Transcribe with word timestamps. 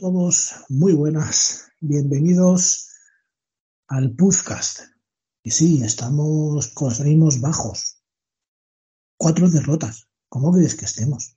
todos, 0.00 0.54
muy 0.70 0.94
buenas, 0.94 1.70
bienvenidos 1.78 2.88
al 3.86 4.16
podcast. 4.16 4.80
Y 5.42 5.50
sí, 5.50 5.82
estamos 5.84 6.68
con 6.68 6.90
ánimos 6.94 7.38
bajos. 7.42 8.02
Cuatro 9.18 9.50
derrotas, 9.50 10.08
¿cómo 10.30 10.52
crees 10.52 10.74
que 10.74 10.86
estemos? 10.86 11.36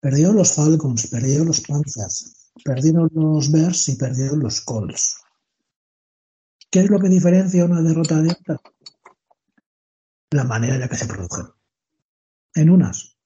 Perdieron 0.00 0.34
los 0.34 0.54
Falcons, 0.54 1.06
perdieron 1.06 1.46
los 1.46 1.60
Panthers, 1.60 2.50
perdieron 2.64 3.08
los 3.12 3.52
Bears 3.52 3.88
y 3.90 3.94
perdieron 3.94 4.40
los 4.40 4.60
Colts. 4.62 5.18
¿Qué 6.68 6.80
es 6.80 6.90
lo 6.90 6.98
que 6.98 7.08
diferencia 7.08 7.64
una 7.64 7.80
derrota 7.80 8.20
de 8.20 8.32
otra? 8.32 8.60
La 10.32 10.42
manera 10.42 10.74
en 10.74 10.80
la 10.80 10.88
que 10.88 10.96
se 10.96 11.06
produjeron. 11.06 11.52
En 12.56 12.70
unas, 12.70 13.16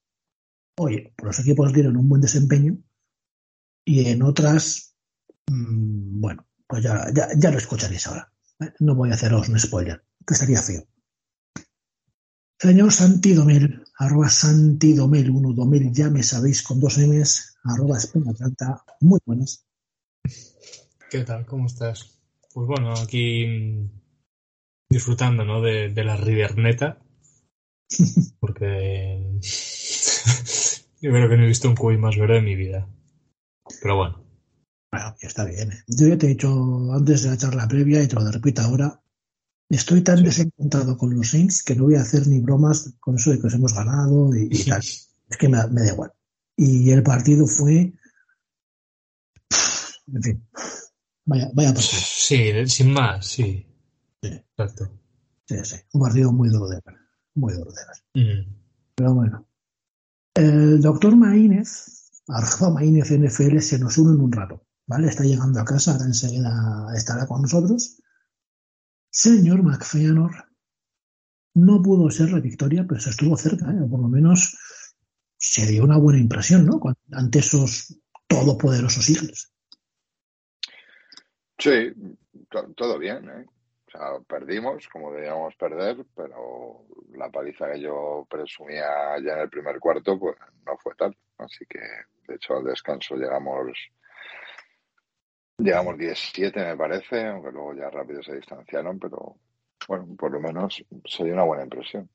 oye, 0.76 1.14
pues 1.16 1.38
los 1.38 1.38
equipos 1.38 1.72
dieron 1.72 1.96
un 1.96 2.06
buen 2.06 2.20
desempeño 2.20 2.78
y 3.84 4.08
en 4.08 4.22
otras, 4.22 4.94
mmm, 5.50 6.20
bueno, 6.20 6.46
pues 6.66 6.82
ya, 6.82 7.06
ya, 7.12 7.28
ya, 7.36 7.50
lo 7.50 7.58
escucharéis 7.58 8.06
ahora. 8.06 8.32
¿eh? 8.60 8.72
No 8.80 8.94
voy 8.94 9.10
a 9.10 9.14
haceros 9.14 9.48
un 9.48 9.58
spoiler, 9.58 10.02
que 10.26 10.34
estaría 10.34 10.62
feo. 10.62 10.86
Señor 12.58 12.92
Santidomel, 12.92 13.84
arroba 13.98 14.28
Santidomel, 14.28 15.30
uno 15.30 15.52
domel, 15.52 15.92
ya 15.92 16.08
me 16.08 16.22
sabéis 16.22 16.62
con 16.62 16.80
dos 16.80 16.98
M's, 16.98 17.58
arroba 17.64 17.98
España 17.98 18.30
Atlanta, 18.30 18.82
muy 19.00 19.20
buenas. 19.26 19.66
¿Qué 21.10 21.20
tal? 21.24 21.44
¿Cómo 21.44 21.66
estás? 21.66 22.18
Pues 22.54 22.66
bueno, 22.66 22.94
aquí 22.94 23.90
disfrutando, 24.88 25.44
¿no? 25.44 25.60
De, 25.60 25.90
de 25.90 26.04
la 26.04 26.16
Riverneta, 26.16 27.02
porque 28.40 29.40
yo 31.02 31.10
creo 31.10 31.28
que 31.28 31.36
no 31.36 31.44
he 31.44 31.48
visto 31.48 31.68
un 31.68 31.76
cuy 31.76 31.98
más 31.98 32.16
verde 32.16 32.38
en 32.38 32.44
mi 32.44 32.54
vida. 32.54 32.88
Pero 33.80 33.96
bueno. 33.96 34.24
Bueno, 34.90 35.16
ya 35.20 35.28
está 35.28 35.44
bien. 35.44 35.72
¿eh? 35.72 35.82
Yo 35.88 36.08
ya 36.08 36.18
te 36.18 36.26
he 36.26 36.30
dicho 36.30 36.48
antes 36.92 37.22
de 37.22 37.30
la 37.30 37.36
charla 37.36 37.68
previa 37.68 38.02
y 38.02 38.08
te 38.08 38.16
lo 38.16 38.30
repito 38.30 38.62
ahora. 38.62 39.00
Estoy 39.68 40.02
tan 40.02 40.18
sí. 40.18 40.24
desencantado 40.24 40.96
con 40.96 41.14
los 41.14 41.30
Saints 41.30 41.62
que 41.62 41.74
no 41.74 41.84
voy 41.84 41.96
a 41.96 42.02
hacer 42.02 42.26
ni 42.28 42.40
bromas 42.40 42.94
con 43.00 43.16
eso 43.16 43.30
de 43.30 43.40
que 43.40 43.46
os 43.46 43.54
hemos 43.54 43.74
ganado 43.74 44.34
y, 44.36 44.48
y 44.50 44.64
tal. 44.64 44.80
Es 44.80 45.36
que 45.38 45.48
me, 45.48 45.66
me, 45.68 45.80
da 45.82 45.92
igual. 45.92 46.12
Y 46.56 46.90
el 46.90 47.02
partido 47.02 47.46
fue. 47.46 47.92
En 50.06 50.22
fin. 50.22 50.46
Vaya, 51.24 51.50
vaya 51.54 51.74
partido. 51.74 52.02
Sí, 52.02 52.66
sin 52.68 52.92
más, 52.92 53.26
sí. 53.26 53.66
sí. 54.22 54.28
Exacto. 54.28 54.90
Sí, 55.48 55.56
sí. 55.64 55.76
Un 55.92 56.00
partido 56.02 56.30
muy 56.30 56.50
duro 56.50 56.68
de 56.68 56.80
ver. 56.84 56.96
Muy 57.34 57.54
duro 57.54 57.72
de 57.72 57.80
ver. 57.86 58.24
Mm. 58.24 58.54
Pero 58.94 59.14
bueno. 59.14 59.46
El 60.34 60.80
doctor 60.80 61.16
Maínez 61.16 62.03
arroba 62.28 62.82
NFL 62.82 63.58
se 63.58 63.78
nos 63.78 63.98
une 63.98 64.14
en 64.14 64.20
un 64.20 64.32
rato, 64.32 64.66
¿vale? 64.86 65.08
Está 65.08 65.24
llegando 65.24 65.60
a 65.60 65.64
casa, 65.64 65.92
ahora 65.92 66.06
enseguida 66.06 66.86
estará 66.94 67.26
con 67.26 67.42
nosotros. 67.42 68.00
Señor 69.10 69.62
McFeanor, 69.62 70.32
no 71.54 71.82
pudo 71.82 72.10
ser 72.10 72.30
la 72.30 72.40
victoria, 72.40 72.84
pero 72.88 73.00
se 73.00 73.10
estuvo 73.10 73.36
cerca, 73.36 73.70
¿eh? 73.70 73.86
por 73.88 74.00
lo 74.00 74.08
menos 74.08 74.56
se 75.36 75.66
dio 75.66 75.84
una 75.84 75.98
buena 75.98 76.18
impresión, 76.18 76.66
¿no? 76.66 76.80
Ante 77.12 77.38
esos 77.38 78.00
todopoderosos 78.26 79.08
Eagles. 79.08 79.52
Sí, 81.58 81.92
todo 82.76 82.98
bien, 82.98 83.28
¿eh? 83.28 83.46
Sea, 83.94 84.18
perdimos 84.26 84.88
como 84.88 85.12
debíamos 85.12 85.54
perder, 85.54 86.04
pero 86.16 86.84
la 87.12 87.30
paliza 87.30 87.70
que 87.70 87.80
yo 87.80 88.26
presumía 88.28 89.16
ya 89.24 89.34
en 89.34 89.40
el 89.40 89.50
primer 89.50 89.78
cuarto, 89.78 90.18
pues 90.18 90.36
no 90.66 90.76
fue 90.78 90.96
tal. 90.96 91.16
Así 91.38 91.64
que, 91.66 91.78
de 92.26 92.34
hecho, 92.34 92.56
al 92.56 92.64
descanso 92.64 93.14
llegamos 93.14 93.78
llegamos 95.58 95.96
17, 95.96 96.58
me 96.58 96.76
parece, 96.76 97.24
aunque 97.26 97.52
luego 97.52 97.74
ya 97.74 97.88
rápido 97.88 98.20
se 98.24 98.34
distanciaron, 98.34 98.98
pero 98.98 99.36
bueno, 99.86 100.08
por 100.18 100.32
lo 100.32 100.40
menos 100.40 100.84
dio 100.90 101.32
una 101.32 101.44
buena 101.44 101.62
impresión. 101.62 102.10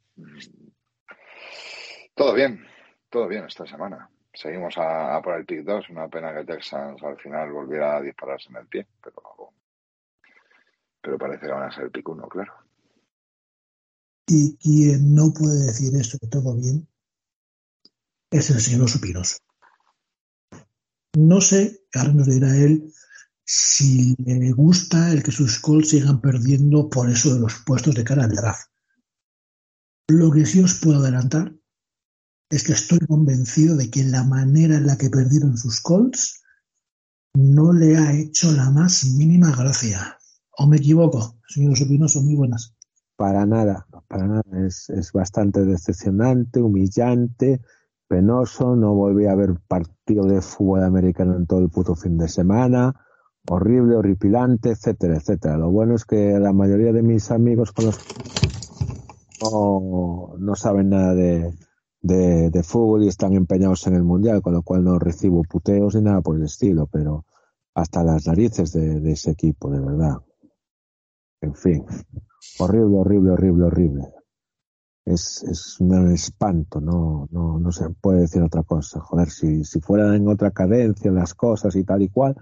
Todo 2.13 2.34
bien, 2.34 2.67
todo 3.09 3.28
bien 3.29 3.46
esta 3.46 3.66
semana. 3.66 4.09
Seguimos 4.34 4.78
a, 4.78 5.16
a 5.16 5.22
por 5.22 5.38
el 5.38 5.46
pick 5.46 5.63
2, 5.63 5.90
una 5.91 6.09
pena 6.09 6.34
que 6.34 6.44
Texans 6.44 7.01
al 7.03 7.17
final 7.19 7.53
volviera 7.53 7.96
a 7.96 8.01
dispararse 8.01 8.50
en 8.50 8.57
el 8.57 8.67
pie, 8.67 8.85
pero 9.01 9.53
pero 11.02 11.18
parece 11.18 11.46
que 11.46 11.52
van 11.52 11.64
a 11.64 11.76
ser 11.76 11.92
1, 12.06 12.30
claro. 12.30 12.54
Y 14.28 14.58
quien 14.58 15.16
no 15.16 15.34
puede 15.34 15.66
decir 15.66 15.96
esto 15.96 16.18
de 16.22 16.28
todo 16.28 16.56
bien 16.56 16.88
es 18.32 18.50
el 18.52 18.62
señor 18.62 18.90
Supiroso. 18.90 19.38
No 21.18 21.42
sé, 21.42 21.86
ahora 21.96 22.14
nos 22.14 22.28
dirá 22.28 22.56
él, 22.56 22.94
si 23.44 24.16
le 24.24 24.52
gusta 24.52 25.12
el 25.12 25.24
que 25.24 25.32
sus 25.32 25.59
calls 25.59 25.90
sigan 25.90 26.22
perdiendo 26.22 26.88
por 26.88 27.09
eso 27.09 27.34
de 27.34 27.40
los 27.40 27.56
puestos 27.66 27.96
de 27.96 28.04
cara 28.04 28.26
al 28.26 28.36
draft. 28.36 28.70
Lo 30.08 30.32
que 30.32 30.46
sí 30.46 30.62
os 30.62 30.76
puedo 30.76 31.00
adelantar 31.00 31.56
es 32.52 32.64
que 32.64 32.74
estoy 32.74 33.00
convencido 33.00 33.76
de 33.76 33.90
que 33.90 34.04
la 34.04 34.24
manera 34.24 34.76
en 34.76 34.86
la 34.86 34.98
que 34.98 35.09
perdieron 35.09 35.58
sus 35.58 35.82
calls 35.82 36.44
no 37.34 37.74
le 37.74 37.98
ha 37.98 38.14
hecho 38.14 38.52
la 38.52 38.70
más 38.70 39.06
mínima 39.06 39.56
gracia. 39.56 40.19
¿O 40.62 40.68
me 40.68 40.75
equivoco? 40.75 41.36
Señor 41.47 41.78
Supinoso, 41.78 42.22
muy 42.22 42.36
buenas. 42.36 42.75
Para 43.16 43.46
nada, 43.46 43.88
para 44.09 44.28
nada. 44.28 44.44
Es, 44.68 45.12
bastante 45.14 45.64
decepcionante, 45.64 46.62
humillante, 46.62 47.62
penoso. 48.09 48.75
No 48.75 48.94
volví 48.94 49.25
a 49.25 49.36
ver 49.36 49.56
partido 49.70 50.25
de 50.25 50.42
fútbol 50.42 50.84
americano 50.84 51.38
en 51.38 51.47
todo 51.47 51.62
el 51.62 51.70
puto 51.70 51.96
fin 51.96 52.18
de 52.18 52.28
semana. 52.28 52.94
Horrible, 53.47 53.96
horripilante, 53.96 54.72
etcétera, 54.72 55.16
etcétera. 55.16 55.58
Lo 55.58 55.72
bueno 55.72 55.96
es 55.96 56.03
que 56.03 56.38
la 56.40 56.52
mayoría 56.52 56.91
de 56.91 57.03
mis 57.03 57.31
amigos 57.31 57.72
con 57.72 57.86
los 57.86 57.97
no, 59.41 60.36
no 60.38 60.56
saben 60.56 60.90
nada 60.90 61.16
de, 61.16 62.64
fútbol 62.64 63.06
y 63.06 63.08
están 63.08 63.31
empeñados 63.31 63.88
en 63.88 63.96
el 63.96 64.03
mundial, 64.03 64.41
con 64.41 64.56
lo 64.56 64.64
cual 64.64 64.84
no 64.84 65.00
recibo 65.00 65.41
puteos 65.44 65.96
ni 65.96 66.02
nada 66.02 66.20
por 66.20 66.36
el 66.36 66.44
estilo, 66.44 66.86
pero 66.88 67.24
hasta 67.76 68.03
las 68.03 68.28
narices 68.28 68.74
de 68.74 69.09
ese 69.09 69.31
equipo, 69.31 69.72
de 69.72 69.80
verdad. 69.80 70.18
En 71.42 71.56
fin, 71.56 71.86
horrible, 72.60 72.98
horrible, 72.98 73.32
horrible, 73.32 73.66
horrible. 73.66 74.14
Es, 75.06 75.42
es 75.44 75.80
un 75.80 76.12
espanto, 76.12 76.80
no, 76.82 77.28
no, 77.32 77.60
no 77.60 77.72
se 77.72 77.90
puede 77.90 78.22
decir 78.22 78.44
otra 78.44 78.64
cosa. 78.64 79.00
Joder, 79.00 79.30
si, 79.30 79.64
si 79.64 79.80
fueran 79.80 80.14
en 80.16 80.28
otra 80.28 80.52
cadencia 80.52 81.12
las 81.12 81.34
cosas 81.34 81.76
y 81.76 81.84
tal 81.84 82.02
y 82.02 82.09
cual, 82.09 82.36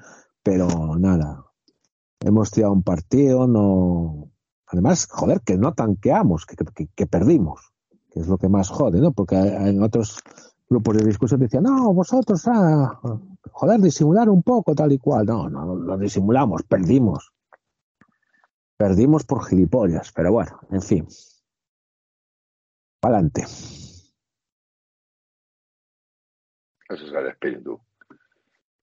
pero 0.43 0.97
nada. 0.97 1.45
Hemos 2.19 2.51
tirado 2.51 2.73
un 2.73 2.83
partido, 2.83 3.47
no. 3.47 4.31
Además, 4.67 5.07
joder, 5.09 5.41
que 5.41 5.57
no 5.57 5.73
tanqueamos, 5.73 6.45
que, 6.45 6.55
que, 6.55 6.87
que 6.87 7.05
perdimos, 7.05 7.71
que 8.09 8.19
es 8.19 8.27
lo 8.27 8.37
que 8.37 8.49
más 8.49 8.69
jode, 8.69 8.99
¿no? 8.99 9.13
Porque 9.13 9.35
en 9.37 9.81
otros 9.81 10.19
grupos 10.69 10.97
de 10.97 11.05
discusión 11.05 11.39
decían, 11.39 11.63
no, 11.63 11.93
vosotros, 11.93 12.43
ah, 12.47 12.99
joder, 13.51 13.79
disimular 13.79 14.29
un 14.29 14.43
poco, 14.43 14.75
tal 14.75 14.91
y 14.91 14.97
cual. 14.97 15.25
No, 15.27 15.49
no, 15.49 15.75
lo 15.75 15.97
disimulamos, 15.97 16.63
perdimos. 16.63 17.31
Perdimos 18.77 19.23
por 19.25 19.43
gilipollas, 19.47 20.11
pero 20.13 20.31
bueno, 20.31 20.59
en 20.69 20.81
fin. 20.81 21.07
Adelante. 23.01 23.41
Ese 26.89 27.03
es 27.05 27.13
el 27.13 27.27
espíritu. 27.27 27.81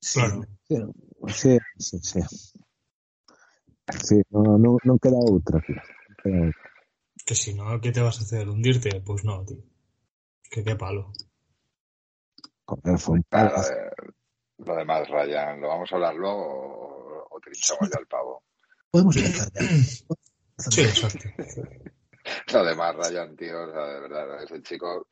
Sí, 0.00 0.20
sí, 1.28 1.58
sí, 1.78 1.98
sí. 1.98 2.20
Sí, 4.02 4.22
no, 4.30 4.58
no, 4.58 4.76
no 4.82 4.98
queda 4.98 5.16
otra, 5.18 5.60
tío. 5.60 5.76
No 5.76 6.16
queda 6.22 6.48
otra. 6.48 6.60
Que 7.24 7.34
si 7.34 7.54
no, 7.54 7.80
¿qué 7.80 7.92
te 7.92 8.00
vas 8.00 8.18
a 8.18 8.22
hacer? 8.22 8.48
¿Hundirte? 8.48 9.00
Pues 9.00 9.24
no, 9.24 9.44
tío. 9.44 9.62
Que 10.50 10.62
qué 10.62 10.76
palo. 10.76 11.12
Joder, 12.66 12.98
fue 12.98 13.14
un 13.14 13.26
de, 13.30 13.94
lo 14.58 14.76
demás, 14.76 15.08
Ryan, 15.08 15.60
¿lo 15.60 15.68
vamos 15.68 15.92
a 15.92 15.94
hablar 15.96 16.14
luego 16.14 16.46
o, 16.46 17.28
o 17.30 17.40
trinchamos 17.40 17.90
ya 17.90 18.00
el 18.00 18.06
pavo? 18.06 18.42
Podemos 18.94 19.16
empezar 19.16 19.48
ya. 19.52 19.60
Sí, 20.56 20.82
exacto. 20.82 21.28
Lo 22.52 22.64
demás, 22.64 22.94
Ryan, 22.94 23.34
tío, 23.34 23.64
o 23.64 23.72
sea, 23.72 23.86
de 23.86 24.00
verdad, 24.02 24.44
ese 24.44 24.62
chico. 24.62 25.08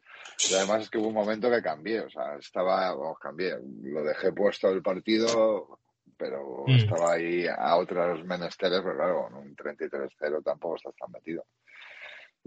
Y 0.49 0.55
además 0.55 0.83
es 0.83 0.91
que 0.91 0.99
hubo 0.99 1.09
un 1.09 1.15
momento 1.15 1.51
que 1.51 1.61
cambié, 1.61 2.03
o 2.03 2.09
sea, 2.09 2.37
estaba, 2.37 2.95
vamos, 2.95 3.19
cambié, 3.19 3.57
lo 3.83 4.05
dejé 4.05 4.33
puesto 4.33 4.69
el 4.69 4.83
partido, 4.83 5.81
pero 6.17 6.65
Mm. 6.69 6.77
estaba 6.77 7.15
ahí 7.15 7.45
a 7.49 7.75
otros 7.75 8.25
menesteres, 8.25 8.83
pero 8.85 8.95
claro, 8.95 9.23
con 9.25 9.35
un 9.35 9.57
33-0 9.57 10.43
tampoco 10.45 10.77
estás 10.77 10.95
tan 10.95 11.11
metido. 11.11 11.45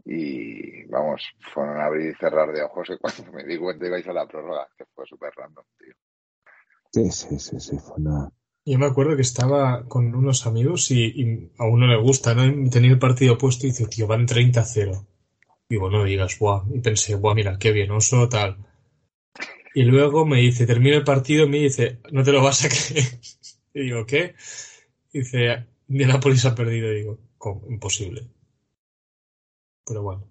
Y 0.05 0.85
vamos, 0.85 1.21
fueron 1.53 1.81
a 1.81 1.85
abrir 1.87 2.11
y 2.11 2.15
cerrar 2.15 2.49
de 2.53 2.63
ojos 2.63 2.91
y 2.91 2.97
cuando 3.27 3.33
me 3.33 3.43
di 3.43 3.57
cuenta 3.57 3.87
ibais 3.87 4.07
a 4.07 4.13
la 4.13 4.25
prórroga, 4.25 4.69
que 4.77 4.85
fue 4.85 5.05
súper 5.05 5.33
random, 5.35 5.65
tío. 5.77 5.95
Sí, 6.93 7.11
sí, 7.11 7.39
sí, 7.39 7.59
sí, 7.59 7.77
fue 7.77 7.97
una... 7.97 8.31
Yo 8.65 8.79
me 8.79 8.87
acuerdo 8.87 9.15
que 9.15 9.21
estaba 9.21 9.87
con 9.87 10.15
unos 10.15 10.47
amigos 10.47 10.89
y, 10.91 11.05
y 11.05 11.51
a 11.57 11.65
uno 11.65 11.87
le 11.87 11.97
gusta, 11.97 12.33
¿no? 12.33 12.69
Tenía 12.69 12.91
el 12.91 12.99
partido 12.99 13.37
puesto 13.37 13.67
y 13.67 13.69
dice, 13.69 13.87
tío, 13.87 14.07
van 14.07 14.25
30-0. 14.27 15.05
Digo, 15.69 15.89
no 15.89 16.03
digas, 16.03 16.37
guau. 16.39 16.63
Y 16.73 16.79
pensé, 16.79 17.15
guau, 17.15 17.35
mira, 17.35 17.57
qué 17.59 17.71
bien, 17.71 17.91
oso, 17.91 18.27
tal. 18.27 18.57
Y 19.75 19.83
luego 19.83 20.25
me 20.25 20.37
dice, 20.39 20.65
termina 20.65 20.97
el 20.97 21.03
partido 21.03 21.45
y 21.45 21.49
me 21.49 21.59
dice, 21.59 21.99
no 22.11 22.23
te 22.23 22.31
lo 22.31 22.41
vas 22.41 22.65
a 22.65 22.69
creer. 22.69 23.19
Y 23.73 23.81
digo, 23.81 24.05
¿qué? 24.05 24.35
Y 25.13 25.19
dice, 25.19 25.67
Indianapolis 25.87 26.45
ha 26.45 26.55
perdido. 26.55 26.91
Y 26.91 26.95
digo, 26.97 27.19
¿cómo? 27.37 27.65
Imposible. 27.69 28.27
Pero 29.85 30.01
bueno, 30.01 30.27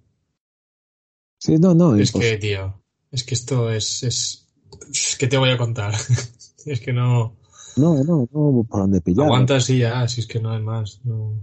Sí, 1.44 1.58
no, 1.58 1.74
no, 1.74 1.94
es 1.94 2.10
que, 2.10 2.38
tío, 2.38 2.82
es 3.10 3.22
que 3.22 3.34
esto 3.34 3.70
es, 3.70 4.02
es, 4.02 4.48
es 4.90 5.16
que 5.18 5.26
te 5.26 5.36
voy 5.36 5.50
a 5.50 5.58
contar. 5.58 5.92
es 6.64 6.80
que 6.80 6.94
no, 6.94 7.36
no, 7.76 7.94
no, 8.04 8.04
no 8.04 8.28
hubo 8.32 8.64
por 8.64 8.80
dónde 8.80 9.00
pillar. 9.00 9.26
aguantas 9.26 9.68
y 9.70 9.78
ya, 9.78 10.06
si 10.08 10.20
es 10.20 10.26
que 10.26 10.40
no 10.40 10.50
hay 10.50 10.62
más, 10.62 11.00
no. 11.04 11.34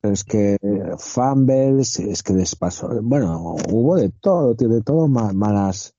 Pero 0.00 0.14
es 0.14 0.24
que 0.24 0.56
fumbles, 0.98 1.98
es 2.00 2.22
que 2.22 2.32
les 2.32 2.56
pasó, 2.56 2.88
bueno, 3.02 3.56
hubo 3.70 3.96
de 3.96 4.08
todo, 4.08 4.54
tío, 4.54 4.68
de 4.68 4.82
todo 4.82 5.08
ma- 5.08 5.32
malas. 5.32 5.94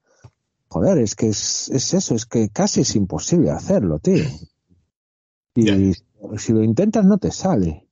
Joder, 0.69 0.97
es 0.99 1.15
que 1.15 1.27
es, 1.29 1.69
es 1.69 1.93
eso, 1.93 2.15
es 2.15 2.25
que 2.25 2.49
casi 2.49 2.81
es 2.81 2.95
imposible 2.95 3.51
hacerlo, 3.51 3.99
tío. 3.99 4.23
Y 5.55 5.93
si 6.37 6.53
lo 6.53 6.63
intentas 6.63 7.05
no 7.05 7.17
te 7.17 7.29
sale. 7.31 7.87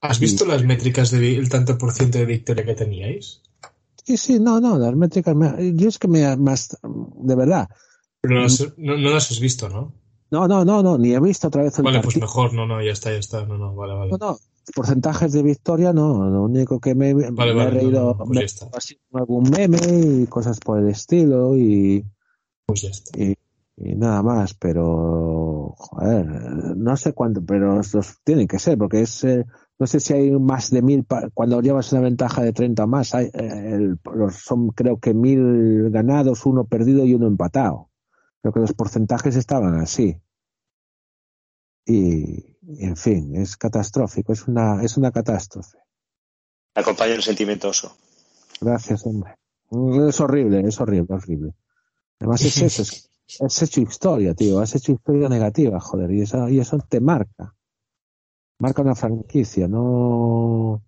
¿Has 0.00 0.18
visto 0.18 0.44
las 0.46 0.64
métricas 0.64 1.10
del 1.10 1.48
tanto 1.48 1.76
por 1.78 1.92
ciento 1.92 2.18
de 2.18 2.26
victoria 2.26 2.64
que 2.64 2.74
teníais? 2.74 3.42
Sí, 4.04 4.16
sí, 4.16 4.38
no, 4.40 4.60
no, 4.60 4.78
las 4.78 4.94
métricas, 4.94 5.34
me- 5.34 5.74
yo 5.74 5.88
es 5.88 5.98
que 5.98 6.08
me, 6.08 6.36
más, 6.36 6.76
de 6.82 7.34
verdad, 7.34 7.68
Pero 8.20 8.36
no, 8.36 8.42
las- 8.42 8.72
no, 8.78 8.96
no 8.96 9.10
las 9.10 9.30
has 9.30 9.40
visto, 9.40 9.68
¿no? 9.68 9.92
No, 10.30 10.48
no, 10.48 10.64
no, 10.64 10.82
no, 10.82 10.98
ni 10.98 11.12
he 11.14 11.20
visto 11.20 11.48
otra 11.48 11.62
vez 11.62 11.78
el 11.78 11.84
Vale, 11.84 12.00
pues 12.00 12.16
mejor, 12.16 12.52
no, 12.54 12.66
no, 12.66 12.82
ya 12.82 12.92
está, 12.92 13.10
ya 13.12 13.18
está, 13.18 13.44
no, 13.46 13.56
no, 13.58 13.74
vale, 13.74 13.94
vale. 13.94 14.10
No, 14.12 14.18
no, 14.18 14.36
porcentajes 14.74 15.32
de 15.32 15.42
victoria 15.42 15.92
no, 15.92 16.28
lo 16.28 16.42
único 16.44 16.80
que 16.80 16.94
me, 16.94 17.14
me 17.14 17.30
Vale, 17.30 17.52
he 17.62 17.70
reído, 17.70 18.00
no, 18.00 18.06
no, 18.08 18.16
pues 18.16 18.28
me 18.30 18.34
ya 18.36 18.40
he 18.40 18.44
está. 18.44 18.64
reído 18.66 18.78
así 18.78 18.98
con 19.10 19.20
algún 19.20 19.50
meme 19.50 19.78
y 20.22 20.26
cosas 20.26 20.58
por 20.60 20.78
el 20.80 20.88
estilo 20.88 21.56
y, 21.56 22.04
Pues 22.66 22.82
ya 22.82 22.88
está. 22.90 23.18
y, 23.20 23.34
y 23.76 23.94
nada 23.94 24.22
más, 24.22 24.54
pero 24.54 25.74
joder, 25.76 26.26
no 26.76 26.96
sé 26.96 27.12
cuánto, 27.12 27.44
pero 27.44 27.76
los 27.76 28.20
tienen 28.24 28.48
que 28.48 28.58
ser, 28.58 28.78
porque 28.78 29.02
es, 29.02 29.22
eh, 29.24 29.44
no 29.78 29.86
sé 29.86 30.00
si 30.00 30.14
hay 30.14 30.30
más 30.30 30.70
de 30.70 30.80
mil, 30.82 31.06
cuando 31.34 31.60
llevas 31.60 31.92
una 31.92 32.00
ventaja 32.00 32.42
de 32.42 32.52
30 32.52 32.84
o 32.84 32.86
más, 32.86 33.14
hay, 33.14 33.26
eh, 33.26 33.70
el- 33.74 33.98
los- 34.14 34.36
son 34.36 34.68
creo 34.70 34.98
que 34.98 35.12
mil 35.14 35.90
ganados, 35.90 36.46
uno 36.46 36.64
perdido 36.64 37.04
y 37.04 37.14
uno 37.14 37.26
empatado. 37.26 37.90
Creo 38.46 38.52
que 38.52 38.60
los 38.60 38.74
porcentajes 38.74 39.34
estaban 39.34 39.74
así. 39.80 40.22
Y, 41.84 42.56
en 42.78 42.96
fin, 42.96 43.34
es 43.34 43.56
catastrófico, 43.56 44.32
es 44.32 44.46
una, 44.46 44.84
es 44.84 44.96
una 44.96 45.10
catástrofe. 45.10 45.78
Acompaña 46.76 47.14
el 47.14 47.24
sentimiento 47.24 47.70
oso. 47.70 47.96
Gracias, 48.60 49.04
hombre. 49.04 49.34
Es 50.08 50.20
horrible, 50.20 50.60
es 50.60 50.80
horrible, 50.80 51.12
horrible. 51.12 51.54
Además 52.20 52.42
es 52.42 52.62
eso, 52.62 52.82
es, 52.82 53.10
has 53.40 53.62
hecho 53.62 53.80
historia, 53.80 54.32
tío, 54.32 54.60
has 54.60 54.76
hecho 54.76 54.92
historia 54.92 55.28
negativa, 55.28 55.80
joder, 55.80 56.12
y 56.12 56.20
eso, 56.20 56.48
y 56.48 56.60
eso 56.60 56.78
te 56.88 57.00
marca. 57.00 57.52
Marca 58.60 58.82
una 58.82 58.94
franquicia, 58.94 59.66
no... 59.66 60.84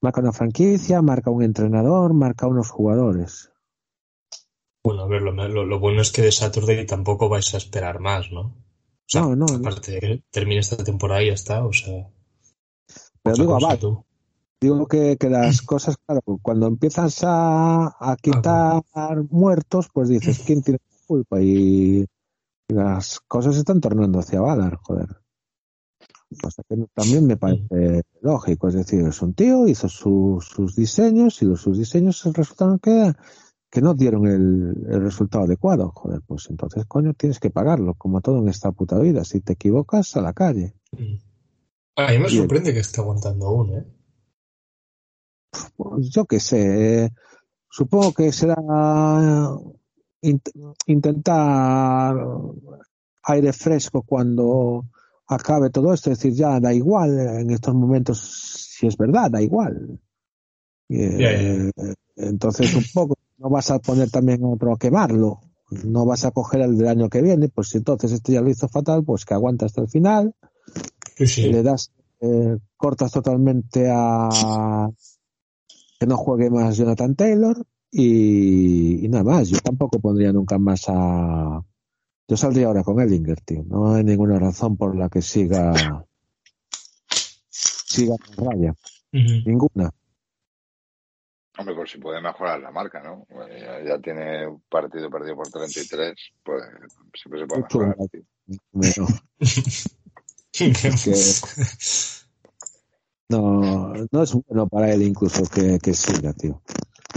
Marca 0.00 0.22
una 0.22 0.32
franquicia, 0.32 1.02
marca 1.02 1.30
un 1.30 1.42
entrenador, 1.42 2.14
marca 2.14 2.46
unos 2.46 2.70
jugadores. 2.70 3.52
Bueno, 4.86 5.02
a 5.02 5.06
ver, 5.08 5.22
lo, 5.22 5.32
lo- 5.32 5.64
lo 5.64 5.80
bueno 5.80 6.00
es 6.02 6.12
que 6.12 6.22
de 6.22 6.30
Saturday 6.32 6.86
tampoco 6.86 7.28
vais 7.28 7.52
a 7.54 7.56
esperar 7.56 7.98
más, 8.00 8.30
¿no? 8.30 8.40
O 8.40 8.54
sea, 9.08 9.22
No, 9.22 9.34
no, 9.36 9.46
no. 9.46 9.56
aparte 9.56 9.92
de 9.92 10.00
que 10.00 10.22
termine 10.30 10.60
esta 10.60 10.76
temporada 10.82 11.22
y 11.22 11.26
ya 11.28 11.32
está, 11.34 11.64
o 11.64 11.72
sea. 11.72 12.08
Pero 13.22 13.50
otra 13.54 13.74
digo, 13.76 13.78
tú. 13.78 14.04
digo 14.60 14.86
que, 14.86 15.16
que 15.18 15.28
las 15.28 15.62
cosas, 15.62 15.96
claro, 16.06 16.22
cuando 16.42 16.66
empiezas 16.68 17.18
a, 17.24 17.96
a 17.98 18.16
quitar 18.16 18.82
muertos, 19.30 19.88
pues 19.92 20.08
dices, 20.08 20.42
¿quién 20.46 20.62
tiene 20.62 20.78
la 20.82 21.06
culpa? 21.06 21.40
Y, 21.42 22.06
las 22.68 23.20
cosas 23.20 23.54
se 23.54 23.60
están 23.60 23.80
tornando 23.80 24.18
hacia 24.18 24.40
Valar, 24.40 24.76
joder. 24.82 25.08
O 26.42 26.50
sea 26.50 26.64
que 26.68 26.76
también 26.94 27.26
me 27.26 27.36
parece 27.36 28.02
lógico, 28.20 28.66
es 28.68 28.74
decir, 28.74 29.06
es 29.06 29.22
un 29.22 29.34
tío, 29.34 29.68
hizo 29.68 29.88
su- 29.88 30.40
sus 30.44 30.74
diseños 30.74 31.40
y 31.42 31.44
los, 31.46 31.60
sus 31.60 31.78
diseños 31.78 32.24
resultaron 32.34 32.80
que, 32.80 33.12
que 33.76 33.82
no 33.82 33.92
dieron 33.92 34.26
el, 34.26 34.86
el 34.88 35.02
resultado 35.02 35.44
adecuado, 35.44 35.92
joder, 35.94 36.22
pues 36.26 36.48
entonces, 36.48 36.86
coño, 36.86 37.12
tienes 37.12 37.38
que 37.38 37.50
pagarlo, 37.50 37.92
como 37.92 38.22
todo 38.22 38.38
en 38.38 38.48
esta 38.48 38.72
puta 38.72 38.98
vida, 38.98 39.22
si 39.22 39.42
te 39.42 39.52
equivocas, 39.52 40.16
a 40.16 40.22
la 40.22 40.32
calle. 40.32 40.72
A 41.96 42.10
mí 42.10 42.18
me 42.18 42.30
sorprende 42.30 42.72
que 42.72 42.80
esté 42.80 43.02
aguantando 43.02 43.46
aún, 43.46 43.74
¿eh? 43.74 43.84
Pues 45.76 46.08
yo 46.08 46.24
qué 46.24 46.40
sé, 46.40 47.04
eh, 47.04 47.10
supongo 47.68 48.14
que 48.14 48.32
será 48.32 48.56
int- 50.22 50.74
intentar 50.86 52.16
aire 53.24 53.52
fresco 53.52 54.00
cuando 54.00 54.86
acabe 55.26 55.68
todo 55.68 55.92
esto, 55.92 56.10
es 56.10 56.18
decir, 56.18 56.32
ya 56.32 56.60
da 56.60 56.72
igual 56.72 57.18
en 57.18 57.50
estos 57.50 57.74
momentos 57.74 58.20
si 58.78 58.86
es 58.86 58.96
verdad, 58.96 59.30
da 59.30 59.42
igual. 59.42 60.00
Eh. 60.88 61.70
Entonces 62.16 62.74
un 62.74 62.84
poco 62.94 63.18
no 63.38 63.50
vas 63.50 63.70
a 63.70 63.78
poner 63.78 64.10
también 64.10 64.44
otro 64.44 64.72
a 64.72 64.78
quemarlo, 64.78 65.40
no 65.84 66.06
vas 66.06 66.24
a 66.24 66.30
coger 66.30 66.60
el 66.62 66.76
del 66.76 66.88
año 66.88 67.08
que 67.08 67.22
viene, 67.22 67.48
pues 67.48 67.68
si 67.68 67.78
entonces 67.78 68.12
este 68.12 68.32
ya 68.32 68.40
lo 68.40 68.50
hizo 68.50 68.68
fatal, 68.68 69.04
pues 69.04 69.24
que 69.24 69.34
aguanta 69.34 69.66
hasta 69.66 69.80
el 69.82 69.88
final 69.88 70.34
Sí, 71.16 71.26
sí. 71.26 71.42
le 71.50 71.62
das, 71.62 71.92
eh, 72.20 72.58
cortas 72.76 73.12
totalmente 73.12 73.88
a 73.90 74.90
que 75.98 76.06
no 76.06 76.16
juegue 76.16 76.50
más 76.50 76.76
Jonathan 76.76 77.14
Taylor 77.14 77.64
y, 77.90 79.04
y 79.04 79.08
nada 79.08 79.24
más. 79.24 79.48
Yo 79.48 79.58
tampoco 79.60 79.98
pondría 80.00 80.32
nunca 80.32 80.58
más 80.58 80.84
a. 80.88 81.64
Yo 82.28 82.36
saldría 82.36 82.66
ahora 82.66 82.82
con 82.82 83.00
Ellinger, 83.00 83.40
tío. 83.40 83.64
No 83.64 83.94
hay 83.94 84.04
ninguna 84.04 84.38
razón 84.38 84.76
por 84.76 84.96
la 84.96 85.08
que 85.08 85.22
siga. 85.22 86.04
siga 87.48 88.16
en 88.36 88.44
raya. 88.44 88.74
Ninguna. 89.12 89.90
Hombre, 91.58 91.74
pues 91.74 91.90
si 91.90 91.98
puede 91.98 92.20
mejorar 92.20 92.60
la 92.60 92.70
marca, 92.70 93.02
¿no? 93.02 93.26
Pues 93.30 93.48
ya, 93.60 93.82
ya 93.82 93.98
tiene 93.98 94.46
un 94.46 94.60
partido 94.68 95.10
perdido 95.10 95.36
por 95.36 95.50
33, 95.50 96.14
pues 96.44 96.62
siempre 97.14 97.40
se 97.40 97.46
puede 97.46 97.62
mejorar. 97.62 97.96
Bueno, 98.72 99.06
no, 103.28 103.92
no 104.10 104.22
es 104.22 104.34
bueno 104.34 104.68
para 104.68 104.92
él 104.92 105.02
incluso 105.02 105.42
que, 105.52 105.78
que 105.78 105.94
siga, 105.94 106.32
tío. 106.32 106.62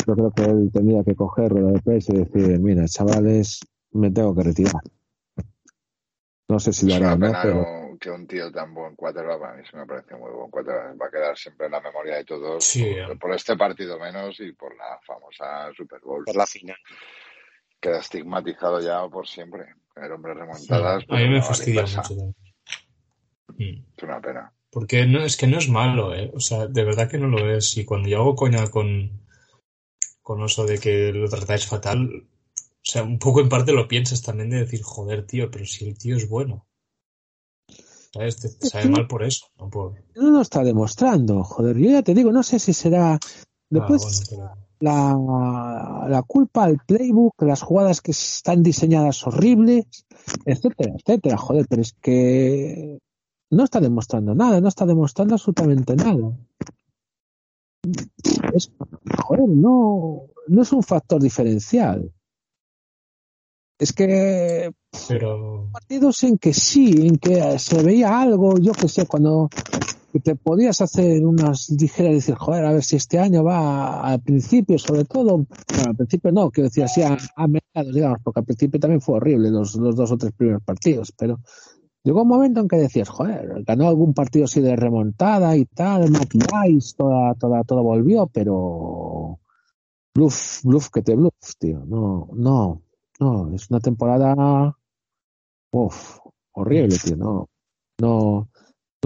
Yo 0.08 0.15
creo 0.15 0.31
que 0.31 0.43
él 0.43 0.69
tendría 0.74 1.03
que 1.03 1.15
coger 1.15 1.50
rueda 1.50 1.72
de 1.72 1.81
prensa 1.81 2.13
y 2.13 2.19
decir, 2.19 2.60
mira, 2.60 2.88
chavales, 2.88 3.60
me 3.91 4.12
tengo 4.12 4.36
que 4.36 4.43
retirar. 4.43 4.81
No 6.48 6.60
sé 6.60 6.74
si 6.74 6.88
lo 6.88 6.96
hará 6.96 7.13
o 7.13 7.17
no, 7.17 7.31
pero 7.41 7.55
no- 7.55 7.78
que 7.99 8.09
un 8.09 8.25
tío 8.25 8.51
tan 8.51 8.73
buen 8.73 8.95
quarterback, 8.95 9.43
a 9.43 9.53
mí 9.53 9.63
se 9.69 9.77
me 9.77 9.85
parece 9.85 10.15
muy 10.15 10.31
buen 10.31 10.49
quarterback, 10.49 11.01
va 11.01 11.07
a 11.07 11.11
quedar 11.11 11.37
siempre 11.37 11.65
en 11.65 11.73
la 11.73 11.81
memoria 11.81 12.15
de 12.15 12.25
todos, 12.25 12.63
Sí, 12.63 12.83
por, 12.83 13.11
eh. 13.11 13.17
por 13.19 13.33
este 13.33 13.55
partido 13.57 13.99
menos 13.99 14.39
y 14.39 14.51
por 14.53 14.75
la 14.75 14.99
famosa 15.05 15.71
Super 15.75 15.99
Bowl. 16.01 16.23
Por 16.25 16.35
la 16.35 16.47
final. 16.47 16.77
Queda 17.79 17.99
estigmatizado 17.99 18.81
ya 18.81 19.07
por 19.07 19.27
siempre. 19.27 19.75
El 19.95 20.11
hombre 20.11 20.33
remontadas, 20.33 21.03
a 21.03 21.07
pero 21.07 21.19
mí 21.19 21.27
me 21.27 21.37
no 21.37 21.39
a 21.39 21.43
fastidia 21.43 21.81
mucho 21.81 22.01
también. 22.01 22.35
Mm. 23.57 23.85
Es 23.97 24.03
una 24.03 24.21
pena. 24.21 24.53
Porque 24.71 25.05
no, 25.05 25.23
es 25.23 25.35
que 25.35 25.47
no 25.47 25.57
es 25.57 25.67
malo, 25.67 26.13
¿eh? 26.13 26.31
O 26.33 26.39
sea, 26.39 26.67
de 26.67 26.83
verdad 26.83 27.09
que 27.09 27.17
no 27.17 27.27
lo 27.27 27.51
es. 27.51 27.75
Y 27.77 27.85
cuando 27.85 28.07
yo 28.07 28.19
hago 28.19 28.35
coña 28.35 28.69
con, 28.69 29.25
con 30.21 30.43
eso 30.43 30.65
de 30.65 30.79
que 30.79 31.11
lo 31.11 31.27
tratáis 31.27 31.65
fatal, 31.65 32.27
o 32.61 32.67
sea, 32.83 33.03
un 33.03 33.19
poco 33.19 33.41
en 33.41 33.49
parte 33.49 33.73
lo 33.73 33.87
piensas 33.87 34.21
también 34.21 34.51
de 34.51 34.59
decir, 34.59 34.81
joder, 34.83 35.25
tío, 35.25 35.49
pero 35.49 35.65
si 35.65 35.87
el 35.87 35.97
tío 35.97 36.15
es 36.15 36.29
bueno. 36.29 36.68
¿Sabes? 38.13 38.37
Te, 38.37 38.49
te 38.49 38.67
sabe 38.67 38.89
mal 38.89 39.07
por 39.07 39.23
eso, 39.23 39.47
no 39.59 39.69
por... 39.69 39.93
no 40.15 40.31
lo 40.31 40.41
está 40.41 40.63
demostrando. 40.63 41.43
Joder, 41.43 41.77
yo 41.77 41.91
ya 41.91 42.03
te 42.03 42.13
digo, 42.13 42.31
no 42.31 42.43
sé 42.43 42.59
si 42.59 42.73
será. 42.73 43.19
Después, 43.69 44.27
Ah, 44.31 44.35
bueno, 44.35 44.55
la, 44.79 46.07
la 46.09 46.23
culpa 46.23 46.63
al 46.63 46.79
playbook, 46.85 47.41
las 47.43 47.61
jugadas 47.61 48.01
que 48.01 48.11
están 48.11 48.63
diseñadas 48.63 49.25
horribles, 49.27 49.85
etcétera, 50.45 50.93
etcétera. 50.97 51.37
Joder, 51.37 51.67
pero 51.69 51.81
es 51.81 51.93
que 52.01 52.99
no 53.51 53.63
está 53.63 53.79
demostrando 53.79 54.33
nada, 54.35 54.61
no 54.61 54.67
está 54.67 54.85
demostrando 54.85 55.35
absolutamente 55.35 55.95
nada. 55.95 56.31
Es, 58.53 58.71
joder, 59.27 59.49
no, 59.49 60.23
no 60.47 60.61
es 60.61 60.71
un 60.71 60.83
factor 60.83 61.21
diferencial. 61.21 62.11
Es 63.79 63.93
que 63.93 64.71
Pero 65.07 65.69
partidos 65.71 66.24
en 66.24 66.38
que 66.38 66.53
sí, 66.53 67.07
en 67.07 67.15
que 67.15 67.57
se 67.57 67.81
veía 67.81 68.21
algo, 68.21 68.59
yo 68.59 68.74
que 68.74 68.89
sé, 68.89 69.07
cuando 69.07 69.50
te 70.21 70.36
podías 70.36 70.81
hacer 70.81 71.25
unas 71.25 71.69
ligeras 71.69 72.12
y 72.12 72.15
decir, 72.15 72.36
joder, 72.36 72.65
a 72.65 72.74
ver 72.74 72.83
si 72.83 72.98
este 72.98 73.19
año 73.19 73.41
va 73.41 74.01
al 74.01 74.21
principio, 74.21 74.77
sobre 74.77 75.05
todo, 75.05 75.38
bueno, 75.38 75.89
al 75.89 75.95
principio 75.95 76.31
no, 76.31 76.51
quiero 76.51 76.67
decir 76.67 76.83
así 76.83 77.01
a, 77.03 77.17
a 77.36 77.48
mediados, 77.48 77.93
digamos, 77.93 78.19
porque 78.21 78.41
al 78.41 78.45
principio 78.45 78.81
también 78.81 79.00
fue 79.00 79.15
horrible 79.15 79.50
los, 79.50 79.75
los 79.75 79.95
dos 79.95 80.12
o 80.12 80.17
tres 80.17 80.33
primeros 80.33 80.62
partidos, 80.63 81.13
pero 81.17 81.39
llegó 82.03 82.24
un 82.24 82.27
momento 82.27 82.59
en 82.59 82.67
que 82.67 82.77
decías, 82.77 83.07
joder, 83.07 83.63
ganó 83.63 83.88
algún 83.88 84.13
partido 84.13 84.45
así 84.45 84.59
de 84.59 84.75
remontada 84.75 85.55
y 85.55 85.63
tal, 85.65 86.12
maquilláis, 86.12 86.95
toda, 86.95 87.33
toda, 87.36 87.63
todo 87.63 87.81
volvió, 87.83 88.27
pero 88.27 89.39
bluff, 90.13 90.63
bluff 90.63 90.89
que 90.89 91.01
te 91.01 91.15
bluff, 91.15 91.55
tío, 91.59 91.86
no, 91.86 92.27
no, 92.33 92.81
no, 93.19 93.53
es 93.53 93.69
una 93.69 93.79
temporada, 93.79 94.77
uff, 95.71 96.19
horrible, 96.53 96.97
tío, 97.03 97.15
no, 97.17 97.49
no, 97.99 98.49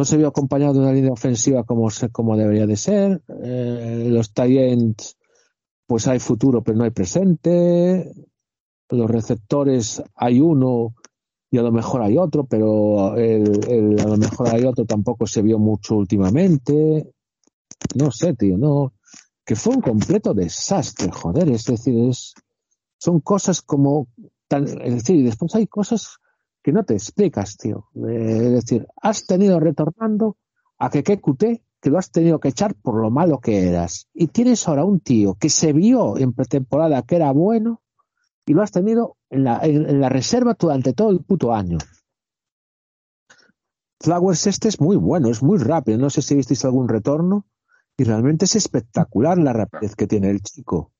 se 0.03 0.17
vio 0.17 0.27
acompañado 0.27 0.73
de 0.73 0.79
una 0.79 0.91
línea 0.93 1.11
ofensiva 1.11 1.63
como, 1.63 1.87
como 2.11 2.37
debería 2.37 2.65
de 2.65 2.75
ser. 2.77 3.21
Eh, 3.43 4.07
los 4.09 4.33
Tyrants, 4.33 5.17
pues 5.87 6.07
hay 6.07 6.19
futuro, 6.19 6.63
pero 6.63 6.77
no 6.77 6.83
hay 6.83 6.91
presente. 6.91 8.11
Los 8.89 9.09
receptores 9.09 10.01
hay 10.15 10.39
uno 10.41 10.95
y 11.51 11.57
a 11.59 11.61
lo 11.63 11.71
mejor 11.71 12.01
hay 12.01 12.17
otro, 12.17 12.45
pero 12.45 13.15
el, 13.17 13.69
el- 13.69 13.99
a 13.99 14.05
lo 14.07 14.17
mejor 14.17 14.49
hay 14.49 14.63
otro 14.65 14.85
tampoco 14.85 15.27
se 15.27 15.41
vio 15.43 15.59
mucho 15.59 15.95
últimamente. 15.95 17.11
No 17.95 18.11
sé, 18.11 18.33
tío, 18.33 18.57
no. 18.57 18.93
Que 19.45 19.55
fue 19.55 19.75
un 19.75 19.81
completo 19.81 20.33
desastre, 20.33 21.11
joder. 21.11 21.49
Es 21.49 21.65
decir, 21.65 22.09
es, 22.09 22.33
son 23.03 23.19
cosas 23.19 23.61
como. 23.61 24.07
Tan, 24.47 24.63
es 24.63 24.93
decir, 24.93 25.25
después 25.25 25.53
hay 25.55 25.67
cosas 25.67 26.19
que 26.61 26.71
no 26.71 26.85
te 26.85 26.93
explicas, 26.93 27.57
tío. 27.57 27.89
Eh, 27.95 28.45
es 28.45 28.51
decir, 28.51 28.87
has 29.01 29.25
tenido 29.25 29.59
retornando 29.59 30.37
a 30.77 30.89
que 30.89 31.03
QT 31.03 31.43
que 31.81 31.89
lo 31.89 31.97
has 31.97 32.11
tenido 32.11 32.39
que 32.39 32.47
echar 32.47 32.75
por 32.75 32.95
lo 33.01 33.11
malo 33.11 33.39
que 33.39 33.67
eras. 33.67 34.07
Y 34.13 34.27
tienes 34.27 34.65
ahora 34.69 34.85
un 34.85 35.01
tío 35.01 35.35
que 35.35 35.49
se 35.49 35.73
vio 35.73 36.17
en 36.17 36.31
pretemporada 36.31 37.01
que 37.01 37.17
era 37.17 37.33
bueno 37.33 37.81
y 38.45 38.53
lo 38.53 38.61
has 38.61 38.71
tenido 38.71 39.17
en 39.29 39.43
la, 39.43 39.59
en, 39.63 39.89
en 39.89 39.99
la 39.99 40.07
reserva 40.07 40.55
durante 40.57 40.93
todo 40.93 41.09
el 41.09 41.19
puto 41.25 41.53
año. 41.53 41.79
Flowers 43.99 44.47
este 44.47 44.69
es 44.69 44.79
muy 44.79 44.95
bueno, 44.95 45.29
es 45.29 45.43
muy 45.43 45.57
rápido. 45.57 45.97
No 45.97 46.09
sé 46.09 46.21
si 46.21 46.35
visteis 46.35 46.63
algún 46.63 46.87
retorno 46.87 47.45
y 47.97 48.05
realmente 48.05 48.45
es 48.45 48.55
espectacular 48.55 49.37
la 49.37 49.51
rapidez 49.51 49.93
que 49.97 50.07
tiene 50.07 50.29
el 50.29 50.41
chico. 50.41 50.92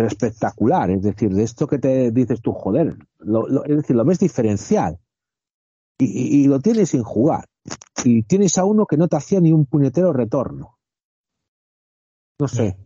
Pero 0.00 0.08
espectacular, 0.08 0.90
es 0.90 1.02
decir, 1.02 1.28
de 1.34 1.42
esto 1.42 1.66
que 1.66 1.78
te 1.78 2.10
dices 2.10 2.40
tú, 2.40 2.52
joder, 2.52 2.96
lo- 3.18 3.46
lo- 3.46 3.64
es 3.66 3.76
decir, 3.76 3.94
lo 3.94 4.02
ves 4.06 4.18
diferencial 4.18 4.98
y, 5.98 6.06
y- 6.06 6.44
y 6.44 6.46
lo 6.46 6.58
tienes 6.58 6.88
sin 6.88 7.02
jugar. 7.02 7.44
Y 8.02 8.22
tienes 8.22 8.56
a 8.56 8.64
uno 8.64 8.86
que 8.86 8.96
no 8.96 9.08
te 9.08 9.16
hacía 9.16 9.40
ni 9.40 9.52
un 9.52 9.66
puñetero 9.66 10.14
retorno. 10.14 10.78
No 12.38 12.48
sé. 12.48 12.78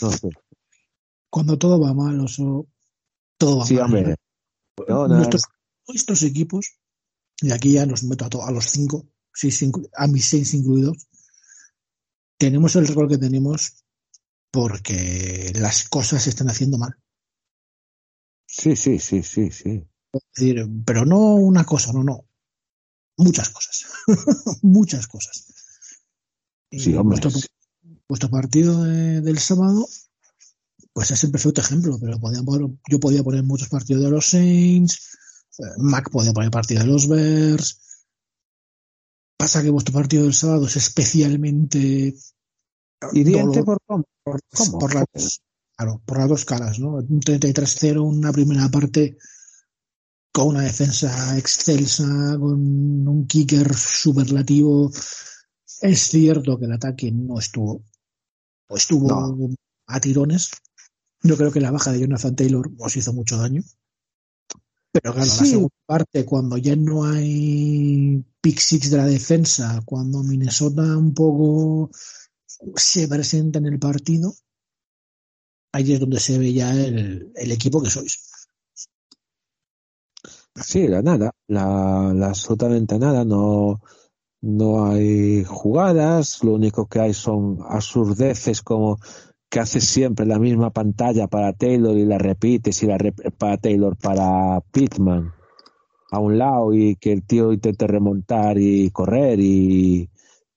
No 0.00 0.10
sé. 0.10 0.30
Cuando 1.30 1.56
todo 1.56 1.80
va 1.80 1.94
mal, 1.94 2.18
oso, 2.18 2.66
todo 3.38 3.58
va 3.58 3.64
Sí, 3.64 3.74
mal. 3.74 3.84
hombre. 3.84 4.16
No, 4.88 5.06
no, 5.06 5.14
Nuestros, 5.14 5.42
estos 5.94 6.24
equipos, 6.24 6.76
y 7.40 7.52
aquí 7.52 7.74
ya 7.74 7.86
los 7.86 8.02
meto 8.02 8.24
a, 8.24 8.28
to- 8.28 8.44
a 8.44 8.50
los 8.50 8.64
cinco, 8.66 9.06
seis 9.32 9.62
a 9.96 10.08
mis 10.08 10.26
seis 10.26 10.52
incluidos, 10.54 11.06
tenemos 12.36 12.74
el 12.74 12.88
récord 12.88 13.08
que 13.08 13.18
tenemos 13.18 13.81
porque 14.52 15.50
las 15.56 15.88
cosas 15.88 16.22
se 16.22 16.30
están 16.30 16.48
haciendo 16.50 16.78
mal. 16.78 16.94
Sí, 18.46 18.76
sí, 18.76 18.98
sí, 19.00 19.22
sí, 19.22 19.50
sí. 19.50 19.84
Es 20.12 20.22
decir, 20.36 20.66
pero 20.84 21.04
no 21.06 21.18
una 21.36 21.64
cosa, 21.64 21.92
no, 21.92 22.04
no. 22.04 22.26
Muchas 23.16 23.48
cosas. 23.48 23.86
Muchas 24.62 25.06
cosas. 25.08 25.46
Sí, 26.70 26.94
hombre. 26.94 27.18
Vuestro, 27.20 27.40
vuestro 28.08 28.30
partido 28.30 28.82
de- 28.84 29.22
del 29.22 29.38
sábado, 29.38 29.88
pues 30.92 31.10
es 31.10 31.24
el 31.24 31.30
perfecto 31.30 31.62
ejemplo, 31.62 31.98
pero 31.98 32.20
podía 32.20 32.42
poner- 32.42 32.78
yo 32.88 33.00
podía 33.00 33.22
poner 33.22 33.42
muchos 33.42 33.68
partidos 33.70 34.04
de 34.04 34.10
los 34.10 34.26
Saints, 34.26 35.16
eh, 35.58 35.62
Mac 35.78 36.10
podía 36.10 36.32
poner 36.32 36.50
partido 36.50 36.80
de 36.82 36.86
los 36.88 37.08
Bears. 37.08 37.78
Pasa 39.38 39.62
que 39.62 39.70
vuestro 39.70 39.94
partido 39.94 40.24
del 40.24 40.34
sábado 40.34 40.66
es 40.66 40.76
especialmente 40.76 42.14
Hiriente 43.12 43.62
por 43.62 43.78
cómo. 43.86 44.04
Por, 44.24 44.40
cómo. 44.56 44.78
por 44.78 44.94
las, 44.94 45.40
claro, 45.76 46.00
por 46.04 46.18
las 46.18 46.28
dos 46.28 46.44
caras, 46.44 46.78
¿no? 46.78 46.94
Un 46.96 47.20
33-0, 47.20 48.00
una 48.02 48.32
primera 48.32 48.68
parte 48.68 49.16
con 50.32 50.48
una 50.48 50.62
defensa 50.62 51.36
excelsa, 51.38 52.04
con 52.38 53.06
un 53.08 53.26
kicker 53.26 53.74
superlativo. 53.74 54.90
Es 55.80 56.00
cierto 56.08 56.58
que 56.58 56.64
el 56.66 56.72
ataque 56.72 57.10
no 57.12 57.38
estuvo, 57.38 57.84
o 58.68 58.76
estuvo 58.76 59.08
No. 59.08 59.48
a 59.86 60.00
tirones. 60.00 60.50
Yo 61.22 61.36
creo 61.36 61.52
que 61.52 61.60
la 61.60 61.70
baja 61.70 61.92
de 61.92 62.00
Jonathan 62.00 62.34
Taylor 62.34 62.70
os 62.78 62.96
hizo 62.96 63.12
mucho 63.12 63.36
daño. 63.36 63.62
Pero 64.92 65.14
claro, 65.14 65.26
la 65.26 65.34
segunda 65.46 65.74
parte, 65.86 66.24
cuando 66.24 66.56
ya 66.58 66.76
no 66.76 67.04
hay 67.04 68.24
pick 68.40 68.58
six 68.58 68.90
de 68.90 68.96
la 68.98 69.06
defensa, 69.06 69.80
cuando 69.86 70.22
Minnesota 70.22 70.82
un 70.82 71.14
poco 71.14 71.90
se 72.76 73.08
presenta 73.08 73.58
en 73.58 73.66
el 73.66 73.78
partido, 73.78 74.34
ahí 75.72 75.92
es 75.92 76.00
donde 76.00 76.18
se 76.20 76.38
ve 76.38 76.52
ya 76.52 76.72
el, 76.72 77.30
el 77.34 77.52
equipo 77.52 77.82
que 77.82 77.90
sois. 77.90 78.14
Sí, 80.54 80.86
la 80.88 81.02
nada, 81.02 81.30
la, 81.48 82.10
absolutamente 82.28 82.98
nada, 82.98 83.24
no, 83.24 83.80
no 84.42 84.86
hay 84.86 85.44
jugadas, 85.44 86.42
lo 86.44 86.54
único 86.54 86.86
que 86.86 87.00
hay 87.00 87.14
son 87.14 87.58
absurdeces 87.68 88.62
como 88.62 88.98
que 89.50 89.60
haces 89.60 89.84
siempre 89.84 90.26
la 90.26 90.38
misma 90.38 90.70
pantalla 90.70 91.28
para 91.28 91.52
Taylor 91.54 91.96
y 91.96 92.04
la 92.06 92.18
repites 92.18 92.82
y 92.82 92.86
la 92.86 92.98
rep- 92.98 93.32
para 93.38 93.58
Taylor 93.58 93.96
para 93.96 94.60
Pittman 94.72 95.32
a 96.12 96.20
un 96.20 96.38
lado 96.38 96.74
y 96.74 96.96
que 96.96 97.12
el 97.12 97.24
tío 97.26 97.52
intente 97.52 97.86
remontar 97.86 98.58
y 98.58 98.90
correr 98.90 99.40
y, 99.40 100.10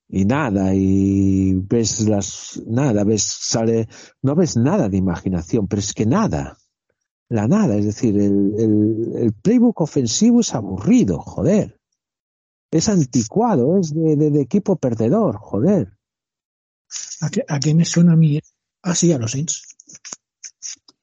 y 0.08 0.26
nada 0.26 0.74
y 0.74 1.54
ves 1.56 2.02
las 2.08 2.62
nada 2.68 3.04
ves 3.04 3.24
sale 3.24 3.88
no 4.22 4.36
ves 4.36 4.56
nada 4.56 4.88
de 4.90 4.98
imaginación 4.98 5.68
pero 5.68 5.80
es 5.80 5.94
que 5.94 6.06
nada 6.06 6.58
la 7.28 7.48
nada, 7.48 7.76
es 7.76 7.86
decir, 7.86 8.16
el, 8.20 8.54
el, 8.56 9.12
el 9.16 9.34
playbook 9.34 9.82
ofensivo 9.82 10.42
es 10.42 10.54
aburrido, 10.54 11.18
joder. 11.20 11.80
Es 12.70 12.88
anticuado, 12.88 13.80
es 13.80 13.96
de, 13.96 14.16
de- 14.16 14.30
de 14.30 14.42
equipo 14.42 14.76
perdedor, 14.76 15.38
joder. 15.38 15.98
¿A 17.22 17.30
qué, 17.32 17.44
a 17.48 17.60
qué 17.60 17.74
me 17.74 17.84
suena 17.84 18.14
a 18.14 18.16
mí? 18.16 18.40
Ah, 18.84 18.94
sí, 18.94 19.12
a 19.12 19.18
los 19.18 19.32
Saints. 19.32 19.64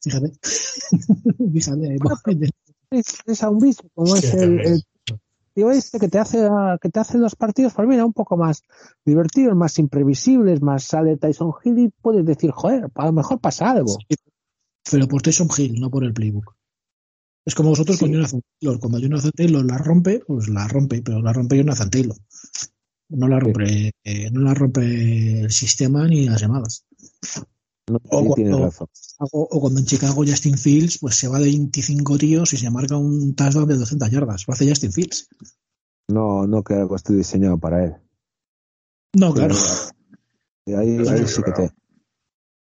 Fíjate. 0.01 0.33
Fíjate. 1.53 1.99
Es, 2.91 3.05
es 3.27 3.43
a 3.43 3.51
un 3.51 3.59
bicho, 3.59 3.83
como 3.93 4.15
Sí, 4.17 4.25
es 4.29 4.35
el 4.35 4.85
tío 5.55 5.71
este 5.71 5.99
que 5.99 6.09
te 6.09 6.19
hace 6.19 6.49
que 6.81 6.89
te 6.89 7.01
hace 7.01 7.19
los 7.19 7.37
partidos, 7.37 7.73
pues 7.75 7.87
mira, 7.89 8.05
un 8.05 8.13
poco 8.13 8.37
más 8.37 8.63
divertidos, 9.05 9.55
más 9.57 9.79
imprevisibles, 9.79 10.63
más 10.63 10.85
sale 10.85 11.17
Tyson 11.17 11.53
Hill 11.65 11.79
y 11.79 11.89
puedes 11.89 12.25
decir, 12.25 12.51
joder, 12.51 12.91
a 12.95 13.07
lo 13.07 13.13
mejor 13.13 13.41
pasa 13.41 13.71
algo. 13.71 13.97
Pero 14.91 15.07
por 15.09 15.23
Tyson 15.23 15.49
Hill, 15.57 15.81
no 15.81 15.91
por 15.91 16.05
el 16.05 16.13
playbook. 16.13 16.55
Es 17.45 17.55
como 17.55 17.71
vosotros 17.71 17.97
Sí. 17.99 18.05
con 18.05 18.13
Jonathan 18.13 18.41
Taylor. 18.61 18.81
Cuando 18.81 18.99
Jonathan 18.99 19.33
Taylor 19.35 19.65
la 19.65 19.79
rompe, 19.79 20.21
pues 20.27 20.49
la 20.49 20.69
rompe, 20.69 21.03
pero 21.03 21.21
la 21.21 21.33
rompe 21.33 21.57
Jonathan 21.57 21.91
Taylor. 21.91 22.17
No 23.09 23.29
la 23.29 23.41
rompe, 23.41 23.93
eh, 24.05 24.31
no 24.31 24.41
la 24.41 24.55
rompe 24.55 25.41
el 25.43 25.51
sistema 25.51 26.07
ni 26.07 26.27
las 26.27 26.41
llamadas. 26.41 26.87
No, 27.89 27.99
O 28.11 28.35
cuando- 28.35 28.65
razón. 28.65 28.89
O, 29.19 29.49
o 29.51 29.61
cuando 29.61 29.81
en 29.81 29.87
Chicago 29.87 30.25
Justin 30.27 30.57
Fields 30.57 30.99
pues 30.99 31.17
se 31.17 31.29
va 31.29 31.39
de 31.39 31.47
25 31.47 32.17
tíos 32.19 32.53
y 32.53 32.57
se 32.57 32.71
marca 32.71 32.97
un 32.97 33.35
touchdown 33.35 33.69
de 33.69 33.77
200 33.77 34.11
yardas. 34.11 34.45
Lo 34.47 34.55
hace 34.55 34.69
Justin 34.69 34.93
Fields. 34.93 35.29
No, 36.09 36.47
no 36.47 36.63
que 36.63 36.75
algo 36.75 36.97
esté 36.97 37.13
diseñado 37.15 37.59
para 37.59 37.85
él. 37.85 37.97
No, 39.15 39.35
claro. 39.35 39.55
Y 40.65 40.75
Ahí, 40.75 40.97
ahí 41.09 41.27
sí 41.27 41.43
que 41.43 41.53
te. 41.53 41.71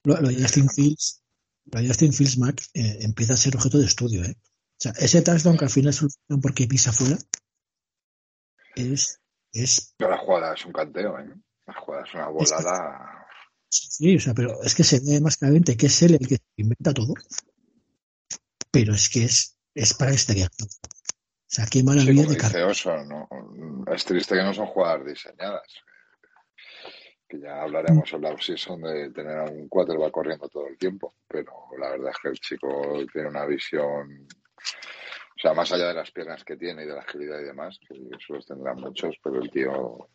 Lo, 0.05 0.21
lo 0.21 0.29
de 0.29 0.41
Justin 0.41 0.69
Fields, 0.71 1.23
lo 1.67 1.81
de 1.81 1.89
Justin 1.89 2.13
Fields, 2.15 2.39
Mac, 2.39 2.63
eh, 2.75 2.99
empieza 3.03 3.35
a 3.35 3.37
ser 3.37 3.55
objeto 3.57 3.79
de 3.79 3.85
estudio. 3.87 4.25
¿eh? 4.25 4.37
O 4.41 4.77
sea, 4.79 4.93
ese 4.93 5.21
touchdown 5.21 5.59
que 5.59 5.65
al 5.67 5.71
final 5.71 5.91
es 5.91 6.01
un 6.03 6.41
porque 6.41 6.67
pisa 6.67 6.93
fuera 6.93 7.19
es, 8.77 9.21
es 9.53 9.95
Pero 9.99 10.11
la 10.11 10.19
jugada 10.19 10.55
es 10.55 10.65
un 10.65 10.73
canteo, 10.73 11.19
¿eh? 11.19 11.29
La 11.67 11.75
jugada 11.75 12.05
es 12.05 12.15
una 12.15 12.29
volada. 12.29 13.20
Sí, 13.71 14.17
o 14.17 14.21
sea, 14.21 14.35
pero 14.35 14.61
es 14.63 14.75
que 14.75 14.83
se 14.83 14.99
ve 15.01 15.21
más 15.21 15.37
claramente 15.37 15.77
que 15.77 15.87
es 15.87 16.03
él 16.03 16.19
el 16.21 16.27
que 16.27 16.39
inventa 16.57 16.93
todo. 16.93 17.15
Pero 18.73 18.95
es 18.95 19.09
que 19.09 19.25
es, 19.25 19.57
es 19.75 19.95
para 19.95 20.11
este 20.11 20.33
O 20.43 20.49
sea, 21.47 21.67
qué 21.67 21.79
Sí, 21.79 21.85
maravilla 21.85 22.23
como 22.23 22.35
de 22.35 22.37
carrera. 22.37 23.05
¿no? 23.05 23.29
es 23.93 24.05
triste 24.05 24.35
que 24.35 24.43
no 24.43 24.53
son 24.53 24.67
jugadas 24.67 25.07
diseñadas. 25.07 25.69
Que 27.29 27.39
ya 27.39 27.63
hablaremos 27.63 28.13
en 28.13 28.23
la 28.23 28.37
season 28.41 28.83
de 28.83 29.11
tener 29.11 29.39
a 29.39 29.45
un 29.45 29.69
quarterback 29.69 30.11
corriendo 30.11 30.49
todo 30.49 30.67
el 30.67 30.77
tiempo. 30.77 31.15
Pero 31.29 31.53
la 31.79 31.91
verdad 31.91 32.11
es 32.11 32.19
que 32.21 32.29
el 32.29 32.41
chico 32.41 33.05
tiene 33.13 33.29
una 33.29 33.47
visión, 33.47 34.27
o 34.27 35.41
sea, 35.41 35.55
más 35.55 35.71
allá 35.71 35.89
de 35.89 35.95
las 35.95 36.11
piernas 36.11 36.43
que 36.43 36.57
tiene 36.57 36.83
y 36.83 36.87
de 36.87 36.95
la 36.95 37.03
agilidad 37.03 37.39
y 37.39 37.45
demás, 37.45 37.79
que 37.87 37.95
eso 37.95 38.35
los 38.35 38.47
tendrán 38.47 38.81
muchos, 38.81 39.15
pero 39.23 39.41
el 39.41 39.49
tío 39.49 40.09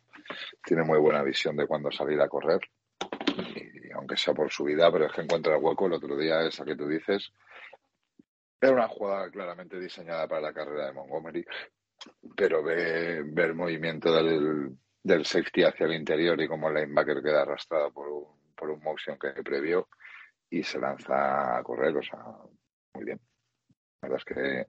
tiene 0.62 0.82
muy 0.82 0.98
buena 0.98 1.22
visión 1.22 1.56
de 1.56 1.66
cuándo 1.66 1.90
salir 1.90 2.20
a 2.20 2.28
correr. 2.28 2.60
Y 3.36 3.90
aunque 3.92 4.16
sea 4.16 4.34
por 4.34 4.50
su 4.50 4.64
vida, 4.64 4.90
pero 4.90 5.06
es 5.06 5.12
que 5.12 5.22
encuentra 5.22 5.56
el 5.56 5.62
hueco. 5.62 5.86
El 5.86 5.94
otro 5.94 6.16
día, 6.16 6.42
esa 6.42 6.64
que 6.64 6.76
tú 6.76 6.86
dices, 6.88 7.32
era 8.60 8.72
una 8.72 8.88
jugada 8.88 9.30
claramente 9.30 9.78
diseñada 9.78 10.26
para 10.26 10.40
la 10.40 10.52
carrera 10.52 10.86
de 10.86 10.92
Montgomery, 10.92 11.44
pero 12.36 12.62
ve, 12.62 13.22
ve 13.24 13.44
el 13.44 13.54
movimiento 13.54 14.12
del, 14.12 14.76
del 15.02 15.24
safety 15.24 15.64
hacia 15.64 15.86
el 15.86 15.94
interior 15.94 16.40
y 16.40 16.48
como 16.48 16.68
el 16.68 16.74
linebacker 16.74 17.22
queda 17.22 17.42
arrastrado 17.42 17.92
por 17.92 18.08
un, 18.08 18.54
por 18.56 18.70
un 18.70 18.82
motion 18.82 19.18
que 19.18 19.30
previó 19.42 19.88
y 20.50 20.62
se 20.62 20.78
lanza 20.78 21.58
a 21.58 21.62
correr, 21.62 21.96
o 21.96 22.02
sea, 22.02 22.24
muy 22.94 23.04
bien. 23.04 23.20
La 24.02 24.08
verdad 24.08 24.24
es 24.26 24.34
que 24.34 24.66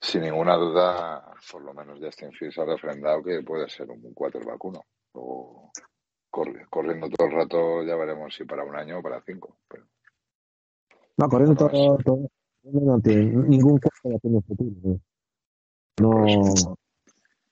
sin 0.00 0.22
ninguna 0.22 0.56
duda, 0.56 1.32
por 1.50 1.62
lo 1.62 1.72
menos 1.74 2.00
Justin 2.00 2.32
Fields 2.32 2.58
ha 2.58 2.64
refrendado 2.64 3.22
que 3.22 3.42
puede 3.42 3.68
ser 3.68 3.88
un 3.90 4.12
quarterback 4.12 4.64
uno. 4.64 4.84
Luego, 5.14 5.70
corriendo 6.32 7.08
todo 7.10 7.28
el 7.28 7.32
rato 7.34 7.82
ya 7.84 7.94
veremos 7.96 8.34
si 8.34 8.44
para 8.44 8.64
un 8.64 8.74
año 8.74 8.98
o 8.98 9.02
para 9.02 9.20
cinco. 9.22 9.58
Pero 9.68 9.84
No, 11.18 11.28
corriendo 11.28 11.54
todo, 11.56 11.98
todo- 11.98 12.28
no 12.64 13.00
tiene, 13.00 13.24
ningún 13.48 13.78
cuerpo 13.78 14.18
tiene 14.20 14.40
futuro. 14.42 14.70
¿eh? 14.94 14.98
No, 16.00 16.10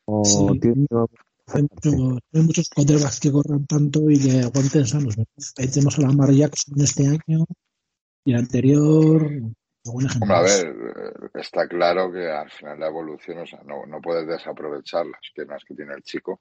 no 0.08 0.24
Sí. 0.24 0.58
tiene, 0.60 0.86
no- 0.90 1.06
Hay, 1.52 1.62
mucho- 1.62 2.18
hay 2.32 2.42
muchos 2.42 2.68
quarterbacks 2.70 3.18
que 3.18 3.32
corran 3.32 3.66
tanto 3.66 4.08
y 4.08 4.20
que 4.20 4.38
aguanten 4.40 4.86
sanos. 4.86 5.16
¿verdad? 5.16 5.32
Ahí 5.58 5.68
tenemos 5.68 5.98
a 5.98 6.02
Lamar 6.02 6.30
Jackson 6.30 6.80
este 6.80 7.06
año 7.08 7.44
y 8.24 8.32
el 8.32 8.38
anterior. 8.38 9.20
Buen 9.84 10.06
ejemplo. 10.06 10.34
Hombre, 10.36 10.36
a 10.36 10.42
ver, 10.42 10.66
eh, 10.68 11.28
está 11.40 11.66
claro 11.66 12.12
que 12.12 12.30
al 12.30 12.50
final 12.52 12.78
la 12.78 12.86
evolución, 12.86 13.38
o 13.38 13.46
sea, 13.46 13.62
no, 13.64 13.84
no 13.86 14.00
puedes 14.00 14.28
desaprovechar 14.28 15.06
las 15.06 15.20
piernas 15.34 15.64
que 15.66 15.74
tiene 15.74 15.94
el 15.94 16.02
chico, 16.02 16.40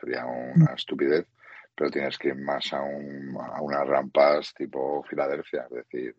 sería 0.00 0.24
una 0.26 0.74
estupidez, 0.76 1.26
pero 1.74 1.90
tienes 1.90 2.16
que 2.18 2.28
ir 2.28 2.36
más 2.36 2.72
a, 2.72 2.82
un, 2.82 3.36
a 3.40 3.60
unas 3.60 3.86
rampas 3.86 4.52
tipo 4.54 5.02
Filadelfia, 5.04 5.64
es 5.70 5.70
decir, 5.70 6.16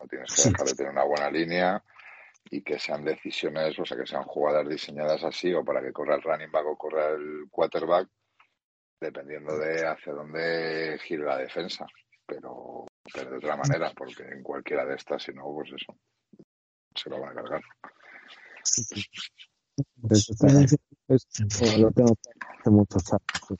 no 0.00 0.06
tienes 0.06 0.32
que 0.34 0.42
Sí. 0.42 0.50
dejar 0.50 0.66
de 0.66 0.74
tener 0.74 0.92
una 0.92 1.04
buena 1.04 1.30
línea 1.30 1.82
y 2.50 2.62
que 2.62 2.78
sean 2.78 3.04
decisiones, 3.04 3.78
o 3.78 3.84
sea, 3.84 3.96
que 3.96 4.06
sean 4.06 4.22
jugadas 4.24 4.68
diseñadas 4.68 5.22
así 5.24 5.52
o 5.54 5.64
para 5.64 5.80
que 5.82 5.92
corra 5.92 6.14
el 6.16 6.22
running 6.22 6.50
back 6.50 6.66
o 6.66 6.76
corra 6.76 7.08
el 7.10 7.46
quarterback, 7.50 8.08
dependiendo 9.00 9.56
de 9.58 9.86
hacia 9.86 10.12
dónde 10.12 10.98
gire 11.04 11.24
la 11.24 11.38
defensa, 11.38 11.86
pero, 12.26 12.84
pero 13.12 13.30
de 13.30 13.36
otra 13.38 13.56
manera, 13.56 13.92
porque 13.96 14.22
en 14.24 14.42
cualquiera 14.42 14.84
de 14.84 14.94
estas, 14.96 15.22
si 15.22 15.32
no, 15.32 15.44
pues 15.54 15.70
eso, 15.72 15.96
se 16.94 17.08
lo 17.10 17.20
van 17.20 17.30
a 17.30 17.42
cargar. 17.42 17.62
eso 20.10 20.32
está- 20.32 20.46
es- 21.08 21.26
muchos 22.66 23.12
años. 23.12 23.58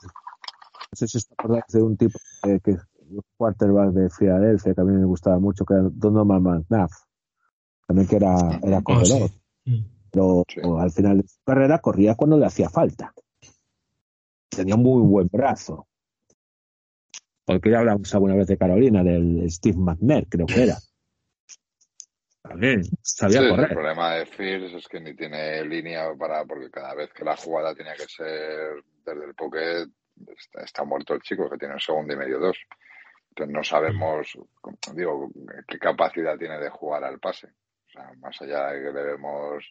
No 0.91 0.97
sé 0.97 1.07
si 1.09 1.19
os 1.19 1.29
acordáis 1.33 1.65
de 1.73 1.83
un 1.83 1.97
tipo 1.97 2.19
que, 2.43 2.61
que 2.61 2.71
un 3.11 3.23
quarterback 3.37 3.91
de 3.93 4.11
Filadelfia 4.11 4.75
que 4.75 4.81
a 4.81 4.85
mí 4.85 4.93
me 4.97 5.05
gustaba 5.05 5.39
mucho, 5.39 5.65
que 5.65 5.75
era 5.75 5.83
Donovan 5.91 6.43
McNabb, 6.43 6.91
también 7.87 8.09
que 8.09 8.17
era, 8.17 8.35
era 8.63 8.83
corredor, 8.83 9.29
sí. 9.29 9.71
Mm. 9.71 9.85
pero 10.11 10.45
Sí. 10.49 10.61
al 10.79 10.91
final 10.91 11.21
de 11.23 11.29
su 11.29 11.39
carrera 11.45 11.79
corría 11.79 12.15
cuando 12.15 12.39
le 12.39 12.47
hacía 12.47 12.69
falta. 12.71 13.13
Tenía 14.49 14.75
un 14.77 14.83
muy 14.83 15.03
buen 15.07 15.29
brazo. 15.29 15.87
Porque 17.45 17.71
ya 17.71 17.79
hablamos 17.79 18.13
alguna 18.15 18.35
vez 18.35 18.47
de 18.47 18.59
Carolina, 18.59 19.03
del 19.03 19.51
Steve 19.51 19.77
McNair, 19.79 20.27
creo 20.29 20.47
que 20.47 20.65
era. 20.65 20.77
También 22.43 22.83
sabía 23.03 23.41
Sí, 23.41 23.45
el 23.47 23.51
correr. 23.51 23.69
problema 23.73 24.15
de 24.15 24.27
Fields 24.27 24.75
es 24.75 24.89
que 24.89 25.01
ni 25.01 25.15
tiene 25.15 25.65
línea 25.65 26.09
para, 26.19 26.45
porque 26.45 26.71
cada 26.71 26.95
vez 26.95 27.11
que 27.13 27.25
la 27.25 27.37
jugada 27.37 27.75
tenía 27.75 27.95
que 27.95 28.07
ser 28.09 28.83
desde 29.05 29.25
el 29.27 29.35
pocket, 29.35 29.87
está, 30.37 30.63
está 30.63 30.85
muerto 30.85 31.15
el 31.15 31.23
chico, 31.23 31.49
que 31.49 31.59
tiene 31.59 31.75
un 31.75 31.81
segundo 31.81 32.15
y 32.15 32.17
medio, 32.17 32.39
dos. 32.39 32.59
Entonces 33.31 33.55
no 33.55 33.63
sabemos, 33.63 34.39
digo, 34.95 35.31
qué 35.67 35.79
capacidad 35.79 36.37
tiene 36.37 36.59
de 36.59 36.71
jugar 36.71 37.05
al 37.05 37.19
pase. 37.19 37.47
O 37.47 37.91
sea, 37.91 38.13
más 38.19 38.41
allá 38.43 38.73
de 38.73 38.83
que 38.83 38.93
le 38.93 39.05
vemos 39.05 39.65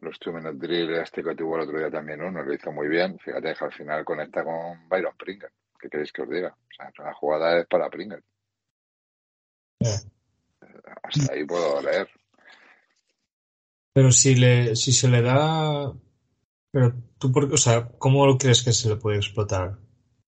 los 0.00 0.18
two 0.18 0.32
minute 0.32 0.56
drill, 0.56 0.94
este 0.94 1.22
que 1.22 1.34
tuvo 1.34 1.56
el 1.56 1.62
otro 1.62 1.78
día 1.78 1.90
también 1.90 2.22
uno, 2.22 2.42
lo 2.42 2.54
hizo 2.54 2.72
muy 2.72 2.88
bien. 2.88 3.18
Fíjate 3.18 3.54
que 3.54 3.64
al 3.64 3.72
final 3.72 4.04
conecta 4.04 4.42
con 4.42 4.88
Byron 4.88 5.16
Pringle. 5.16 5.50
¿Qué 5.78 5.88
queréis 5.88 6.12
que 6.12 6.22
os 6.22 6.30
diga? 6.30 6.48
O 6.48 6.74
sea, 6.74 6.90
la 7.04 7.14
jugada 7.14 7.58
es 7.58 7.66
para 7.66 7.90
Pringle. 7.90 8.22
Ya. 9.80 9.96
Hasta 11.02 11.32
ahí 11.32 11.44
puedo 11.44 11.80
leer. 11.82 12.08
Pero 13.92 14.12
si 14.12 14.34
le, 14.36 14.76
si 14.76 14.92
se 14.92 15.08
le 15.08 15.20
da, 15.20 15.92
pero 16.70 16.94
tú, 17.18 17.32
por, 17.32 17.52
o 17.52 17.56
sea, 17.56 17.88
¿cómo 17.98 18.26
lo 18.26 18.38
crees 18.38 18.62
que 18.62 18.72
se 18.72 18.88
le 18.88 18.96
puede 18.96 19.18
explotar? 19.18 19.78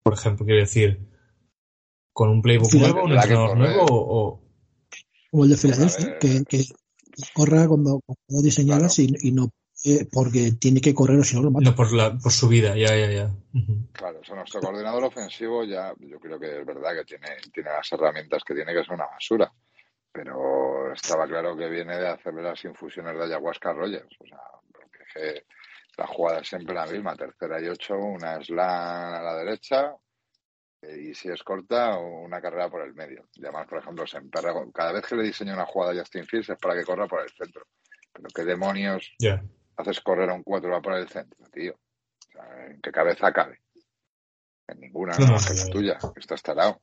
Por 0.03 0.14
ejemplo, 0.14 0.46
quiero 0.46 0.61
decir, 0.61 1.01
con 2.12 2.31
un 2.31 2.42
playbook 2.42 2.70
Sí, 2.70 2.79
nuevo, 2.79 3.05
un 3.05 3.12
entrenador 3.12 3.57
nuevo 3.57 3.87
o, 3.90 4.42
Como 5.31 5.44
el 5.44 5.51
de 5.51 5.57
Filadelfia, 5.57 6.07
ver. 6.07 6.18
que, 6.18 6.44
que 6.48 6.64
corra 7.35 7.66
cuando, 7.66 8.01
cuando 8.05 8.42
diseñadas 8.42 8.98
y, 8.98 9.14
y 9.20 9.33
no 9.33 9.51
eh, 9.85 10.09
porque 10.11 10.53
tiene 10.59 10.81
que 10.81 10.92
correr 10.92 11.20
o 11.20 11.24
si 11.24 11.37
no 11.37 11.42
lo 11.42 11.51
mata. 11.53 11.70
no 11.70 11.77
por 11.77 11.92
la, 11.92 12.18
por 12.18 12.33
su 12.33 12.48
vida, 12.48 12.77
ya, 12.77 12.96
ya, 12.96 13.11
ya. 13.11 13.31
Claro, 13.92 14.18
o 14.20 14.24
sea, 14.24 14.35
nuestro 14.35 14.61
coordinador 14.61 15.05
ofensivo 15.05 15.62
ya, 15.64 15.94
yo 16.01 16.18
creo 16.18 16.38
que 16.38 16.61
es 16.61 16.66
verdad 16.66 16.96
que 16.96 17.05
tiene, 17.05 17.37
tiene 17.53 17.70
las 17.70 17.90
herramientas 17.92 18.42
que 18.44 18.55
tiene, 18.55 18.74
que 18.74 18.85
son 18.85 18.96
una 18.96 19.07
basura. 19.07 19.53
Pero 20.11 20.92
estaba 20.92 21.29
claro 21.29 21.57
que 21.57 21.68
viene 21.68 21.96
de 21.96 22.09
hacerle 22.09 22.42
las 22.42 22.64
infusiones 22.64 23.16
de 23.16 23.24
ayahuasca 23.24 23.70
a 23.70 23.74
Rogers. 23.74 24.16
O 24.18 24.27
sea, 24.27 24.40
porque 24.72 24.98
es 25.07 25.14
que 25.14 25.46
la 25.98 26.06
jugada 26.06 26.40
es 26.40 26.48
siempre 26.48 26.74
la 26.74 26.87
misma, 26.87 27.14
tercera 27.16 27.61
y 27.61 27.66
ocho, 27.68 27.96
una 27.96 28.42
slam 28.42 29.14
a 29.14 29.20
la 29.20 29.34
derecha, 29.37 29.94
eh, 30.82 30.96
y 31.11 31.14
si 31.14 31.28
es 31.28 31.42
corta, 31.42 31.98
una 31.98 32.40
carrera 32.40 32.70
por 32.70 32.82
el 32.82 32.94
medio. 32.94 33.28
Y 33.34 33.42
además, 33.42 33.66
por 33.66 33.78
ejemplo, 33.80 34.06
se 34.06 34.18
emperra 34.18 34.52
con- 34.52 34.70
cada 34.72 34.92
vez 34.92 35.04
que 35.04 35.16
le 35.16 35.24
diseña 35.24 35.54
una 35.54 35.66
jugada 35.66 35.92
a 35.92 35.96
Justin 35.98 36.24
Fields 36.24 36.50
es 36.50 36.58
para 36.58 36.74
que 36.74 36.84
corra 36.84 37.06
por 37.08 37.20
el 37.20 37.30
centro. 37.30 37.66
Pero 38.12 38.28
qué 38.34 38.44
demonios 38.44 39.12
haces 39.76 40.00
correr 40.00 40.30
a 40.30 40.34
un 40.34 40.42
cuatro 40.44 40.70
va 40.70 40.80
por 40.80 40.94
el 40.94 41.08
centro, 41.08 41.44
tío. 41.50 41.74
O 41.74 42.32
sea, 42.32 42.66
¿en 42.66 42.80
qué 42.80 42.92
cabeza 42.92 43.32
cabe? 43.32 43.61
En 44.68 44.80
ninguna, 44.80 45.14
No, 45.26 45.32
más 45.32 45.46
que 45.48 45.54
la 45.54 45.66
tuya, 45.66 45.98
estás 46.16 46.42
tarado. 46.42 46.80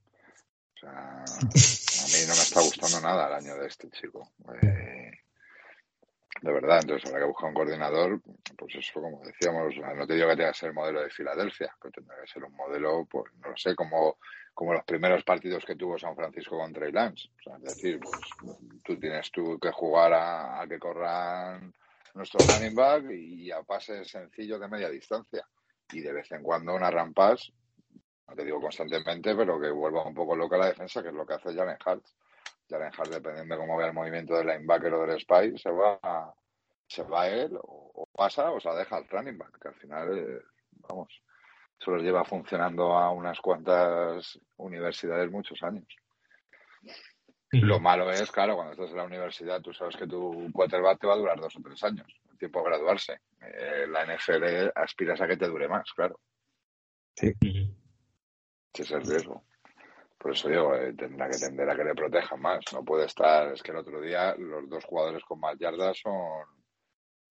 O 0.75 0.77
sea, 0.77 0.89
a 1.23 1.23
mí 1.23 2.21
no 2.27 2.35
me 2.35 2.41
está 2.41 2.59
gustando 2.61 2.99
nada 2.99 3.27
el 3.27 3.33
año 3.45 3.55
de 3.55 3.67
este 3.67 3.89
chico. 3.91 4.31
Eh, 4.61 5.04
de 6.41 6.53
verdad, 6.53 6.79
entonces 6.81 7.07
habrá 7.09 7.21
que 7.21 7.27
buscar 7.27 7.49
un 7.49 7.55
coordinador, 7.55 8.21
pues 8.57 8.75
eso, 8.75 9.01
como 9.01 9.23
decíamos, 9.23 9.73
no 9.95 10.05
te 10.05 10.13
digo 10.15 10.27
que 10.29 10.35
tenga 10.35 10.51
que 10.51 10.57
ser 10.57 10.69
el 10.69 10.75
modelo 10.75 11.01
de 11.01 11.09
Filadelfia, 11.09 11.75
pero 11.81 11.91
tendrá 11.91 12.17
que 12.21 12.27
ser 12.27 12.43
un 12.43 12.55
modelo, 12.55 13.05
pues 13.09 13.33
no 13.41 13.49
lo 13.49 13.57
sé, 13.57 13.75
como, 13.75 14.17
como 14.53 14.73
los 14.73 14.83
primeros 14.83 15.23
partidos 15.23 15.65
que 15.65 15.75
tuvo 15.75 15.97
San 15.97 16.15
Francisco 16.15 16.57
con 16.57 16.73
Trey 16.73 16.91
Lance. 16.91 17.29
O 17.39 17.41
sea, 17.41 17.57
es 17.57 17.63
decir, 17.63 17.99
pues 18.01 18.35
tú 18.83 18.99
tienes 18.99 19.31
tú 19.31 19.57
que 19.59 19.71
jugar 19.71 20.13
a, 20.13 20.61
a 20.61 20.67
que 20.67 20.77
corran 20.77 21.73
nuestro 22.13 22.43
running 22.43 22.75
back 22.75 23.05
y 23.11 23.51
a 23.51 23.63
pases 23.63 24.07
sencillos 24.09 24.59
de 24.59 24.67
media 24.67 24.89
distancia. 24.89 25.47
Y 25.91 26.01
de 26.01 26.13
vez 26.13 26.31
en 26.31 26.43
cuando 26.43 26.75
unas 26.75 26.93
rampas, 26.93 27.51
no 28.27 28.35
te 28.35 28.45
digo 28.45 28.61
constantemente, 28.61 29.35
pero 29.35 29.59
que 29.59 29.69
vuelva 29.71 30.05
un 30.05 30.13
poco 30.15 30.35
loca 30.35 30.57
la 30.57 30.67
defensa, 30.67 31.01
que 31.01 31.09
es 31.09 31.13
lo 31.13 31.25
que 31.25 31.33
hace 31.35 31.53
Jalen 31.55 31.77
Hart. 31.85 32.03
Hart, 32.71 33.09
dependiendo 33.09 33.55
de 33.55 33.61
cómo 33.61 33.77
vea 33.77 33.87
el 33.87 33.93
movimiento 33.93 34.35
del 34.35 34.47
linebacker 34.47 34.93
o 34.93 35.05
del 35.05 35.19
spy, 35.19 35.57
se 35.57 35.69
va, 35.69 36.33
se 36.87 37.03
va 37.03 37.27
él 37.27 37.55
o, 37.61 37.91
o 37.93 38.05
pasa 38.07 38.51
o 38.51 38.59
se 38.59 38.69
la 38.69 38.75
deja 38.75 38.97
al 38.97 39.07
running 39.07 39.37
back, 39.37 39.59
que 39.59 39.67
al 39.67 39.75
final, 39.75 40.17
eh, 40.17 40.41
vamos, 40.87 41.21
eso 41.79 41.91
los 41.91 42.03
lleva 42.03 42.23
funcionando 42.23 42.93
a 42.97 43.11
unas 43.11 43.39
cuantas 43.39 44.39
universidades 44.57 45.29
muchos 45.29 45.61
años. 45.63 45.85
Lo 47.51 47.79
malo 47.79 48.11
es, 48.11 48.31
claro, 48.31 48.55
cuando 48.55 48.73
estás 48.73 48.89
en 48.89 48.97
la 48.97 49.05
universidad, 49.05 49.61
tú 49.61 49.73
sabes 49.73 49.95
que 49.95 50.07
tu 50.07 50.51
quarterback 50.51 50.99
te 50.99 51.07
va 51.07 51.13
a 51.13 51.17
durar 51.17 51.39
dos 51.39 51.55
o 51.55 51.61
tres 51.61 51.81
años, 51.83 52.07
el 52.31 52.37
tiempo 52.37 52.59
de 52.59 52.65
graduarse. 52.65 53.21
Eh, 53.41 53.85
la 53.87 54.05
NFL 54.05 54.71
aspiras 54.75 55.21
a 55.21 55.27
que 55.27 55.37
te 55.37 55.47
dure 55.47 55.67
más, 55.67 55.89
claro. 55.93 56.19
Ujú. 57.21 57.75
Ese 58.73 58.83
es 58.83 58.91
el 58.91 59.05
riesgo. 59.05 59.45
Por 60.25 60.33
eso 60.33 60.49
digo, 60.49 60.73
eh, 60.75 60.91
tendrá 60.97 61.29
que 61.29 61.37
tender 61.37 61.69
a 61.69 61.75
que 61.75 61.83
le 61.83 61.93
protejan 61.93 62.41
más. 62.41 62.61
No 62.73 62.83
puede 62.83 63.05
estar. 63.05 63.53
Es 63.53 63.61
que 63.61 63.69
el 63.69 63.77
otro 63.77 64.01
día 64.01 64.33
los 64.39 64.67
dos 64.67 64.83
jugadores 64.83 65.23
con 65.23 65.39
más 65.39 65.55
yardas 65.59 65.99
son, 66.01 66.47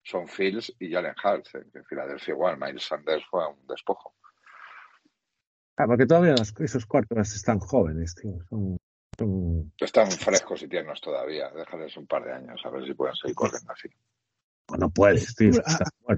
son 0.01 0.29
Fields 0.29 0.73
y 0.79 0.89
Jalen 0.93 1.13
Hurts. 1.21 1.55
eh, 1.55 1.65
que 1.73 1.79
en 1.79 1.85
Filadelfia 1.85 2.31
igual. 2.33 2.57
Miles 2.57 2.83
Sanders 2.87 3.25
fue 3.29 3.45
un 3.49 3.67
despojo. 3.67 4.15
Ah, 5.75 5.87
porque 5.87 6.05
todavía 6.05 6.35
los- 6.37 6.53
esos 6.61 6.85
cuartos 6.85 7.35
están 7.35 7.59
jóvenes, 7.59 8.15
tío. 8.15 8.31
Son, 8.49 8.77
son- 9.19 9.73
Están 9.77 10.09
frescos 10.09 10.63
y 10.63 10.69
tiernos 10.69 11.01
todavía. 11.01 11.49
Déjales 11.51 11.97
un 11.97 12.07
par 12.07 12.23
de 12.23 12.31
años 12.31 12.61
a 12.63 12.69
ver 12.69 12.85
si 12.85 12.93
pueden 12.93 13.15
seguir 13.17 13.35
corriendo 13.35 13.73
así. 13.73 13.89
pues 14.67 14.79
no 14.79 14.89
puedes, 14.89 15.35
tío. 15.35 15.51
A 15.65 16.13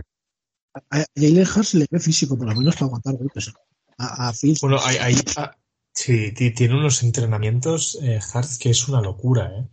a 0.91 1.03
Jalen 1.15 1.41
Hurts 1.55 1.73
le 1.73 1.87
ve 1.89 1.99
físico, 1.99 2.37
por 2.37 2.47
lo 2.47 2.53
menos 2.55 2.75
para 2.75 2.85
aguantar 2.85 3.15
golpes. 3.15 3.51
A, 3.97 4.27
a 4.29 4.33
Fields, 4.33 4.61
Bueno, 4.61 4.77
hay, 4.85 4.97
hay- 4.97 5.15
ah, 5.37 5.51
sí, 5.99 6.31
ti- 6.33 6.51
tiene 6.51 6.75
unos 6.75 7.03
entrenamientos 7.03 7.99
eh, 8.01 8.19
hard 8.33 8.57
que 8.59 8.69
es 8.69 8.87
una 8.87 9.01
locura, 9.01 9.51
¿eh? 9.57 9.67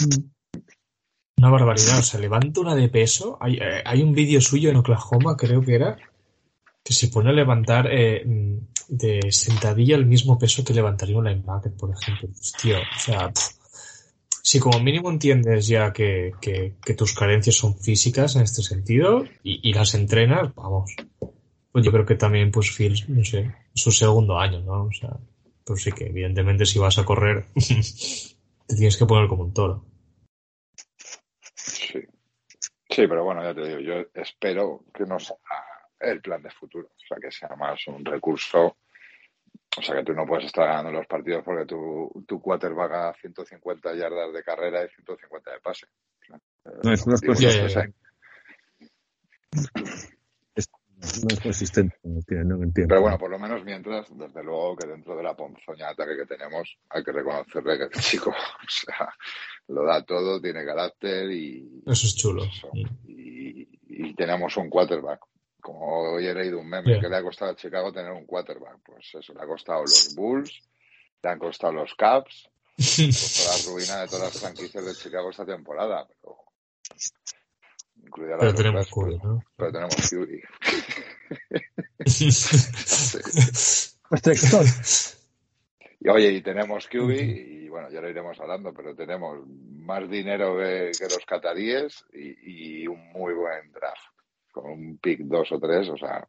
mm, 0.00 0.30
Una 1.38 1.50
barbaridad. 1.50 1.98
O 1.98 2.02
sea, 2.02 2.20
levanta 2.20 2.60
una 2.60 2.74
de 2.74 2.88
peso. 2.88 3.36
Hay, 3.40 3.56
eh, 3.56 3.82
hay 3.84 4.02
un 4.02 4.14
vídeo 4.14 4.40
suyo 4.40 4.70
en 4.70 4.76
Oklahoma, 4.76 5.36
creo 5.36 5.60
que 5.64 5.74
era, 5.74 5.98
que 6.84 6.94
se 6.94 7.08
pone 7.08 7.30
a 7.30 7.34
levantar 7.34 7.88
eh, 7.90 8.24
mm, 8.26 8.58
de 8.88 9.32
sentadilla 9.32 9.96
el 9.96 10.06
mismo 10.06 10.38
peso 10.38 10.64
que 10.64 10.74
levantaría 10.74 11.18
un 11.18 11.26
linebacker, 11.26 11.72
por 11.74 11.90
ejemplo. 11.92 12.28
Pues, 12.28 12.56
tío, 12.56 12.82
o 12.82 12.98
sea, 12.98 13.32
si 14.42 14.58
como 14.60 14.78
mínimo 14.80 15.10
entiendes 15.10 15.66
ya 15.66 15.92
que, 15.92 16.32
que- 16.40 16.74
que 16.84 16.94
tus 16.94 17.12
carencias 17.14 17.56
son 17.56 17.76
físicas 17.78 18.36
en 18.36 18.42
este 18.42 18.62
sentido 18.62 19.24
y, 19.42 19.68
y 19.68 19.72
las 19.72 19.94
entrenas, 19.94 20.54
vamos. 20.54 20.90
Pues 21.72 21.84
yo 21.84 21.90
creo 21.90 22.04
que 22.04 22.16
también, 22.16 22.50
pues, 22.50 22.70
Fields, 22.70 23.08
no 23.08 23.24
sé, 23.24 23.50
es 23.74 23.82
su 23.82 23.90
segundo 23.90 24.38
año, 24.38 24.60
¿no? 24.60 24.84
O 24.84 24.92
sea, 24.92 25.10
pues 25.64 25.82
sí 25.82 25.92
que 25.92 26.06
evidentemente 26.06 26.66
si 26.66 26.78
vas 26.78 26.98
a 26.98 27.04
correr, 27.04 27.46
te 28.66 28.76
tienes 28.76 28.96
que 28.96 29.06
poner 29.06 29.28
como 29.28 29.44
un 29.44 29.54
toro. 29.54 29.84
Sí. 31.54 32.00
Sí, 32.90 33.06
pero 33.06 33.24
bueno, 33.24 33.42
ya 33.42 33.54
te 33.54 33.66
digo, 33.66 33.80
yo 33.80 34.06
espero 34.12 34.84
que 34.92 35.04
no 35.04 35.18
sea 35.18 35.36
el 36.00 36.20
plan 36.20 36.42
de 36.42 36.50
futuro. 36.50 36.88
O 36.88 37.06
sea, 37.08 37.16
que 37.18 37.30
sea 37.30 37.56
más 37.56 37.86
un 37.86 38.04
recurso. 38.04 38.76
O 39.78 39.80
sea, 39.82 39.96
que 39.96 40.04
tú 40.04 40.12
no 40.12 40.26
puedes 40.26 40.44
estar 40.46 40.66
ganando 40.66 40.92
los 40.92 41.06
partidos 41.06 41.42
porque 41.42 41.64
tu, 41.64 42.24
tu 42.28 42.38
quarterback 42.42 42.92
a 42.92 43.14
150 43.18 43.94
yardas 43.94 44.34
de 44.34 44.42
carrera 44.42 44.84
y 44.84 44.88
150 44.88 45.50
de 45.52 45.60
pase. 45.60 45.86
O 45.86 46.26
sea, 46.26 46.40
No 46.82 46.92
es, 46.92 47.06
no 47.06 47.14
es 47.14 47.20
digo, 47.22 47.32
Ya, 47.34 47.48
ya, 47.50 47.60
consistente. 47.60 47.96
ya. 48.78 50.62
No 51.02 51.34
es 51.34 51.40
consistente, 51.40 51.96
no 52.04 52.18
entiendo. 52.18 52.56
Pero 52.88 53.00
bueno, 53.00 53.18
por 53.18 53.30
lo 53.30 53.38
menos 53.38 53.64
mientras, 53.64 54.06
desde 54.16 54.44
luego 54.44 54.76
que 54.76 54.86
dentro 54.86 55.16
de 55.16 55.22
la 55.24 55.34
ponzoña 55.34 55.86
de 55.86 55.92
ataque 55.92 56.16
que 56.16 56.26
tenemos, 56.26 56.78
hay 56.90 57.02
que 57.02 57.10
reconocerle 57.10 57.76
que 57.76 57.84
el 57.84 57.90
chico, 58.00 58.30
o 58.30 58.68
sea, 58.68 59.12
lo 59.68 59.84
da 59.84 60.04
todo, 60.04 60.40
tiene 60.40 60.64
carácter 60.64 61.30
y, 61.30 61.82
Eso 61.86 62.06
es 62.06 62.14
chulo. 62.14 62.44
eso. 62.44 62.70
Y, 63.08 63.68
y 63.88 64.14
tenemos 64.14 64.56
un 64.56 64.70
quarterback. 64.70 65.20
Como 65.60 66.14
hoy 66.14 66.26
he 66.26 66.34
leído 66.34 66.60
un 66.60 66.68
meme 66.68 67.00
que 67.00 67.08
le 67.08 67.16
ha 67.16 67.22
costado 67.22 67.52
a 67.52 67.56
Chicago 67.56 67.92
tener 67.92 68.12
un 68.12 68.26
quarterback. 68.26 68.78
Pues 68.84 69.14
eso, 69.14 69.32
le 69.32 69.42
ha 69.42 69.46
costado 69.46 69.82
los 69.82 70.14
Bulls, 70.14 70.62
le 71.22 71.30
han 71.30 71.38
costado 71.38 71.72
los 71.72 71.94
Caps, 71.94 72.48
la 72.78 73.72
ruina 73.72 74.00
de 74.02 74.06
todas 74.08 74.22
las 74.22 74.40
franquicias 74.40 74.84
de 74.84 74.94
Chicago 74.94 75.30
esta 75.30 75.46
temporada. 75.46 76.06
Pero, 76.06 76.36
incluida 77.96 78.32
la 78.32 78.38
Pero 78.38 78.54
tenemos 78.54 78.90
pues, 78.90 79.22
¿no? 79.22 79.44
pero 79.56 79.72
tenemos 79.72 79.96
Fury. 80.10 80.42
Protector. 84.08 84.66
Y 86.04 86.08
oye, 86.08 86.32
y 86.32 86.42
tenemos 86.42 86.88
QB, 86.88 87.10
y 87.12 87.68
bueno, 87.68 87.88
ya 87.88 88.00
lo 88.00 88.10
iremos 88.10 88.36
hablando, 88.40 88.74
pero 88.74 88.92
tenemos 88.92 89.38
más 89.46 90.10
dinero 90.10 90.58
que, 90.58 90.90
que 90.98 91.04
los 91.04 91.24
cataríes 91.24 92.04
y, 92.12 92.80
y 92.82 92.88
un 92.88 93.12
muy 93.12 93.34
buen 93.34 93.70
draft, 93.70 94.10
con 94.50 94.68
un 94.68 94.98
pick 94.98 95.20
2 95.20 95.52
o 95.52 95.60
3, 95.60 95.88
o 95.90 95.96
sea, 95.96 96.26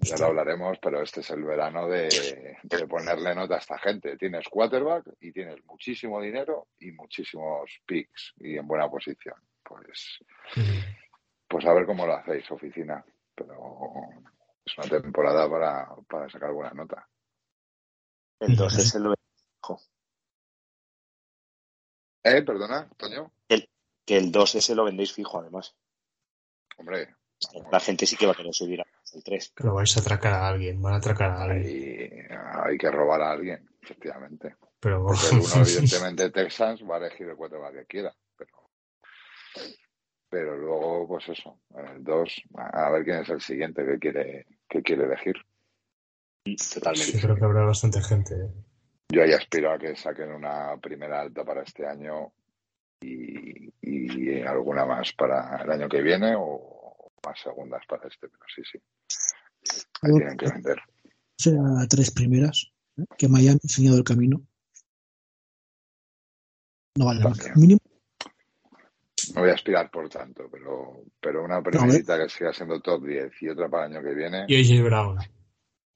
ya 0.00 0.16
lo 0.16 0.26
hablaremos, 0.26 0.78
pero 0.80 1.02
este 1.02 1.20
es 1.20 1.28
el 1.30 1.44
verano 1.44 1.86
de, 1.86 2.56
de 2.62 2.86
ponerle 2.86 3.34
nota 3.34 3.56
a 3.56 3.58
esta 3.58 3.78
gente. 3.78 4.16
Tienes 4.16 4.48
quarterback 4.48 5.04
y 5.20 5.32
tienes 5.32 5.62
muchísimo 5.66 6.20
dinero 6.20 6.68
y 6.78 6.92
muchísimos 6.92 7.70
picks 7.86 8.34
y 8.38 8.56
en 8.56 8.66
buena 8.66 8.88
posición. 8.88 9.36
Pues, 9.70 10.18
pues 11.46 11.64
a 11.64 11.72
ver 11.72 11.86
cómo 11.86 12.04
lo 12.04 12.14
hacéis, 12.14 12.50
oficina, 12.50 13.04
pero 13.36 13.54
es 14.64 14.76
una 14.76 15.00
temporada 15.00 15.48
para, 15.48 15.94
para 16.08 16.28
sacar 16.28 16.52
buena 16.52 16.72
nota. 16.72 17.08
Entonces 18.40 18.92
él 18.96 19.04
lo 19.04 19.14
fijo. 19.62 19.80
¿Eh? 22.24 22.42
Perdona, 22.42 22.90
Toño. 22.96 23.32
Que 23.46 24.16
el 24.16 24.32
2 24.32 24.54
ese 24.56 24.74
lo 24.74 24.84
vendéis 24.84 25.12
fijo, 25.12 25.38
además. 25.38 25.76
Hombre, 26.78 27.14
La 27.70 27.78
gente 27.78 28.06
sí 28.06 28.16
que 28.16 28.26
va 28.26 28.32
a 28.32 28.34
querer 28.34 28.52
subir 28.52 28.80
al 28.80 29.22
3. 29.22 29.52
Pero 29.54 29.74
vais 29.74 29.96
a 29.96 30.00
atracar 30.00 30.32
a 30.32 30.48
alguien, 30.48 30.82
van 30.82 30.94
a 30.94 30.96
atracar 30.96 31.30
a 31.30 31.42
alguien. 31.42 32.26
hay, 32.28 32.72
hay 32.72 32.78
que 32.78 32.90
robar 32.90 33.22
a 33.22 33.30
alguien, 33.30 33.70
efectivamente. 33.80 34.56
Pero 34.80 35.04
Porque 35.06 35.28
el 35.30 35.40
uno, 35.54 35.62
evidentemente, 35.62 36.30
Texans 36.30 36.82
va 36.82 36.96
a 36.96 36.98
elegir 37.06 37.28
el 37.28 37.36
quarterback 37.36 37.74
que 37.74 37.86
quiera, 37.86 38.16
pero, 40.28 40.56
luego, 40.56 41.08
pues 41.08 41.28
eso, 41.28 41.60
el 41.76 42.04
2, 42.04 42.42
a 42.54 42.90
ver 42.90 43.04
quién 43.04 43.18
es 43.18 43.28
el 43.30 43.40
siguiente 43.40 43.84
que 43.84 43.98
quiere, 43.98 44.46
que 44.68 44.82
quiere 44.82 45.04
elegir. 45.04 45.36
Totalmente. 46.74 47.12
yo 47.12 47.20
creo 47.20 47.36
que 47.36 47.44
habrá 47.44 47.64
bastante 47.64 48.00
gente. 48.00 48.34
¿eh? 48.34 48.50
Yo 49.10 49.22
ahí 49.22 49.32
aspiro 49.32 49.72
a 49.72 49.78
que 49.78 49.96
saquen 49.96 50.32
una 50.32 50.76
primera 50.80 51.20
alta 51.20 51.44
para 51.44 51.62
este 51.62 51.86
año 51.86 52.32
y, 53.00 53.72
y 53.82 54.40
alguna 54.42 54.86
más 54.86 55.12
para 55.12 55.62
el 55.62 55.70
año 55.70 55.88
que 55.88 56.00
viene 56.00 56.34
o 56.36 57.10
más 57.26 57.38
segundas 57.40 57.82
para 57.88 58.08
este, 58.08 58.28
pero 58.28 58.44
sí, 58.54 58.62
sí. 58.70 58.78
Ahí 60.02 60.14
tienen 60.14 60.36
que 60.36 60.46
vender. 60.46 60.78
sea 61.36 61.86
tres 61.88 62.10
primeras, 62.10 62.72
¿eh? 62.96 63.04
que 63.18 63.28
Miami 63.28 63.48
ha 63.48 63.64
enseñado 63.64 63.98
el 63.98 64.04
camino. 64.04 64.40
No 66.96 67.06
vale. 67.06 67.24
Mínimo, 67.56 67.80
No 69.34 69.42
voy 69.42 69.50
a 69.50 69.54
aspirar 69.54 69.90
por 69.90 70.08
tanto, 70.08 70.44
pero, 70.50 71.02
pero 71.20 71.44
una 71.44 71.62
primerita 71.62 72.18
que 72.18 72.28
siga 72.28 72.52
siendo 72.52 72.80
top 72.80 73.04
10 73.06 73.30
y 73.42 73.48
otra 73.48 73.68
para 73.68 73.86
el 73.86 73.92
año 73.96 74.02
que 74.02 74.14
viene. 74.14 74.44
Y 74.48 74.56
AJ 74.78 74.84
Brown. 74.84 75.18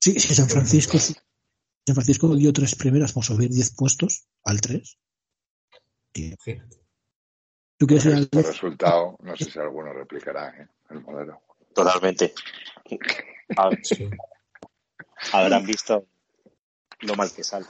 sí, 0.01 0.19
si 0.21 0.35
San 0.35 0.49
Francisco, 0.49 0.99
San 0.99 1.95
Francisco 1.95 2.35
dio 2.37 2.53
tres 2.53 2.75
primeras 2.77 3.13
por 3.13 3.25
subir 3.25 3.51
10 3.51 3.75
puestos 3.77 4.27
al 4.45 4.61
3. 4.61 4.99
Fíjate. 6.15 6.81
¿Tú 7.77 7.87
quieres 7.87 8.05
ir 8.07 8.11
Con 8.13 8.19
al 8.19 8.23
este 8.25 8.37
10? 8.39 8.47
resultado, 8.47 9.17
no 9.21 9.37
sé 9.37 9.45
si 9.51 9.59
alguno 9.59 9.93
replicará 9.93 10.49
¿eh? 10.51 10.69
el 10.91 11.01
modelo. 11.01 11.41
Totalmente. 11.75 12.33
A- 13.57 13.71
Sí. 13.83 14.09
Habrán 15.33 15.65
visto 15.67 16.07
lo 17.01 17.15
mal 17.15 17.33
que 17.35 17.43
sale. 17.43 17.67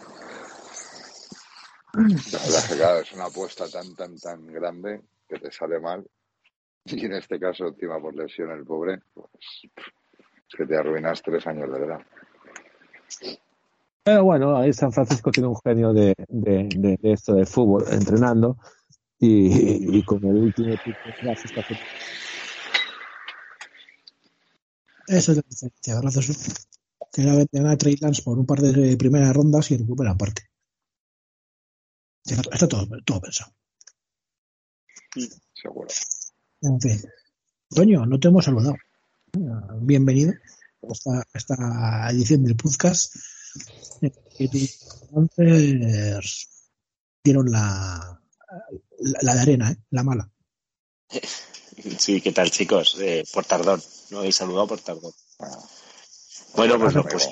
La 1.94 2.03
verdad 2.03 2.59
es 2.59 2.68
que, 2.68 2.74
claro, 2.77 2.98
es 3.00 3.12
una 3.12 3.27
apuesta 3.27 3.68
tan, 3.70 3.94
tan, 3.94 4.16
tan 4.18 4.46
grande 4.46 5.00
que 5.35 5.40
te 5.40 5.53
sale 5.53 5.79
mal. 5.81 6.05
Y 6.87 7.05
en 7.07 7.12
este 7.14 7.38
caso, 7.40 7.66
encima 7.68 8.01
por 8.01 8.14
lesión, 8.14 8.51
el 8.51 8.64
pobre, 8.64 9.01
pues 9.14 9.29
es 9.73 10.57
que 10.57 10.66
te 10.66 10.77
arruinas 10.77 11.23
tres 11.23 11.47
años 11.47 11.73
de 11.73 11.79
verdad. 11.81 12.01
Pero 14.05 14.25
bueno, 14.25 14.57
ahí 14.57 14.73
San 14.73 14.92
Francisco 14.92 15.31
tiene 15.31 15.49
un 15.49 15.57
genio 15.64 15.92
de, 15.94 16.14
de, 16.29 16.68
de- 16.77 16.99
de 17.01 17.12
esto 17.12 17.35
de 17.35 17.47
fútbol 17.47 17.85
entrenando 17.90 18.59
y, 19.18 19.99
y 19.99 20.03
con 20.03 20.23
el 20.27 20.37
último 20.37 20.77
draft 21.20 21.44
está 21.47 21.62
Eso 25.07 25.33
es 25.33 25.37
la 25.38 25.42
diferencia, 25.49 26.01
gracias. 26.01 26.66
Que 27.12 27.23
la 27.23 27.35
venden 27.35 27.66
a 27.66 27.77
Trey 27.79 27.97
Lance 27.97 28.23
por 28.23 28.38
un 28.38 28.44
par 28.44 28.61
de 28.61 28.97
primeras 28.99 29.35
rondas 29.35 29.70
y 29.70 29.79
recupera 29.79 30.14
parte. 30.16 30.42
Está, 32.27 32.42
está 32.53 32.68
todo, 32.68 32.87
todo 33.05 33.20
pensado. 33.23 33.53
Seguro. 35.53 35.88
En 36.62 36.81
fin. 36.81 37.00
Toño, 37.68 38.05
no 38.07 38.18
te 38.18 38.29
hemos 38.29 38.44
saludado. 38.44 38.77
Bienvenido 39.81 40.33
a 40.33 40.92
esta, 40.92 41.18
a 41.18 41.38
esta 41.38 42.11
edición 42.11 42.44
del 42.44 42.57
podcast. 42.57 43.14
tus 44.00 45.09
Panthers 45.12 46.70
dieron 47.22 47.50
la, 47.50 48.20
la, 48.98 49.18
la 49.22 49.35
de 49.35 49.40
arena, 49.40 49.70
¿eh? 49.70 49.77
la 49.90 50.03
mala. 50.03 50.31
Sí, 51.98 52.20
¿qué 52.20 52.33
tal, 52.33 52.50
chicos? 52.50 52.96
Eh, 53.00 53.24
por 53.33 53.44
tardón. 53.44 53.83
No 54.11 54.18
habéis 54.18 54.37
saludado 54.37 54.68
por 54.68 54.81
tardón. 54.81 55.12
Bueno, 56.57 56.79
pues 56.79 56.94
lo 56.94 57.03
pues, 57.03 57.29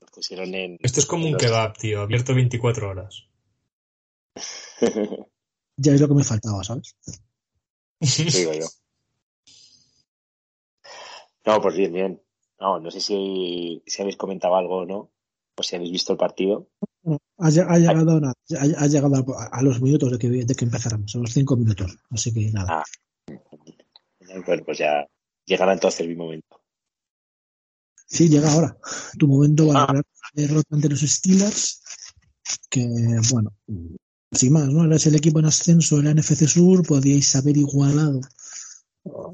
lo 0.00 0.06
pusieron 0.12 0.54
en. 0.54 0.78
Esto 0.80 1.00
es 1.00 1.06
como 1.06 1.26
un 1.26 1.36
kebab, 1.36 1.76
tío, 1.76 2.00
abierto 2.00 2.34
24 2.34 2.88
horas. 2.88 3.29
Ya 5.82 5.92
es 5.94 6.00
lo 6.00 6.08
que 6.08 6.14
me 6.14 6.24
faltaba, 6.24 6.62
¿sabes? 6.62 6.94
digo 8.00 8.52
yo. 8.52 8.66
No, 11.46 11.60
pues 11.60 11.74
bien, 11.76 11.92
bien. 11.92 12.22
No, 12.60 12.78
no 12.78 12.90
sé 12.90 13.00
si, 13.00 13.82
si 13.86 14.02
habéis 14.02 14.16
comentado 14.18 14.56
algo 14.56 14.78
o 14.80 14.84
no, 14.86 15.10
o 15.56 15.62
si 15.62 15.76
habéis 15.76 15.92
visto 15.92 16.12
el 16.12 16.18
partido. 16.18 16.68
Ha, 17.38 17.48
lle- 17.48 17.64
ha 17.66 17.78
llegado, 17.78 18.20
a, 18.22 18.28
ha, 18.28 18.84
ha 18.84 18.86
llegado 18.86 19.38
a, 19.38 19.44
a 19.46 19.62
los 19.62 19.80
minutos 19.80 20.10
de 20.12 20.18
que, 20.18 20.28
de 20.28 20.54
que 20.54 20.64
empezáramos, 20.66 21.14
a 21.14 21.18
los 21.18 21.32
cinco 21.32 21.56
minutos. 21.56 21.96
Así 22.10 22.32
que 22.34 22.50
nada. 22.52 22.82
Ah. 22.82 22.84
Bueno, 24.46 24.62
pues 24.64 24.78
ya, 24.78 25.06
Llegará 25.46 25.72
entonces 25.72 26.06
mi 26.06 26.14
momento. 26.14 26.60
Sí, 28.06 28.28
llega 28.28 28.52
ahora. 28.52 28.76
Tu 29.18 29.26
momento 29.26 29.66
va 29.68 29.74
a 29.74 29.82
Ah. 29.82 29.86
hablar 29.88 30.04
de 30.34 30.42
derrota 30.46 30.76
ante 30.76 30.88
los 30.90 31.00
Steelers, 31.00 31.82
que, 32.68 32.86
bueno, 33.32 33.56
sin 34.32 34.52
más, 34.52 34.68
¿no? 34.68 34.84
Eres 34.84 35.06
el 35.06 35.16
equipo 35.16 35.38
en 35.40 35.46
ascenso 35.46 35.96
de 35.96 36.04
la 36.04 36.14
NFC 36.14 36.46
Sur, 36.46 36.86
podíais 36.86 37.34
haber 37.36 37.56
igualado 37.56 38.20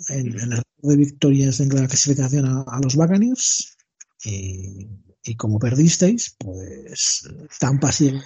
en, 0.08 0.38
en 0.38 0.52
el 0.52 0.62
de 0.82 0.96
victorias 0.96 1.60
en 1.60 1.68
la 1.70 1.86
clasificación 1.86 2.46
a, 2.46 2.62
a 2.62 2.80
los 2.80 2.94
Buccaneers, 2.96 3.76
y, 4.24 4.86
y 5.24 5.34
como 5.36 5.58
perdisteis, 5.58 6.34
pues 6.38 7.28
Tampa 7.58 7.92
sigue 7.92 8.20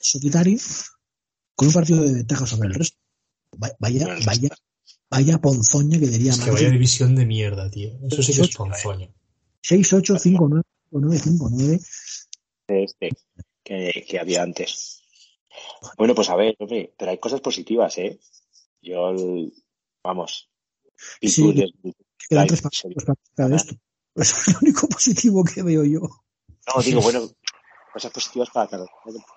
solitario, 0.00 0.58
con 1.54 1.68
un 1.68 1.74
partido 1.74 2.02
de 2.02 2.12
ventaja 2.14 2.46
sobre 2.46 2.68
el 2.68 2.74
resto. 2.74 2.96
Va- 3.62 3.72
Vaya, 3.78 4.06
vaya, 4.26 4.48
vaya 5.10 5.38
ponzoña 5.40 5.98
que 5.98 6.08
diría 6.08 6.32
Es 6.32 6.40
que 6.40 6.50
vaya 6.50 6.70
división 6.70 7.14
de 7.14 7.24
mierda, 7.26 7.70
tío. 7.70 7.90
Eso 8.10 8.22
sí 8.22 8.34
que 8.34 8.42
es 8.42 8.56
ponzoña. 8.56 9.08
6, 9.62 9.92
8, 9.92 10.18
5, 10.18 10.48
9, 10.48 10.62
9, 10.90 11.18
5, 11.22 11.48
9. 11.52 11.80
de 12.68 12.84
este 12.84 13.10
que, 13.64 14.04
que 14.08 14.18
había 14.18 14.42
antes. 14.42 15.02
Bueno, 15.96 16.14
pues 16.14 16.28
a 16.30 16.36
ver, 16.36 16.56
hombre, 16.58 16.94
pero 16.98 17.10
hay 17.10 17.18
cosas 17.18 17.40
positivas, 17.40 17.96
¿eh? 17.98 18.18
Yo, 18.82 19.10
el- 19.10 19.52
vamos, 20.02 20.50
Sí, 21.20 21.52
Quedan 22.28 22.46
tres 22.46 22.62
para 22.62 23.54
esto. 23.56 23.74
Eso 24.14 24.36
es 24.38 24.52
lo 24.54 24.58
único 24.62 24.88
positivo 24.88 25.44
que 25.44 25.62
veo 25.62 25.84
yo. 25.84 26.00
No, 26.00 26.82
digo, 26.82 27.00
bueno, 27.02 27.28
cosas 27.92 28.10
positivas 28.12 28.48
para 28.50 28.68
cada 28.68 28.86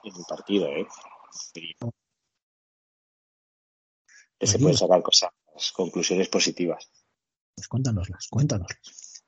en 0.04 0.16
el 0.16 0.24
partido, 0.28 0.68
¿eh? 0.68 0.88
Sí. 1.54 1.74
Que 4.38 4.48
se 4.48 4.58
pueden 4.58 4.78
sacar 4.78 5.02
cosas, 5.04 5.30
conclusiones 5.74 6.30
positivas. 6.30 6.90
Pues 7.56 7.68
cuéntanoslas, 7.68 8.28
cuéntanoslas. 8.30 9.24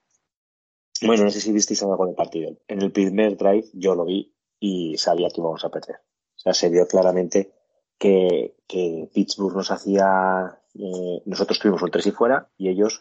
Bueno, 1.01 1.23
no 1.25 1.32
sé 1.32 1.41
si 1.41 1.51
visteis 1.51 1.82
algo 1.84 2.06
del 2.06 2.15
partido. 2.15 2.58
En 2.67 2.82
el 2.82 2.91
primer 2.91 3.36
drive 3.36 3.67
yo 3.73 3.93
lo 3.95 4.06
vi 4.06 4.34
y 4.60 4.97
sabía 4.97 5.27
que 5.30 5.41
íbamos 5.41 5.63
a 5.65 5.69
perder. 5.69 5.97
O 6.41 6.43
sea, 6.43 6.54
se 6.56 6.69
vio 6.69 6.88
claramente 6.88 7.54
que, 7.99 8.56
que 8.67 9.08
Pittsburgh 9.13 9.56
nos 9.56 9.69
hacía, 9.69 10.60
eh, 10.73 11.21
nosotros 11.25 11.60
tuvimos 11.60 11.84
un 11.84 11.91
tres 11.91 12.08
y 12.08 12.12
fuera 12.12 12.49
y 12.58 12.69
ellos 12.69 12.99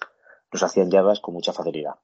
nos 0.52 0.62
hacían 0.62 0.90
yardas 0.90 1.20
con 1.20 1.32
mucha 1.32 1.54
facilidad. 1.54 1.94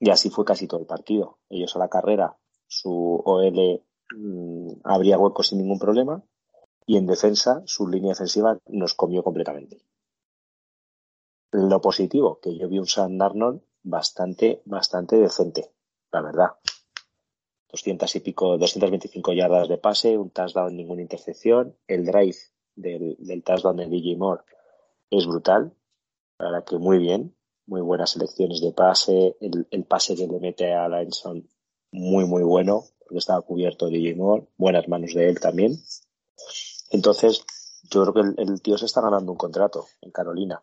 Y 0.00 0.08
así 0.08 0.30
fue 0.30 0.46
casi 0.46 0.66
todo 0.66 0.80
el 0.80 0.86
partido. 0.86 1.40
Ellos 1.50 1.76
a 1.76 1.78
la 1.78 1.88
carrera, 1.88 2.38
su 2.66 3.20
OL 3.22 3.82
mm, 4.16 4.70
abría 4.84 5.18
huecos 5.18 5.48
sin 5.48 5.58
ningún 5.58 5.78
problema 5.78 6.22
y 6.86 6.96
en 6.96 7.06
defensa 7.06 7.62
su 7.66 7.86
línea 7.86 8.12
defensiva 8.12 8.58
nos 8.68 8.94
comió 8.94 9.22
completamente. 9.22 9.82
Lo 11.52 11.82
positivo, 11.82 12.38
que 12.40 12.56
yo 12.56 12.66
vi 12.66 12.78
un 12.78 12.86
Sam 12.86 13.18
Darnold 13.18 13.60
bastante, 13.82 14.62
bastante 14.64 15.16
decente, 15.16 15.70
la 16.12 16.22
verdad. 16.22 16.48
200 17.76 18.16
y 18.16 18.20
pico, 18.20 18.56
225 18.56 19.32
yardas 19.34 19.68
de 19.68 19.76
pase, 19.76 20.16
un 20.16 20.30
touchdown, 20.30 20.74
ninguna 20.74 21.02
intercepción. 21.02 21.76
El 21.86 22.06
drive 22.06 22.36
del, 22.74 23.16
del 23.18 23.42
touchdown 23.42 23.76
de 23.76 23.86
DJ 23.86 24.16
Moore 24.16 24.42
es 25.10 25.26
brutal. 25.26 25.74
La 26.38 26.64
que 26.64 26.78
muy 26.78 26.98
bien, 26.98 27.36
muy 27.66 27.82
buenas 27.82 28.10
selecciones 28.10 28.62
de 28.62 28.72
pase. 28.72 29.36
El, 29.40 29.84
pase 29.84 30.16
que 30.16 30.26
le 30.26 30.40
mete 30.40 30.72
a 30.72 30.88
la 30.88 31.02
Enson, 31.02 31.46
muy, 31.92 32.24
muy 32.24 32.42
bueno, 32.42 32.84
porque 33.00 33.18
estaba 33.18 33.42
cubierto 33.42 33.88
DJ 33.88 34.14
Moore. 34.14 34.48
Buenas 34.56 34.88
manos 34.88 35.12
de 35.12 35.28
él 35.28 35.38
también. 35.38 35.78
Entonces, 36.90 37.44
yo 37.90 38.02
creo 38.02 38.14
que 38.14 38.42
el, 38.42 38.62
tío 38.62 38.78
se 38.78 38.86
está 38.86 39.02
ganando 39.02 39.32
un 39.32 39.38
contrato 39.38 39.86
en 40.00 40.10
Carolina. 40.12 40.62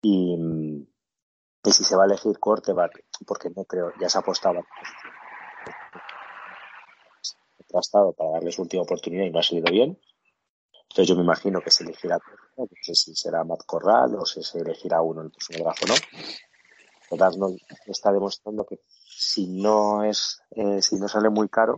Y, 0.00 0.36
mm, 0.36 0.86
y 1.64 1.70
si 1.70 1.84
se 1.84 1.96
va 1.96 2.04
a 2.04 2.06
elegir 2.06 2.38
quarterback, 2.38 3.04
porque 3.26 3.50
no 3.50 3.64
creo, 3.64 3.92
ya 4.00 4.08
se 4.08 4.18
apostaba 4.18 4.64
contrastado 7.72 8.12
para 8.12 8.32
darle 8.32 8.52
su 8.52 8.62
última 8.62 8.82
oportunidad 8.82 9.24
y 9.24 9.30
no 9.30 9.38
ha 9.38 9.42
salido 9.42 9.72
bien. 9.72 9.98
Entonces 10.82 11.08
yo 11.08 11.16
me 11.16 11.22
imagino 11.22 11.60
que 11.62 11.70
se 11.70 11.84
elegirá, 11.84 12.18
no 12.56 12.68
sé 12.82 12.94
si 12.94 13.14
será 13.14 13.44
Matt 13.44 13.64
Corral 13.64 14.14
o 14.16 14.26
si 14.26 14.42
se 14.42 14.58
elegirá 14.58 15.00
uno 15.00 15.22
en 15.22 15.26
el 15.26 15.32
próximo 15.32 15.64
draft 15.64 15.84
o 15.84 15.86
no. 15.86 15.94
Está 17.86 18.12
demostrando 18.12 18.64
que 18.64 18.80
si 18.86 19.46
no 19.46 20.04
es, 20.04 20.40
eh, 20.50 20.82
si 20.82 20.96
no 20.96 21.08
sale 21.08 21.30
muy 21.30 21.48
caro, 21.48 21.76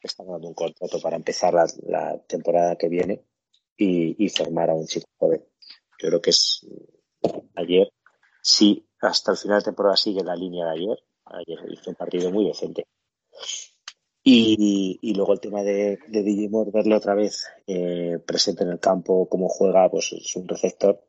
está 0.00 0.24
ganando 0.24 0.48
un 0.48 0.54
contrato 0.54 1.00
para 1.00 1.16
empezar 1.16 1.52
la, 1.54 2.18
temporada 2.26 2.76
que 2.76 2.88
viene 2.88 3.24
y, 3.76 4.24
y 4.24 4.28
formar 4.28 4.70
a 4.70 4.74
un 4.74 4.86
chico 4.86 5.08
joven. 5.18 5.44
Yo 6.00 6.08
creo 6.08 6.20
que 6.20 6.30
es 6.30 6.66
ayer, 7.56 7.92
sí, 8.40 8.88
hasta 9.00 9.32
el 9.32 9.38
final 9.38 9.58
de 9.58 9.64
temporada 9.64 9.96
sigue 9.96 10.22
la 10.22 10.36
línea 10.36 10.66
de 10.66 10.72
ayer. 10.72 10.98
Ayer 11.24 11.58
hizo 11.70 11.90
un 11.90 11.96
partido 11.96 12.30
muy 12.30 12.46
decente. 12.46 12.86
Y, 14.30 14.98
y 15.02 15.14
luego 15.14 15.32
el 15.32 15.40
tema 15.40 15.62
de, 15.62 15.98
de 16.08 16.22
Digimon, 16.22 16.70
verle 16.72 16.94
otra 16.96 17.14
vez 17.14 17.46
eh, 17.66 18.18
presente 18.26 18.64
en 18.64 18.70
el 18.70 18.80
campo, 18.80 19.28
cómo 19.28 19.48
juega, 19.48 19.88
pues 19.90 20.12
es 20.12 20.36
un 20.36 20.46
receptor 20.48 21.02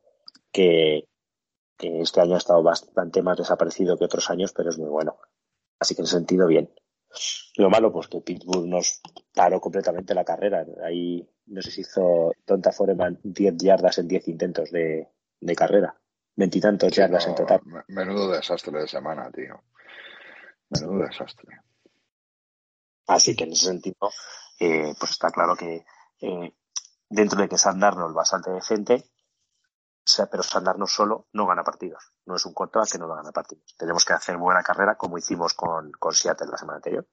que, 0.51 1.07
que 1.77 2.01
este 2.01 2.21
año 2.21 2.35
ha 2.35 2.37
estado 2.39 2.63
bastante 2.63 3.21
más 3.21 3.37
desaparecido 3.37 3.97
que 3.97 4.05
otros 4.05 4.29
años, 4.29 4.53
pero 4.53 4.69
es 4.69 4.77
muy 4.77 4.89
bueno. 4.89 5.17
Así 5.79 5.95
que 5.95 6.01
en 6.01 6.05
ese 6.05 6.15
sentido, 6.17 6.47
bien. 6.47 6.69
Lo 7.57 7.69
malo, 7.69 7.91
pues 7.91 8.07
que 8.07 8.21
Pittsburgh 8.21 8.67
nos 8.67 9.01
paró 9.33 9.59
completamente 9.59 10.13
la 10.13 10.23
carrera. 10.23 10.65
Ahí, 10.83 11.27
no 11.47 11.61
sé 11.61 11.71
si 11.71 11.81
hizo 11.81 12.31
Tonta 12.45 12.71
Foreman 12.71 13.19
10 13.23 13.55
yardas 13.57 13.97
en 13.97 14.07
10 14.07 14.27
intentos 14.27 14.69
de, 14.71 15.07
de 15.41 15.55
carrera. 15.55 15.95
Veintitantos 16.35 16.93
Sí, 16.93 17.01
yardas 17.01 17.25
no, 17.25 17.31
en 17.31 17.35
total. 17.35 17.61
me- 17.65 17.83
Menudo 17.87 18.31
desastre 18.31 18.79
de 18.79 18.87
semana, 18.87 19.31
tío. 19.31 19.59
Menudo 20.69 21.05
desastre. 21.05 21.57
Así 23.15 23.35
que 23.35 23.43
en 23.45 23.53
ese 23.53 23.65
sentido, 23.65 24.09
eh, 24.59 24.93
pues 24.99 25.11
está 25.11 25.29
claro 25.31 25.55
que 25.55 25.83
eh, 26.21 26.53
dentro 27.09 27.41
de 27.41 27.49
que 27.49 27.57
Sam 27.57 27.79
Darnold 27.79 28.15
bastante 28.15 28.51
decente, 28.51 29.03
pero 30.31 30.43
Sam 30.43 30.63
Darnold 30.63 30.89
solo 30.89 31.27
no 31.33 31.45
gana 31.47 31.63
partidos. 31.63 32.03
No 32.25 32.35
es 32.35 32.45
un 32.45 32.53
contra 32.53 32.83
que 32.91 32.97
no 32.97 33.07
gana 33.07 33.31
partidos. 33.31 33.75
Tenemos 33.77 34.05
que 34.05 34.13
hacer 34.13 34.37
buena 34.37 34.63
carrera 34.63 34.95
como 34.95 35.17
hicimos 35.17 35.53
con, 35.53 35.91
con 35.93 36.13
Seattle 36.13 36.47
la 36.51 36.57
semana 36.57 36.77
anterior. 36.77 37.07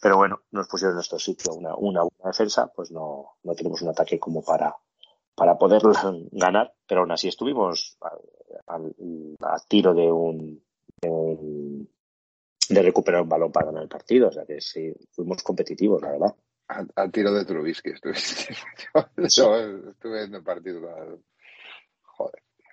Pero 0.00 0.16
bueno, 0.16 0.42
nos 0.52 0.68
pusieron 0.68 0.92
en 0.92 0.96
nuestro 0.96 1.18
sitio 1.18 1.52
una, 1.54 1.74
una 1.76 2.02
buena 2.02 2.30
defensa, 2.32 2.68
pues 2.74 2.90
no, 2.90 3.36
no 3.42 3.54
tenemos 3.54 3.82
un 3.82 3.88
ataque 3.90 4.18
como 4.18 4.42
para, 4.44 4.74
para 5.34 5.56
poder 5.58 5.82
ganar, 6.32 6.74
pero 6.86 7.00
aún 7.02 7.10
así 7.12 7.28
estuvimos 7.28 7.96
al, 8.66 8.94
al- 9.40 9.62
tiro 9.68 9.94
de 9.94 10.10
un- 10.12 10.64
de 12.68 12.82
recuperar 12.82 13.22
un 13.22 13.28
balón 13.28 13.52
para 13.52 13.66
ganar 13.66 13.82
el 13.82 13.88
partido. 13.88 14.28
O 14.28 14.32
sea 14.32 14.44
que 14.44 14.60
sí, 14.60 14.92
fuimos 15.12 15.42
competitivos, 15.42 16.02
la 16.02 16.12
verdad. 16.12 16.34
A, 16.68 16.84
a 17.02 17.08
tiro 17.08 17.32
de 17.32 17.44
Trubisky 17.44 17.90
estuviste. 17.90 18.54
Yo, 19.16 19.56
estuve 19.90 20.24
en 20.24 20.34
el 20.34 20.42
partido. 20.42 20.80
Joder, 22.02 22.42
tío. 22.56 22.66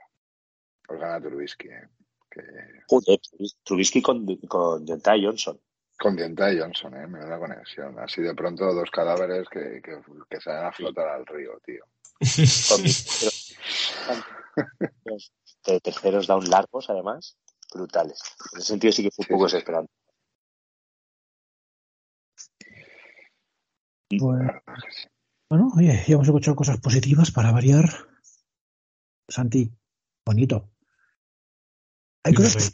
Pues 0.88 1.00
gana 1.00 1.22
Trubisky, 1.22 1.70
eh. 1.70 1.88
Que... 2.30 2.42
Joder, 2.88 3.20
Trubisky 3.64 4.02
con, 4.02 4.26
con 4.48 4.86
Dentai 4.86 5.24
Johnson. 5.24 5.60
Con 5.98 6.14
Dienta 6.18 6.50
Johnson, 6.54 6.94
eh. 6.96 7.08
Menuda 7.08 7.40
conexión. 7.40 7.98
Así 8.00 8.22
de 8.22 8.36
pronto 8.36 8.74
dos 8.74 8.92
cadáveres 8.92 9.48
que, 9.48 9.82
que, 9.82 9.98
que 10.30 10.42
se 10.42 10.50
van 10.50 10.66
a 10.66 10.72
flotar 10.74 11.08
al 11.08 11.26
río, 11.26 11.58
tío. 11.66 11.86
Con 12.70 12.82
mis- 12.84 13.56
de 15.66 15.80
terceros 15.80 16.28
down 16.28 16.50
largos, 16.50 16.90
además, 16.90 17.38
brutales. 17.76 18.20
En 18.54 18.60
ese 18.60 18.68
sentido 18.68 18.92
sí 18.94 19.04
que 19.04 19.12
fue 19.12 19.24
un 19.24 19.28
Sí, 19.28 19.34
poco 19.34 19.50
sí. 19.50 19.56
desesperante. 19.56 19.92
Pues, 24.20 24.40
La 24.42 24.64
bueno, 25.50 25.72
oye, 25.76 26.04
ya 26.08 26.14
hemos 26.16 26.28
escuchado 26.28 26.56
cosas 26.56 26.80
positivas 26.80 27.32
para 27.32 27.52
variar. 27.52 27.90
Santi, 29.30 29.72
bonito. 30.26 30.72
Hay 32.24 32.34
cosas, 32.34 32.74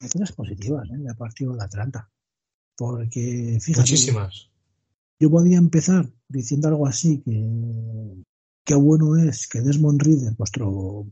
hay 0.00 0.08
cosas 0.08 0.32
positivas 0.32 0.88
¿eh? 0.90 0.96
del 0.98 1.16
partido 1.16 1.54
de 1.56 1.64
Atlanta. 1.64 2.10
Porque, 2.76 3.58
fíjate, 3.60 3.80
Muchísimas. 3.82 4.50
yo 5.20 5.30
podía 5.30 5.58
empezar 5.58 6.06
diciendo 6.28 6.68
algo 6.68 6.86
así, 6.86 7.22
que 7.22 8.24
qué 8.64 8.74
bueno 8.74 9.16
es 9.16 9.46
que 9.48 9.60
Desmond 9.60 10.02
Reader, 10.02 10.34
vuestro 10.36 11.06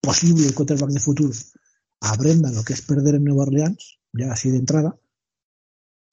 posible 0.00 0.52
quarterback 0.54 0.90
de 0.90 1.00
futuro, 1.00 1.32
aprenda 2.00 2.50
lo 2.52 2.62
que 2.64 2.72
es 2.74 2.82
perder 2.82 3.16
en 3.16 3.24
Nueva 3.24 3.44
Orleans, 3.44 3.98
ya 4.12 4.32
así 4.32 4.50
de 4.50 4.58
entrada. 4.58 4.98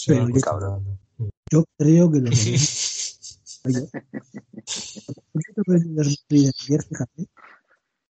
Pero 0.05 0.27
yo- 0.27 0.35
acostumbrando. 0.35 0.99
Yo 1.51 1.63
creo 1.77 2.11
que 2.11 2.19
lo 2.19 2.29
que 2.31 2.35
Oye, 3.65 3.89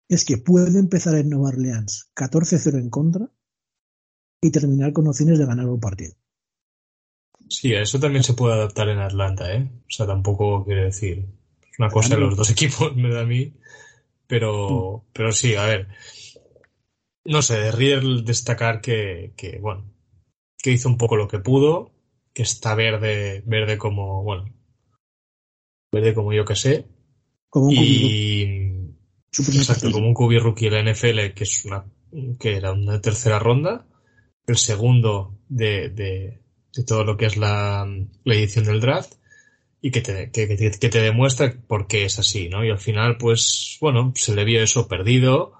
es 0.09 0.25
que 0.25 0.39
puede 0.39 0.79
empezar 0.79 1.15
en 1.17 1.29
Nueva 1.31 1.49
Orleans 1.49 2.09
14-0 2.15 2.79
en 2.79 2.91
contra 2.91 3.29
y 4.41 4.51
terminar 4.51 4.93
con 4.93 5.07
opciones 5.09 5.39
de 5.39 5.47
ganar 5.47 5.67
un 5.67 5.81
partido. 5.81 6.15
Sí, 7.49 7.73
eso 7.75 8.01
también 8.01 8.25
se 8.25 8.35
puede 8.35 8.55
adaptar 8.55 8.89
en 8.89 8.99
Atlanta, 8.99 9.53
¿eh? 9.55 9.71
O 9.87 9.91
sea, 9.91 10.07
tampoco 10.07 10.65
quiere 10.65 10.85
decir. 10.85 11.27
Es 11.71 11.79
una 11.79 11.91
cosa 11.91 12.15
de 12.15 12.21
los 12.21 12.37
dos 12.37 12.51
equipos, 12.51 12.97
me 12.97 13.13
da 13.13 13.23
a 13.23 13.27
mí. 13.27 13.53
Pero, 14.27 15.05
pero 15.13 15.33
sí, 15.33 15.55
a 15.55 15.67
ver. 15.67 15.89
No 17.25 17.43
sé, 17.43 17.59
de 17.61 17.73
Reader 17.73 18.25
destacar 18.25 18.81
que, 18.81 19.33
que, 19.37 19.59
bueno, 19.59 19.85
que 20.63 20.73
hizo 20.73 20.89
un 20.89 20.99
poco 20.99 21.17
lo 21.17 21.29
que 21.29 21.41
pudo, 21.41 21.93
que 22.35 22.43
está 22.43 22.75
verde, 22.75 23.43
verde 23.47 23.79
como, 23.79 24.23
bueno, 24.25 24.47
verde 25.93 26.15
como 26.15 26.33
yo 26.33 26.45
que 26.45 26.57
sé. 26.57 26.87
Como 27.51 27.67
un 27.69 27.75
y, 27.75 28.97
exacto, 29.59 29.91
como 29.93 30.09
un 30.09 30.15
QB 30.15 30.39
rookie 30.41 30.67
de 30.67 30.71
la 30.71 30.81
NFL, 30.81 31.35
que 31.35 31.45
es 31.45 31.65
una, 31.65 31.85
que 32.39 32.57
era 32.57 32.73
una 32.73 33.01
tercera 33.01 33.39
ronda, 33.39 33.87
el 34.47 34.57
segundo 34.57 35.39
de, 35.49 35.91
de, 35.91 36.41
de 36.75 36.85
todo 36.85 37.05
lo 37.05 37.17
que 37.17 37.27
es 37.27 37.37
la, 37.37 37.87
la 38.25 38.35
edición 38.35 38.65
del 38.65 38.81
draft, 38.81 39.15
y 39.83 39.91
que 39.91 40.01
te, 40.01 40.31
que- 40.31 40.49
que 40.57 40.89
te 40.89 41.01
demuestra 41.01 41.55
por 41.69 41.87
qué 41.87 42.05
es 42.05 42.19
así, 42.19 42.49
¿no? 42.49 42.65
Y 42.65 42.71
al 42.71 42.79
final, 42.79 43.19
pues, 43.19 43.79
bueno, 43.81 44.13
se 44.17 44.35
le 44.35 44.45
vio 44.45 44.63
eso 44.63 44.89
perdido, 44.89 45.55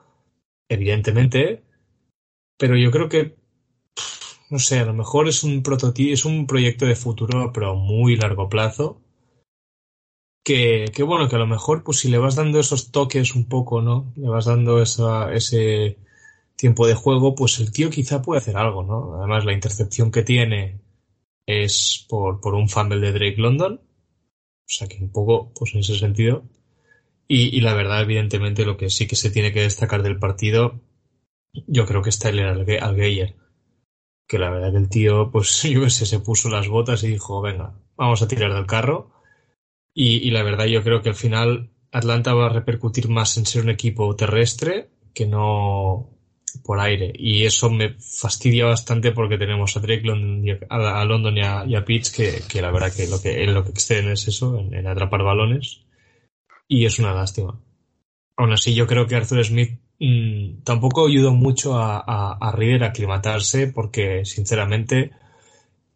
evidentemente, 0.73 1.63
pero 2.59 2.77
yo 2.77 2.91
creo 2.91 3.09
que, 3.09 3.37
no 4.51 4.59
sé, 4.59 4.79
a 4.79 4.85
lo 4.85 4.95
mejor 4.95 5.29
es 5.29 5.45
un 5.45 5.63
prototipo, 5.63 6.13
es 6.13 6.25
un 6.25 6.47
proyecto 6.47 6.87
de 6.87 6.97
futuro, 6.97 7.53
pero 7.53 7.75
muy 7.77 8.17
largo 8.17 8.49
plazo, 8.49 9.01
que, 10.45 10.87
que 10.95 11.03
bueno, 11.03 11.29
que 11.29 11.37
a 11.37 11.39
lo 11.39 11.47
mejor, 11.47 11.85
pues 11.85 11.99
si 12.01 12.09
le 12.09 12.19
vas 12.19 12.37
dando 12.37 12.59
esos 12.59 12.91
toques 12.91 13.35
un 13.35 13.49
poco, 13.49 13.81
¿no? 13.83 14.13
Le 14.17 14.29
vas 14.29 14.47
dando 14.47 14.83
esa, 14.83 15.33
ese 15.33 15.99
tiempo 16.57 16.87
de 16.87 16.95
juego, 16.95 17.35
pues 17.35 17.59
el 17.61 17.73
tío 17.73 17.91
quizá 17.91 18.23
puede 18.23 18.41
hacer 18.41 18.57
algo, 18.57 18.83
¿no? 18.83 19.17
Además, 19.19 19.45
la 19.45 19.53
intercepción 19.53 20.11
que 20.11 20.23
tiene 20.23 20.81
es 21.47 22.07
por, 22.09 22.41
por 22.41 22.55
un 22.55 22.69
fumble 22.69 23.01
de 23.01 23.13
Drake 23.13 23.41
London, 23.41 23.81
o 23.83 24.75
sea 24.75 24.89
que 24.89 24.99
un 25.03 25.11
poco, 25.13 25.53
pues 25.55 25.75
en 25.75 25.81
ese 25.81 25.99
sentido. 25.99 26.45
Y, 27.35 27.61
la 27.63 27.75
verdad, 27.75 28.03
evidentemente, 28.03 28.65
lo 28.67 28.77
que 28.77 28.91
sí 28.91 29.07
que 29.07 29.17
se 29.17 29.31
tiene 29.31 29.53
que 29.53 29.63
destacar 29.63 30.03
del 30.03 30.19
partido, 30.19 30.81
yo 31.67 31.87
creo 31.87 32.03
que 32.03 32.11
es 32.11 32.19
Tyler 32.19 32.47
Alge- 32.47 32.81
Algeyer. 32.81 33.37
Que 34.29 34.39
la 34.39 34.51
verdad 34.51 34.73
que 34.73 34.79
el 34.79 34.89
tío, 34.91 35.31
pues 35.33 35.49
se 35.89 36.21
puso 36.21 36.49
las 36.51 36.69
botas 36.69 37.03
y 37.05 37.09
dijo, 37.09 37.43
venga, 37.43 37.75
vamos 37.97 38.23
a 38.23 38.29
tirar 38.29 38.53
del 38.55 38.67
carro. 38.67 39.13
Y, 39.95 40.19
y 40.29 40.31
la 40.31 40.43
verdad, 40.43 40.67
yo 40.67 40.83
creo 40.83 41.03
que 41.03 41.11
al 41.11 41.15
final 41.15 41.71
Atlanta 41.93 42.35
va 42.35 42.47
a 42.47 42.51
repercutir 42.51 43.09
más 43.09 43.37
en 43.39 43.47
ser 43.47 43.63
un 43.65 43.71
equipo 43.71 44.17
terrestre 44.17 44.91
que 45.15 45.27
no 45.27 46.11
por 46.65 46.81
aire. 46.81 47.13
Y 47.17 47.45
eso 47.45 47.71
me 47.71 47.95
fastidia 48.01 48.67
bastante 48.67 49.13
porque 49.13 49.39
tenemos 49.39 49.77
a 49.77 49.81
Drake 49.81 50.03
London 50.05 50.59
a, 50.71 51.05
London 51.05 51.37
y 51.39 51.43
a, 51.43 51.65
y 51.67 51.81
Pitts 51.83 52.11
que, 52.11 52.43
que 52.49 52.63
la 52.63 52.71
verdad 52.71 52.93
que 52.95 53.07
lo 53.09 53.21
que 53.23 53.47
lo 53.47 53.65
que 53.65 53.71
exceden 53.71 54.11
es 54.11 54.29
eso, 54.29 54.59
en 54.59 54.87
atrapar 54.87 55.23
balones. 55.23 55.83
Y 56.75 56.87
es 56.87 56.99
una 56.99 57.13
lástima. 57.13 57.61
Aún 58.39 58.53
así, 58.55 58.75
yo 58.75 58.87
creo 58.87 59.07
que 59.07 59.15
Arthur 59.15 59.45
Smith 59.45 59.79
mm, 60.01 60.63
tampoco 60.65 61.07
ayudó 61.07 61.35
mucho 61.35 61.77
a, 61.77 61.99
a, 61.99 62.33
a 62.41 62.53
Reader 62.53 62.85
a 62.85 62.87
aclimatarse 62.87 63.67
porque, 63.67 64.25
sinceramente, 64.25 65.11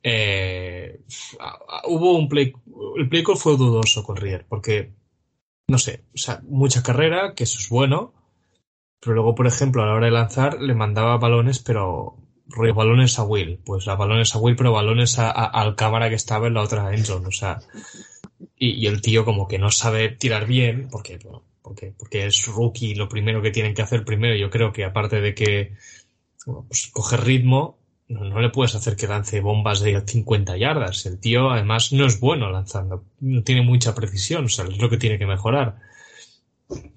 eh, 0.02 1.00
hubo 1.88 2.18
un 2.18 2.28
play, 2.28 2.52
el 2.98 3.08
play 3.08 3.22
call 3.24 3.38
fue 3.38 3.56
dudoso 3.56 4.04
con 4.04 4.16
Reader 4.16 4.44
porque, 4.46 4.92
no 5.68 5.78
sé, 5.78 6.04
o 6.14 6.18
sea, 6.18 6.42
mucha 6.46 6.82
carrera, 6.82 7.32
que 7.34 7.44
eso 7.44 7.58
es 7.58 7.70
bueno, 7.70 8.12
pero 9.00 9.14
luego, 9.14 9.34
por 9.34 9.46
ejemplo, 9.46 9.82
a 9.82 9.86
la 9.86 9.94
hora 9.94 10.06
de 10.06 10.12
lanzar 10.12 10.60
le 10.60 10.74
mandaba 10.74 11.16
balones, 11.16 11.60
pero 11.60 12.18
rollo 12.48 12.74
balones 12.74 13.18
a 13.18 13.24
Will, 13.24 13.60
pues 13.64 13.88
a 13.88 13.94
balones 13.94 14.34
a 14.34 14.38
Will, 14.40 14.56
pero 14.56 14.72
balones 14.72 15.18
a- 15.18 15.30
al 15.30 15.74
cámara 15.74 16.10
que 16.10 16.16
estaba 16.16 16.48
en 16.48 16.54
la 16.54 16.60
otra 16.60 16.94
endzone, 16.94 17.28
o 17.28 17.32
sea, 17.32 17.60
y, 18.58 18.86
el 18.86 19.00
tío 19.02 19.24
como 19.24 19.48
que 19.48 19.58
no 19.58 19.70
sabe 19.70 20.10
tirar 20.10 20.46
bien, 20.46 20.88
porque, 20.90 21.18
porque, 21.62 21.92
porque 21.98 22.26
es 22.26 22.46
rookie, 22.46 22.94
lo 22.94 23.08
primero 23.08 23.42
que 23.42 23.50
tienen 23.50 23.74
que 23.74 23.82
hacer 23.82 24.04
primero, 24.04 24.36
yo 24.36 24.50
creo 24.50 24.72
que 24.72 24.84
aparte 24.84 25.20
de 25.20 25.34
que 25.34 25.74
bueno, 26.46 26.66
pues, 26.68 27.20
ritmo, 27.24 27.78
no, 28.08 28.40
le 28.40 28.50
puedes 28.50 28.74
hacer 28.74 28.96
que 28.96 29.08
lance 29.08 29.40
bombas 29.40 29.80
de 29.80 30.00
50 30.00 30.56
yardas. 30.56 31.06
El 31.06 31.18
tío 31.18 31.50
además 31.50 31.92
no 31.92 32.06
es 32.06 32.20
bueno 32.20 32.50
lanzando, 32.50 33.04
no 33.20 33.42
tiene 33.42 33.62
mucha 33.62 33.94
precisión, 33.94 34.46
o 34.46 34.48
sea, 34.48 34.64
es 34.66 34.78
lo 34.78 34.88
que 34.88 34.98
tiene 34.98 35.18
que 35.18 35.26
mejorar. 35.26 35.76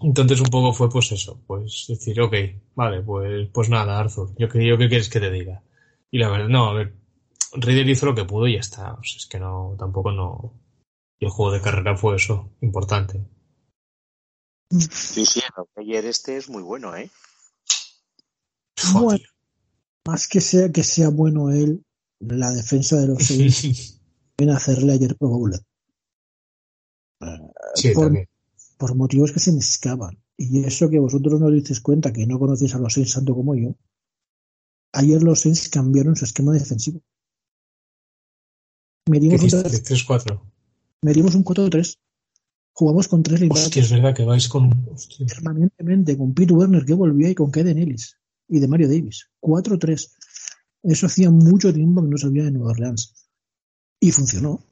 Entonces 0.01 0.39
un 0.39 0.47
poco 0.47 0.73
fue 0.73 0.89
pues 0.89 1.11
eso, 1.11 1.41
pues 1.45 1.85
decir, 1.87 2.19
ok, 2.21 2.35
vale, 2.75 3.01
pues, 3.01 3.49
pues 3.53 3.69
nada, 3.69 3.99
Arthur, 3.99 4.29
yo 4.37 4.47
yo 4.47 4.77
qué 4.77 4.89
quieres 4.89 5.09
que 5.09 5.19
te 5.19 5.31
diga. 5.31 5.61
Y 6.11 6.17
la 6.19 6.29
verdad, 6.29 6.47
no, 6.47 6.69
a 6.69 6.73
ver, 6.73 6.93
Reader 7.53 7.89
hizo 7.89 8.05
lo 8.05 8.15
que 8.15 8.25
pudo 8.25 8.47
y 8.47 8.53
ya 8.53 8.59
está. 8.59 8.93
O 8.93 9.03
sea, 9.03 9.17
es 9.17 9.25
que 9.27 9.39
no, 9.39 9.75
tampoco 9.77 10.11
no. 10.11 10.53
Y 11.19 11.25
el 11.25 11.32
juego 11.32 11.51
de 11.51 11.62
carrera 11.62 11.97
fue 11.97 12.15
eso, 12.15 12.51
importante. 12.62 13.25
Sí, 14.71 15.25
sí, 15.25 15.41
el 15.41 15.84
ayer 15.84 16.05
este 16.05 16.38
es 16.38 16.49
muy 16.49 16.63
bueno, 16.63 16.95
¿eh? 16.95 17.10
Bueno, 18.93 19.25
más 20.08 20.27
que 20.27 20.39
sea 20.39 20.71
que 20.71 20.84
sea 20.84 21.10
bueno 21.10 21.49
él, 21.49 21.84
la 22.19 22.51
defensa 22.51 22.95
de 22.97 23.08
los 23.08 23.23
Saints 23.23 23.99
viene 24.38 24.53
a 24.53 24.58
hacerle 24.58 24.93
ayer 24.93 25.17
Pro 25.17 25.29
Bowler. 25.29 25.60
Sí, 27.75 27.89
por, 27.91 28.05
también. 28.05 28.29
por 28.77 28.95
motivos 28.95 29.32
que 29.34 29.39
se 29.39 29.51
me 29.51 29.60
escapan. 29.60 30.17
Y 30.38 30.63
eso 30.63 30.89
que 30.89 30.99
vosotros 30.99 31.41
no 31.41 31.49
dices 31.51 31.82
cuenta, 31.82 32.13
que 32.13 32.25
no 32.25 32.39
conocéis 32.39 32.73
a 32.75 32.79
los 32.79 32.93
Saints 32.93 33.13
tanto 33.15 33.36
como 33.36 33.55
yo. 33.55 33.75
Ayer 34.93 35.21
los 35.21 35.41
Saints 35.41 35.67
cambiaron 35.67 36.15
su 36.15 36.23
esquema 36.23 36.53
defensivo. 36.53 37.01
¿Qué 39.05 39.12
Medimos 39.12 39.41
un, 39.41 39.47
hiciste? 39.47 39.69
tres- 39.82 40.05
3-4. 40.08 40.41
Medimos 41.01 41.35
un 41.35 41.43
4-3. 41.43 41.97
Jugamos 42.73 43.07
con 43.09 43.23
tres 43.23 43.41
Hostia, 43.41 43.47
linebackers 43.49 43.85
es 43.85 43.91
verdad 43.91 44.15
que 44.15 44.23
vais 44.23 44.47
con. 44.47 44.88
hostia. 44.89 45.25
permanentemente, 45.25 46.17
con 46.17 46.33
Pete 46.33 46.53
Werner 46.53 46.85
que 46.85 46.93
volvía 46.93 47.29
y 47.29 47.35
con 47.35 47.51
Kaden 47.51 47.77
Ellis 47.77 48.17
y 48.47 48.59
de 48.59 48.67
Mario 48.67 48.88
Davis. 48.88 49.29
4-3. 49.41 50.12
Eso 50.83 51.05
hacía 51.07 51.29
mucho 51.29 51.73
tiempo 51.73 52.01
que 52.01 52.07
no 52.07 52.17
sabía 52.17 52.43
de 52.45 52.51
Nueva 52.51 52.71
Orleans. 52.71 53.13
Y 53.99 54.12
funcionó. 54.12 54.65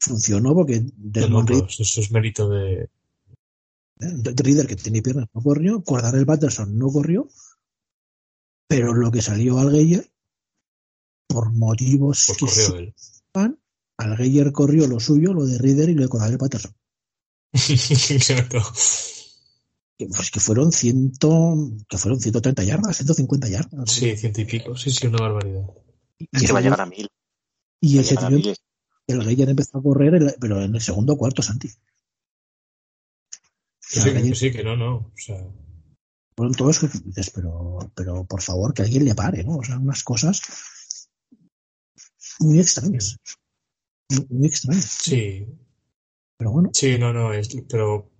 Funcionó 0.00 0.54
porque 0.54 0.80
No, 0.80 0.90
Desmond 0.96 1.48
no, 1.48 1.54
Reed, 1.54 1.64
pues 1.64 1.80
eso 1.80 2.00
es 2.00 2.10
mérito 2.10 2.48
de. 2.48 2.90
de 3.96 4.34
Reader, 4.36 4.66
que 4.66 4.76
tenía 4.76 5.02
piernas, 5.02 5.28
no 5.32 5.40
corrió. 5.40 5.82
Cordarel 5.84 6.26
Patterson 6.26 6.76
no 6.76 6.88
corrió. 6.88 7.28
Pero 8.66 8.92
lo 8.92 9.10
que 9.10 9.22
salió 9.22 9.58
al 9.58 9.70
Geyer, 9.70 10.10
por 11.28 11.52
motivos 11.52 12.26
que 12.38 12.48
sepan, 12.48 12.94
al 13.98 14.16
Geyer 14.16 14.52
corrió 14.52 14.86
lo 14.86 15.00
suyo, 15.00 15.32
lo 15.34 15.44
de 15.44 15.58
Reader 15.58 15.88
y 15.90 15.94
lo 15.94 16.02
de 16.02 16.08
Cordarel 16.08 16.38
Patterson. 16.38 16.72
Exacto. 17.52 18.62
Que, 19.98 20.06
pues 20.06 20.30
que 20.30 20.38
fueron 20.40 20.70
ciento, 20.70 21.56
que 21.88 21.98
fueron 21.98 22.20
130 22.20 22.62
yardas, 22.62 22.96
150 22.96 23.48
yardas. 23.48 23.90
Sí, 23.90 24.16
ciento 24.16 24.40
y 24.40 24.44
pico. 24.44 24.76
Sí, 24.76 24.90
sí, 24.90 25.06
una 25.08 25.18
barbaridad. 25.18 25.66
Y 26.18 26.28
Es 26.32 26.42
que 26.44 26.52
va 26.52 26.60
a 26.60 26.62
llegar 26.62 26.80
a 26.80 26.86
mil. 26.86 27.08
y 27.80 27.98
ese 27.98 28.16
tío. 28.16 28.54
El 29.08 29.22
Geyer 29.24 29.48
empezó 29.48 29.78
a 29.78 29.82
correr, 29.82 30.14
el- 30.14 30.34
pero 30.40 30.62
en 30.62 30.74
el 30.74 30.80
segundo 30.80 31.16
cuarto, 31.16 31.42
Santi. 31.42 31.68
Sí, 33.80 34.02
que 34.12 34.34
sí, 34.34 34.52
que 34.52 34.62
no, 34.62 34.76
no. 34.76 34.94
O 34.96 35.12
sea, 35.16 35.42
Fueron 36.36 36.54
todos 36.54 36.78
que 36.78 36.88
dices, 37.04 37.30
pero, 37.30 37.78
pero 37.96 38.24
por 38.24 38.40
favor, 38.42 38.72
que 38.72 38.82
alguien 38.82 39.04
le 39.04 39.14
pare, 39.16 39.42
¿no? 39.42 39.56
O 39.56 39.64
sea, 39.64 39.76
unas 39.78 40.04
cosas 40.04 40.40
muy 42.38 42.60
extrañas. 42.60 43.16
Muy 44.28 44.46
extrañas. 44.48 44.98
sí, 45.02 45.46
Pero 46.36 46.50
bueno, 46.52 46.70
sí, 46.72 46.98
no, 46.98 47.12
no. 47.12 47.32
Es, 47.32 47.48
pero 47.68 48.10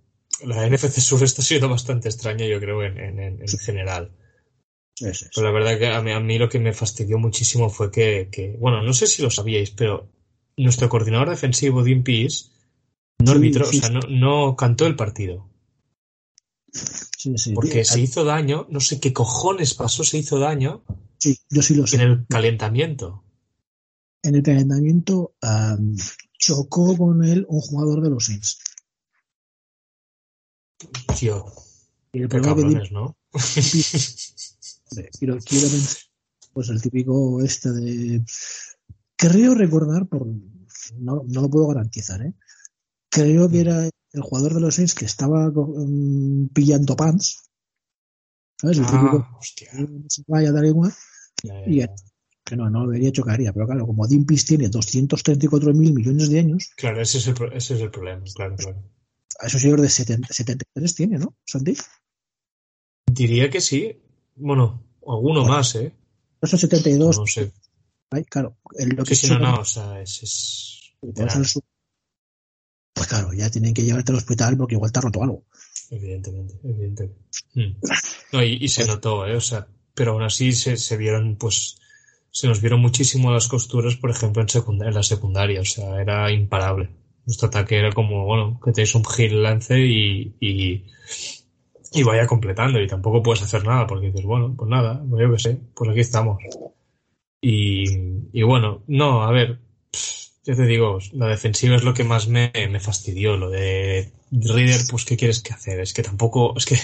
la 0.45 0.65
NFC 0.67 1.01
Sur 1.01 1.23
está 1.23 1.41
siendo 1.41 1.69
bastante 1.69 2.09
extraña, 2.09 2.45
yo 2.45 2.59
creo, 2.59 2.83
en, 2.83 2.97
en, 2.99 3.19
en- 3.19 3.41
en 3.41 3.57
general. 3.59 4.11
es, 5.01 5.23
es. 5.23 5.29
Pero 5.33 5.47
la 5.47 5.51
verdad 5.53 5.79
que 5.79 5.87
a 5.87 6.01
mí, 6.03 6.11
a 6.11 6.19
mí 6.19 6.37
lo 6.37 6.49
que 6.49 6.59
me 6.59 6.71
fastidió 6.71 7.17
muchísimo 7.17 7.69
fue 7.71 7.89
que, 7.91 8.29
que, 8.31 8.55
bueno, 8.59 8.83
no 8.83 8.93
sé 8.93 9.07
si 9.07 9.23
lo 9.23 9.31
sabíais, 9.31 9.71
pero 9.71 10.07
nuestro 10.57 10.87
coordinador 10.89 11.29
defensivo, 11.31 11.83
Dean 11.83 12.03
Pease, 12.03 12.49
no 13.19 13.31
Sí, 13.31 13.37
arbitró, 13.37 13.65
sí, 13.65 13.77
o 13.77 13.81
sea, 13.81 13.89
no, 13.89 14.01
no 14.09 14.55
cantó 14.57 14.87
el 14.87 14.95
partido. 14.97 15.49
Sí, 17.17 17.37
sí. 17.37 17.53
Porque 17.53 17.85
se 17.85 17.99
hizo 18.01 18.23
daño, 18.23 18.65
no 18.71 18.79
sé 18.79 18.99
qué 18.99 19.13
cojones 19.13 19.75
pasó, 19.75 20.03
se 20.03 20.17
hizo 20.17 20.39
daño 20.39 20.83
sí, 21.17 21.37
yo 21.49 21.61
sí 21.61 21.75
lo 21.75 21.87
sé. 21.87 21.97
en 21.97 22.01
el 22.01 22.27
calentamiento. 22.27 23.23
En 24.23 24.35
el 24.35 24.43
calentamiento 24.43 25.33
am, 25.41 25.95
chocó 26.37 26.97
con 26.97 27.23
él 27.23 27.45
un 27.49 27.61
jugador 27.61 28.01
de 28.01 28.09
los 28.09 28.25
Saints. 28.25 28.59
Tío, 31.17 31.45
Y 32.13 32.21
el 32.21 32.29
problema 32.29 32.55
que 32.55 32.61
cabrones, 32.61 32.91
¿no? 32.91 33.17
Hombre, 34.91 35.09
quiero, 35.19 35.37
quiero 35.39 35.67
mencionar, 35.69 35.97
pues 36.53 36.69
el 36.69 36.81
típico 36.81 37.41
este 37.43 37.71
de 37.71 38.23
creo 39.15 39.53
recordar 39.53 40.07
por 40.07 40.25
no, 40.27 41.23
no 41.27 41.41
lo 41.41 41.49
puedo 41.49 41.67
garantizar 41.67 42.21
¿eh? 42.21 42.33
creo 43.09 43.49
que 43.49 43.59
era 43.61 43.85
el 43.85 44.21
jugador 44.21 44.55
de 44.55 44.61
los 44.61 44.75
Saints 44.75 44.95
que 44.95 45.05
estaba 45.05 45.51
mm, 45.51 46.47
pillando 46.53 46.95
pants 46.95 47.49
¿sabes? 48.59 48.77
el 48.79 48.85
típico 48.85 49.27
Ah, 49.29 49.37
hostia. 49.39 49.71
se 50.07 50.23
vaya 50.27 50.51
dar 50.51 50.65
igual 50.65 50.91
Ya, 51.43 51.53
ya, 51.53 51.69
y 51.69 51.75
ya. 51.77 51.95
Que 52.49 52.55
no, 52.57 52.69
no 52.69 52.85
debería 52.87 53.11
chocaría 53.11 53.53
pero 53.53 53.65
claro 53.67 53.85
como 53.85 54.07
Dimpis 54.07 54.45
tiene 54.45 54.67
234 54.69 55.73
mil 55.73 55.93
millones 55.93 56.29
de 56.29 56.39
años 56.39 56.71
Claro, 56.75 56.99
ese 57.01 57.19
es 57.19 57.27
el, 57.27 57.35
ese 57.53 57.75
es 57.75 57.81
el 57.81 57.91
problema, 57.91 58.23
claro, 58.35 58.55
claro. 58.57 58.83
a 59.39 59.47
esos 59.47 59.61
señor 59.61 59.79
de 59.81 59.89
70 59.89 60.27
73 60.33 60.95
tiene 60.95 61.17
¿no? 61.19 61.35
Santi 61.45 61.75
Diría 63.11 63.49
que 63.49 63.61
sí. 63.61 64.01
bueno, 64.35 64.83
alguno 65.07 65.41
Bueno. 65.41 65.55
más, 65.55 65.75
¿eh? 65.75 65.93
Esos 66.41 66.59
72, 66.61 67.17
No 67.17 67.25
sé. 67.27 67.51
ay, 68.11 68.23
claro, 68.25 68.57
el- 68.77 68.89
lo 68.89 69.03
que 69.03 69.15
Sí, 69.15 69.27
no, 69.29 69.39
no, 69.39 69.59
o 69.61 69.65
sea, 69.65 69.99
es, 70.01 70.23
es 70.23 70.93
pues, 71.01 71.59
pues 72.93 73.07
claro, 73.07 73.33
ya 73.33 73.49
tienen 73.49 73.73
que 73.73 73.83
llevarte 73.83 74.11
al 74.11 74.17
hospital 74.19 74.57
porque 74.57 74.75
igual 74.75 74.91
te 74.91 74.99
ha 74.99 75.01
roto 75.01 75.23
algo. 75.23 75.45
evidentemente, 75.89 76.59
evidentemente. 76.63 77.19
Mm. 77.55 77.79
No, 78.33 78.43
y, 78.43 78.57
y 78.63 78.67
se 78.69 78.85
notó, 78.85 79.25
¿eh? 79.25 79.35
O 79.35 79.41
sea, 79.41 79.67
pero 79.95 80.11
aún 80.11 80.23
así 80.23 80.51
se, 80.53 80.77
se 80.77 80.97
vieron, 80.97 81.35
pues, 81.37 81.77
se 82.31 82.47
nos 82.47 82.61
vieron 82.61 82.81
muchísimo 82.81 83.31
las 83.31 83.47
costuras, 83.47 83.95
por 83.95 84.11
ejemplo, 84.11 84.41
en, 84.41 84.83
en 84.87 84.93
la 84.93 85.03
secundaria, 85.03 85.61
o 85.61 85.65
sea, 85.65 86.01
era 86.01 86.31
imparable. 86.31 86.89
Nuestro 87.25 87.47
ataque 87.47 87.77
era 87.77 87.91
como, 87.91 88.25
bueno, 88.25 88.59
que 88.63 88.71
tenéis 88.71 88.95
un 88.95 89.05
gil 89.05 89.43
lance 89.43 89.79
y, 89.79 90.35
y, 90.39 90.85
y 91.93 92.03
vaya 92.03 92.27
completando, 92.27 92.81
y 92.81 92.87
tampoco 92.87 93.21
puedes 93.21 93.43
hacer 93.43 93.65
nada, 93.65 93.85
porque 93.87 94.07
dices, 94.07 94.25
bueno, 94.25 94.53
pues 94.57 94.69
nada, 94.69 95.03
pues 95.09 95.21
yo 95.21 95.37
sé, 95.37 95.59
pues 95.75 95.89
aquí 95.89 95.99
estamos. 95.99 96.37
Y, 97.41 97.85
y 98.33 98.43
bueno, 98.43 98.83
no, 98.87 99.23
a 99.23 99.31
ver, 99.31 99.59
ya 100.43 100.55
te 100.55 100.65
digo, 100.65 100.97
la 101.13 101.27
defensiva 101.27 101.75
es 101.75 101.83
lo 101.83 101.93
que 101.93 102.03
más 102.03 102.27
me, 102.27 102.51
me 102.69 102.79
fastidió. 102.79 103.37
Lo 103.37 103.49
de 103.49 104.11
Reader, 104.31 104.81
pues, 104.89 105.05
¿qué 105.05 105.15
quieres 105.15 105.41
que 105.41 105.53
hacer? 105.53 105.79
Es 105.79 105.93
que 105.93 106.03
tampoco, 106.03 106.55
es 106.57 106.65
que, 106.65 106.75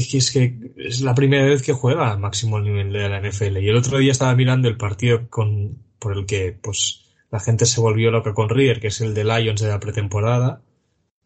que- 0.00 0.18
es 0.18 0.30
que 0.30 0.72
es 0.76 1.00
la 1.02 1.14
primera 1.14 1.44
vez 1.44 1.62
que 1.62 1.72
juega 1.72 2.10
a 2.12 2.16
máximo 2.16 2.60
nivel 2.60 2.92
de 2.92 3.08
la 3.08 3.18
NFL. 3.20 3.58
Y 3.62 3.68
el 3.68 3.76
otro 3.76 3.98
día 3.98 4.12
estaba 4.12 4.34
mirando 4.34 4.68
el 4.68 4.76
partido 4.76 5.28
con, 5.30 5.78
por 5.98 6.16
el 6.16 6.26
que, 6.26 6.52
pues, 6.52 7.00
la 7.30 7.40
gente 7.40 7.66
se 7.66 7.80
volvió 7.80 8.10
loca 8.10 8.34
con 8.34 8.48
Reader, 8.48 8.80
que 8.80 8.88
es 8.88 9.00
el 9.00 9.14
de 9.14 9.24
Lions 9.24 9.60
de 9.60 9.68
la 9.68 9.80
pretemporada, 9.80 10.62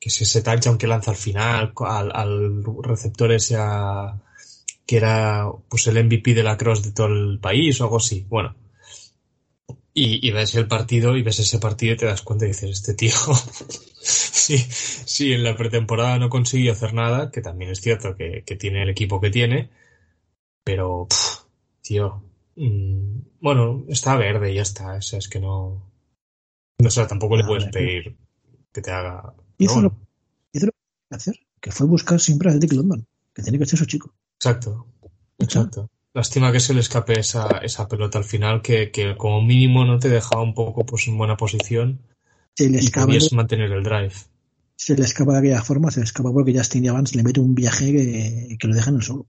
que 0.01 0.09
es 0.11 0.21
ese 0.21 0.43
touchdown 0.43 0.79
que 0.79 0.87
lanza 0.87 1.11
al 1.13 1.17
final 1.17 1.73
al, 1.81 2.11
al 2.15 2.63
receptor 2.83 3.33
ese 3.33 3.57
a- 3.59 4.21
que 4.87 4.97
era, 4.99 5.47
pues, 5.69 5.87
el 5.89 5.97
MVP 5.99 6.35
de 6.35 6.43
la 6.45 6.57
cross 6.57 6.83
de 6.83 6.93
todo 6.93 7.09
el 7.09 7.39
país 7.41 7.81
o 7.81 7.85
algo 7.85 7.97
así. 7.97 8.25
Bueno. 8.29 8.55
Y, 9.99 10.29
y 10.29 10.31
ves 10.31 10.55
el 10.57 10.69
partido 10.69 11.17
y 11.17 11.23
ves 11.23 11.39
ese 11.39 11.59
partido 11.59 11.95
y 11.95 11.97
te 11.97 12.05
das 12.05 12.21
cuenta 12.21 12.45
y 12.45 12.49
dices, 12.49 12.69
este 12.69 12.93
tío, 12.93 13.13
sí, 14.03 14.59
sí, 14.59 15.33
en 15.33 15.43
la 15.43 15.57
pretemporada 15.57 16.19
no 16.19 16.29
consiguió 16.29 16.73
hacer 16.73 16.93
nada, 16.93 17.31
que 17.31 17.41
también 17.41 17.71
es 17.71 17.81
cierto 17.81 18.15
que, 18.15 18.45
que 18.45 18.57
tiene 18.57 18.83
el 18.83 18.91
equipo 18.91 19.23
que 19.23 19.31
tiene, 19.31 19.71
pero, 20.63 21.07
pff, 21.09 21.47
tío, 21.81 22.23
mm, 22.57 23.21
bueno, 23.41 23.87
está 23.89 24.17
verde 24.17 24.53
y 24.53 24.57
ya 24.57 24.63
está, 24.63 24.97
o 24.97 25.01
sea, 25.01 25.19
es 25.19 25.31
que 25.31 25.41
no, 25.41 25.91
no 26.79 26.91
sé, 26.91 27.07
tampoco 27.07 27.39
le 27.39 27.45
A 27.45 27.47
puedes 27.47 27.65
pedir 27.71 28.19
que 28.71 28.83
te 28.83 28.91
haga, 28.91 29.33
Hizo 29.57 29.77
pero 29.77 29.81
lo, 29.81 29.91
bueno, 29.91 30.07
hizo 30.53 30.67
lo 30.67 30.73
que 30.73 31.17
hacer, 31.17 31.41
que 31.59 31.73
fue 31.73 31.87
buscar 31.87 32.21
siempre 32.21 32.51
al 32.51 32.61
Dick 32.61 32.75
London, 32.75 33.07
que 33.33 33.43
tenía 33.43 33.61
que 33.61 33.67
ser 33.67 33.79
su 33.79 33.87
chico. 33.87 34.13
exacto, 34.35 34.89
exacto. 35.39 35.89
Lástima 36.17 36.51
que 36.51 36.61
se 36.61 36.73
le 36.73 36.81
escape 36.81 37.21
esa, 37.21 37.59
esa 37.59 37.89
pelota 37.89 38.17
al 38.17 38.25
final, 38.25 38.63
que, 38.63 38.91
que 38.91 39.19
como 39.19 39.43
mínimo 39.43 39.85
no 39.85 39.99
te 39.99 40.09
dejaba 40.09 40.41
un 40.41 40.55
poco 40.55 40.87
pues 40.87 41.07
en 41.09 41.19
buena 41.19 41.37
posición 41.37 42.01
Se 42.55 42.71
le 42.71 42.79
y 42.79 42.87
escapa, 42.87 43.09
podías 43.09 43.31
mantener 43.35 43.71
el 43.71 43.83
drive. 43.83 44.15
se 44.77 44.97
le 44.97 45.03
escapa 45.03 45.35
de 45.35 45.39
aquella 45.41 45.63
forma, 45.63 45.91
se 45.91 46.01
le 46.01 46.05
escapa 46.05 46.33
porque 46.33 46.57
Justin 46.57 46.87
Evans 46.87 47.15
le 47.15 47.23
mete 47.23 47.41
un 47.41 47.55
viaje 47.55 47.93
que, 47.93 48.57
que 48.59 48.67
lo 48.67 48.75
deja 48.75 48.89
en 48.89 48.97
el 48.97 49.03
suelo. 49.03 49.27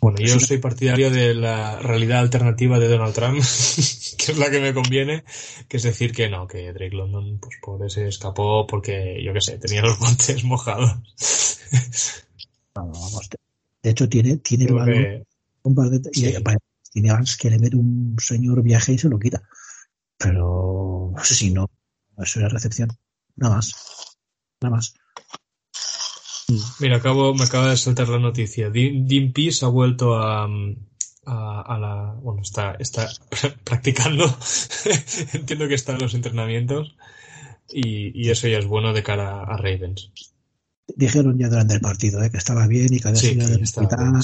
Bueno, 0.00 0.16
yo 0.18 0.40
soy 0.40 0.56
partidario 0.56 1.10
de 1.10 1.34
la 1.34 1.78
realidad 1.78 2.20
alternativa 2.20 2.78
de 2.78 2.88
Donald 2.88 3.14
Trump, 3.14 3.36
que 4.18 4.32
es 4.32 4.38
la 4.38 4.50
que 4.50 4.60
me 4.60 4.72
conviene, 4.72 5.24
que 5.68 5.76
es 5.76 5.82
decir 5.82 6.12
que 6.12 6.30
no, 6.30 6.46
que 6.46 6.72
Drake 6.72 6.96
London, 6.96 7.38
pues 7.38 7.58
pobre, 7.60 7.90
se 7.90 8.08
escapó 8.08 8.66
porque, 8.66 9.22
yo 9.22 9.34
qué 9.34 9.42
sé, 9.42 9.58
tenía 9.58 9.82
los 9.82 9.98
guantes 9.98 10.42
mojados. 10.52 10.96
no, 12.76 12.86
vamos, 12.86 13.28
de- 13.84 13.90
hecho, 13.90 14.08
tiene, 14.08 14.38
tiene 14.38 14.64
el 14.64 14.74
balón 14.74 14.94
que- 14.94 15.24
un 15.62 15.74
par 15.74 15.88
de- 15.90 16.10
Sí. 16.12 16.34
y 16.36 16.42
para- 16.42 16.58
tiene 16.92 17.08
Evans 17.08 17.36
que 17.36 17.50
le 17.50 17.58
mete 17.58 17.76
un 17.76 18.16
señor 18.18 18.62
viaje 18.62 18.92
y 18.92 18.98
se 18.98 19.08
lo 19.08 19.18
quita. 19.18 19.42
Pero 20.18 21.12
si 21.22 21.50
no, 21.52 21.68
eso 22.18 22.40
era 22.40 22.48
recepción. 22.48 22.90
Nada 23.36 23.56
más. 23.56 23.74
Nada 24.60 24.76
más. 24.76 24.94
Mira, 26.80 26.96
acabo, 26.98 27.34
me 27.34 27.44
acaba 27.44 27.70
de 27.70 27.76
saltar 27.76 28.08
la 28.08 28.18
noticia. 28.18 28.70
Dean 28.70 29.32
Pease 29.32 29.64
ha 29.64 29.68
vuelto 29.68 30.14
a, 30.14 30.44
a, 30.44 31.60
a 31.62 31.78
la, 31.78 32.14
bueno, 32.22 32.42
está, 32.42 32.72
está 32.78 33.08
practicando. 33.64 34.24
Entiendo 35.32 35.66
que 35.68 35.74
está 35.74 35.92
en 35.92 35.98
los 36.00 36.14
entrenamientos. 36.14 36.96
Y, 37.70 38.12
y 38.26 38.30
eso 38.30 38.46
ya 38.46 38.58
es 38.58 38.66
bueno 38.66 38.92
de 38.92 39.02
cara 39.02 39.42
a 39.42 39.56
Ravens. 39.56 40.12
Dijeron 40.86 41.38
ya 41.38 41.48
durante 41.48 41.74
el 41.74 41.80
partido 41.80 42.22
¿eh? 42.22 42.30
que 42.30 42.36
estaba 42.36 42.66
bien 42.66 42.92
y 42.92 43.00
que 43.00 43.08
había 43.08 43.20
que 43.20 43.36
del 43.36 43.62
hospital. 43.62 44.22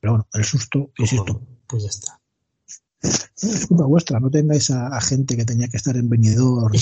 Pero 0.00 0.12
bueno, 0.12 0.28
el 0.32 0.44
susto, 0.44 0.92
insisto, 0.98 1.46
Pues 1.66 1.82
ya 1.82 1.88
está. 1.88 2.20
es 3.02 3.66
culpa 3.66 3.86
vuestra. 3.86 4.20
No 4.20 4.30
tengáis 4.30 4.70
a, 4.70 4.88
a 4.88 5.00
gente 5.00 5.36
que 5.36 5.44
tenía 5.44 5.68
que 5.68 5.76
estar 5.76 5.96
en 5.96 6.08
venidor. 6.08 6.72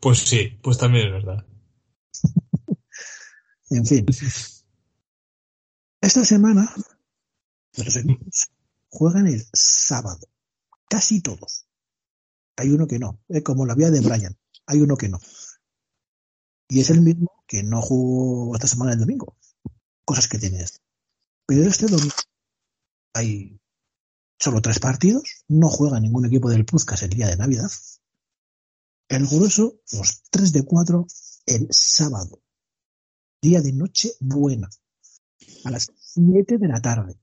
Pues 0.00 0.20
sí, 0.20 0.58
pues 0.62 0.78
también 0.78 1.06
es 1.08 1.12
verdad. 1.12 1.46
En 3.70 3.84
fin. 3.84 4.06
Esta 6.00 6.24
semana 6.24 6.72
los 7.76 7.96
equipos 7.96 8.48
juegan 8.88 9.26
el 9.26 9.44
sábado. 9.52 10.26
Casi 10.88 11.20
todos. 11.20 11.66
Hay 12.56 12.70
uno 12.70 12.86
que 12.86 12.98
no. 12.98 13.20
Es 13.28 13.42
como 13.42 13.66
la 13.66 13.74
vía 13.74 13.90
de 13.90 14.00
Brian. 14.00 14.36
Hay 14.66 14.80
uno 14.80 14.96
que 14.96 15.08
no. 15.10 15.20
Y 16.68 16.80
es 16.80 16.90
el 16.90 17.00
mismo 17.00 17.44
que 17.46 17.62
no 17.62 17.80
jugó 17.80 18.54
esta 18.54 18.66
semana 18.66 18.92
el 18.92 19.00
domingo. 19.00 19.36
Cosas 20.04 20.28
que 20.28 20.38
tiene 20.38 20.60
este. 20.60 20.80
Pero 21.46 21.62
este 21.62 21.86
domingo 21.86 22.14
hay 23.14 23.58
solo 24.38 24.60
tres 24.60 24.78
partidos. 24.78 25.44
No 25.48 25.68
juega 25.70 26.00
ningún 26.00 26.26
equipo 26.26 26.50
del 26.50 26.66
Puzcas 26.66 27.02
el 27.02 27.10
día 27.10 27.28
de 27.28 27.36
Navidad. 27.36 27.70
El 29.08 29.26
grueso, 29.26 29.80
los 29.92 30.22
tres 30.30 30.52
de 30.52 30.64
cuatro, 30.64 31.06
el 31.46 31.68
sábado 31.70 32.42
día 33.40 33.60
de 33.60 33.72
noche 33.72 34.12
buena, 34.20 34.68
a 35.64 35.70
las 35.70 35.92
7 35.96 36.58
de 36.58 36.68
la 36.68 36.80
tarde. 36.80 37.18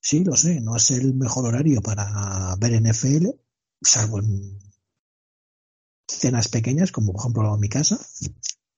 Sí, 0.00 0.24
lo 0.24 0.36
sé, 0.36 0.60
no 0.60 0.76
es 0.76 0.90
el 0.90 1.14
mejor 1.14 1.46
horario 1.46 1.80
para 1.80 2.56
ver 2.56 2.82
NFL, 2.82 3.28
salvo 3.80 4.18
en 4.18 4.58
cenas 6.08 6.48
pequeñas, 6.48 6.92
como 6.92 7.12
por 7.12 7.20
ejemplo 7.22 7.54
en 7.54 7.60
mi 7.60 7.68
casa. 7.68 7.98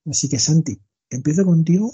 Así 0.07 0.29
que 0.29 0.39
Santi, 0.39 0.81
empiezo 1.11 1.45
contigo 1.45 1.93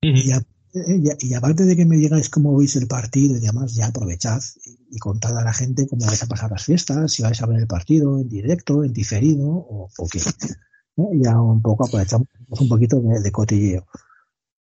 y, 0.00 0.32
a- 0.32 0.38
eh, 0.74 1.00
y- 1.20 1.28
y 1.28 1.34
aparte 1.34 1.64
de 1.64 1.74
que 1.76 1.84
me 1.86 1.96
digáis 1.96 2.28
cómo 2.28 2.56
veis 2.56 2.76
el 2.76 2.86
partido 2.86 3.36
y 3.36 3.40
demás, 3.40 3.74
ya 3.74 3.86
aprovechad 3.86 4.40
y, 4.64 4.78
y 4.96 4.98
contad 4.98 5.36
a 5.38 5.44
la 5.44 5.52
gente 5.52 5.86
cómo 5.86 6.06
vais 6.06 6.22
a 6.22 6.26
pasar 6.26 6.50
las 6.50 6.64
fiestas, 6.64 7.12
si 7.12 7.22
vais 7.22 7.40
a 7.42 7.46
ver 7.46 7.60
el 7.60 7.66
partido 7.66 8.18
en 8.18 8.28
directo, 8.28 8.84
en 8.84 8.92
diferido 8.92 9.48
o, 9.48 9.88
o 9.96 10.08
qué. 10.08 10.18
¿eh? 10.18 11.04
Ya 11.22 11.40
un 11.40 11.62
poco 11.62 11.86
aprovechamos 11.86 12.26
un 12.48 12.68
poquito 12.68 13.00
de, 13.00 13.20
de 13.20 13.32
cotilleo. 13.32 13.86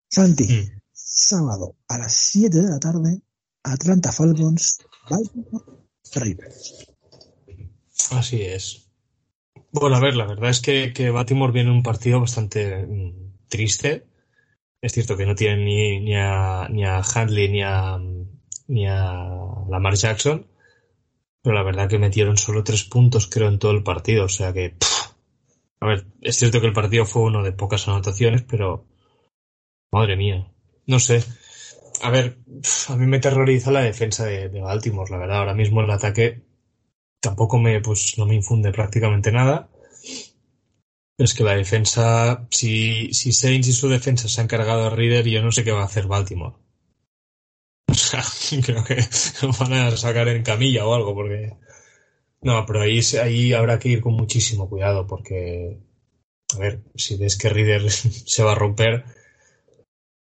Santi, 0.10 0.45
sábado 0.93 1.76
a 1.88 1.97
las 1.97 2.14
7 2.14 2.62
de 2.62 2.70
la 2.70 2.80
tarde, 2.80 3.22
Atlanta 3.64 4.12
Falcons, 4.12 4.80
Baltimore 5.10 5.66
Ravens. 6.14 6.88
Así 8.12 8.41
es. 8.41 8.84
Bueno, 9.78 9.97
a 9.97 9.99
ver, 9.99 10.15
la 10.15 10.26
verdad 10.26 10.49
es 10.49 10.61
que, 10.61 10.93
que 10.93 11.09
Baltimore 11.09 11.51
viene 11.51 11.69
un 11.71 11.84
partido 11.84 12.21
bastante 12.21 12.86
mm, 12.88 13.34
triste. 13.49 14.05
Es 14.82 14.93
cierto 14.93 15.17
que 15.17 15.26
no 15.28 15.36
tienen 15.36 15.65
ni, 15.65 15.99
ni, 16.01 16.15
a, 16.15 16.67
ni 16.69 16.86
a 16.86 17.01
Handley 17.01 17.49
ni 17.49 17.63
a, 17.63 17.97
ni 18.67 18.88
a 18.88 18.99
Lamar 19.69 19.95
Jackson, 19.95 20.47
pero 21.43 21.55
la 21.55 21.63
verdad 21.63 21.89
que 21.89 21.99
metieron 21.99 22.38
solo 22.38 22.63
tres 22.63 22.86
puntos, 22.86 23.28
creo, 23.28 23.49
en 23.49 23.59
todo 23.59 23.71
el 23.73 23.84
partido. 23.84 24.26
O 24.26 24.30
sea 24.30 24.53
que, 24.53 24.71
pff, 24.71 25.11
a 25.82 25.88
ver, 25.88 26.07
es 26.21 26.38
cierto 26.38 26.61
que 26.61 26.67
el 26.67 26.73
partido 26.73 27.05
fue 27.05 27.23
uno 27.23 27.43
de 27.43 27.53
pocas 27.53 27.88
anotaciones, 27.88 28.43
pero 28.43 28.86
madre 29.91 30.15
mía, 30.15 30.47
no 30.86 30.99
sé. 30.99 31.23
A 32.03 32.09
ver, 32.11 32.38
a 32.89 32.95
mí 32.97 33.05
me 33.07 33.19
terroriza 33.19 33.71
la 33.71 33.82
defensa 33.82 34.26
de, 34.26 34.49
de 34.49 34.61
Baltimore, 34.61 35.11
la 35.11 35.17
verdad. 35.17 35.39
Ahora 35.39 35.53
mismo 35.55 35.82
el 35.82 35.91
ataque 35.91 36.43
tampoco 37.22 37.57
me, 37.59 37.82
pues, 37.82 38.18
no 38.18 38.26
me 38.26 38.36
infunde 38.36 38.72
prácticamente 38.72 39.32
nada. 39.32 39.70
Es 41.18 41.34
que 41.34 41.43
la 41.43 41.55
defensa, 41.55 42.45
si, 42.51 43.13
si 43.13 43.32
Saints 43.32 43.68
y 43.70 43.74
su 43.74 43.88
defensa 43.88 44.28
se 44.28 44.41
han 44.41 44.47
cargado 44.47 44.86
a 44.86 44.89
Reader, 44.89 45.26
yo 45.28 45.41
no 45.41 45.51
sé 45.51 45.63
qué 45.63 45.72
va 45.72 45.82
a 45.82 45.86
hacer 45.86 46.07
Baltimore. 46.07 46.55
O 47.88 47.93
sea, 47.93 48.22
creo 48.63 48.84
que 48.84 48.97
lo 49.41 49.51
van 49.53 49.74
a 49.74 49.97
sacar 49.97 50.28
en 50.28 50.43
camilla 50.43 50.86
o 50.86 50.93
algo, 50.93 51.13
porque. 51.13 51.53
No, 52.41 52.66
pero 52.66 52.82
ahí, 52.82 52.99
ahí 53.22 53.53
habrá 53.53 53.80
que 53.80 53.89
ir 53.89 54.01
con 54.01 54.13
muchísimo 54.13 54.70
cuidado, 54.70 55.07
porque. 55.07 55.80
A 56.55 56.59
ver, 56.59 56.84
si 56.95 57.18
ves 57.18 57.38
que 57.38 57.49
Reader 57.49 57.89
se 57.91 58.43
va 58.43 58.51
a 58.51 58.55
romper, 58.55 59.05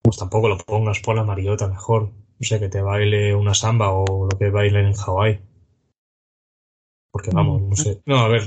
pues 0.02 0.18
tampoco 0.18 0.48
lo 0.50 0.58
pongas 0.58 1.00
por 1.00 1.16
la 1.16 1.24
Mariota 1.24 1.68
mejor. 1.68 2.12
No 2.40 2.48
sé, 2.48 2.60
que 2.60 2.70
te 2.70 2.82
baile 2.82 3.36
una 3.36 3.54
samba 3.54 3.92
o 3.92 4.28
lo 4.32 4.38
que 4.38 4.50
bailen 4.50 4.86
en 4.86 4.94
Hawái. 4.94 5.42
Porque 7.18 7.32
vamos, 7.34 7.62
no 7.64 7.76
sé. 7.76 8.00
No, 8.06 8.18
a 8.20 8.28
ver, 8.28 8.44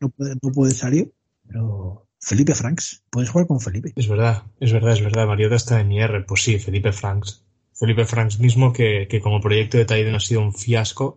no 0.00 0.08
puede, 0.10 0.34
no 0.42 0.52
puede 0.52 0.72
salir, 0.72 1.10
pero 1.48 2.06
Felipe 2.20 2.54
Franks. 2.54 3.02
Puedes 3.10 3.30
jugar 3.30 3.46
con 3.46 3.60
Felipe. 3.60 3.92
Es 3.96 4.08
verdad, 4.08 4.42
es 4.60 4.72
verdad, 4.72 4.92
es 4.92 5.02
verdad. 5.02 5.26
Mariota 5.26 5.56
está 5.56 5.80
en 5.80 5.90
IR. 5.90 6.26
Pues 6.26 6.42
sí, 6.42 6.58
Felipe 6.58 6.92
Franks. 6.92 7.44
Felipe 7.72 8.04
Franks 8.04 8.38
mismo, 8.38 8.72
que, 8.74 9.06
que 9.08 9.20
como 9.22 9.40
proyecto 9.40 9.78
de 9.78 9.86
Tiden 9.86 10.14
ha 10.14 10.20
sido 10.20 10.42
un 10.42 10.52
fiasco, 10.52 11.16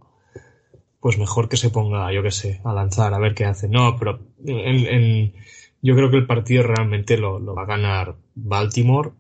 pues 1.02 1.18
mejor 1.18 1.50
que 1.50 1.58
se 1.58 1.70
ponga, 1.72 2.12
yo 2.14 2.24
qué 2.24 2.32
sé, 2.32 2.62
a 2.64 2.72
lanzar, 2.74 3.14
a 3.14 3.20
ver 3.20 3.34
qué 3.34 3.46
hace. 3.46 3.68
No, 3.68 3.98
pero 3.98 4.20
en, 4.46 4.86
en- 4.88 5.34
yo 5.82 5.96
creo 5.96 6.10
que 6.10 6.18
el 6.18 6.28
partido 6.28 6.64
realmente 6.64 7.18
lo, 7.18 7.38
lo 7.40 7.54
va 7.56 7.64
a 7.64 7.66
ganar 7.68 8.16
Baltimore. 8.36 9.12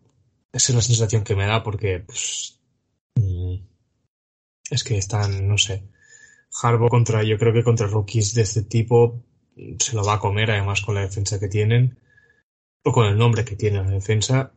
Esa 0.53 0.71
es 0.71 0.75
la 0.75 0.81
sensación 0.81 1.23
que 1.25 1.35
me 1.35 1.45
da 1.47 1.63
porque 1.63 1.99
pues, 1.99 2.59
mm, 3.15 3.55
es 4.71 4.83
que 4.83 4.97
están, 4.97 5.47
no 5.47 5.57
sé, 5.57 5.83
Harbaugh 6.61 6.89
contra, 6.89 7.23
yo 7.23 7.37
creo 7.37 7.53
que 7.53 7.63
contra 7.63 7.87
rookies 7.87 8.33
de 8.33 8.43
este 8.43 8.63
tipo 8.63 9.23
mm, 9.55 9.75
se 9.79 9.95
lo 9.95 10.03
va 10.03 10.15
a 10.15 10.19
comer, 10.19 10.51
además 10.51 10.81
con 10.81 10.95
la 10.95 11.01
defensa 11.01 11.39
que 11.39 11.47
tienen, 11.47 11.97
o 12.83 12.91
con 12.91 13.05
el 13.05 13.17
nombre 13.17 13.45
que 13.45 13.55
tiene 13.55 13.83
la 13.83 13.89
defensa, 13.89 14.51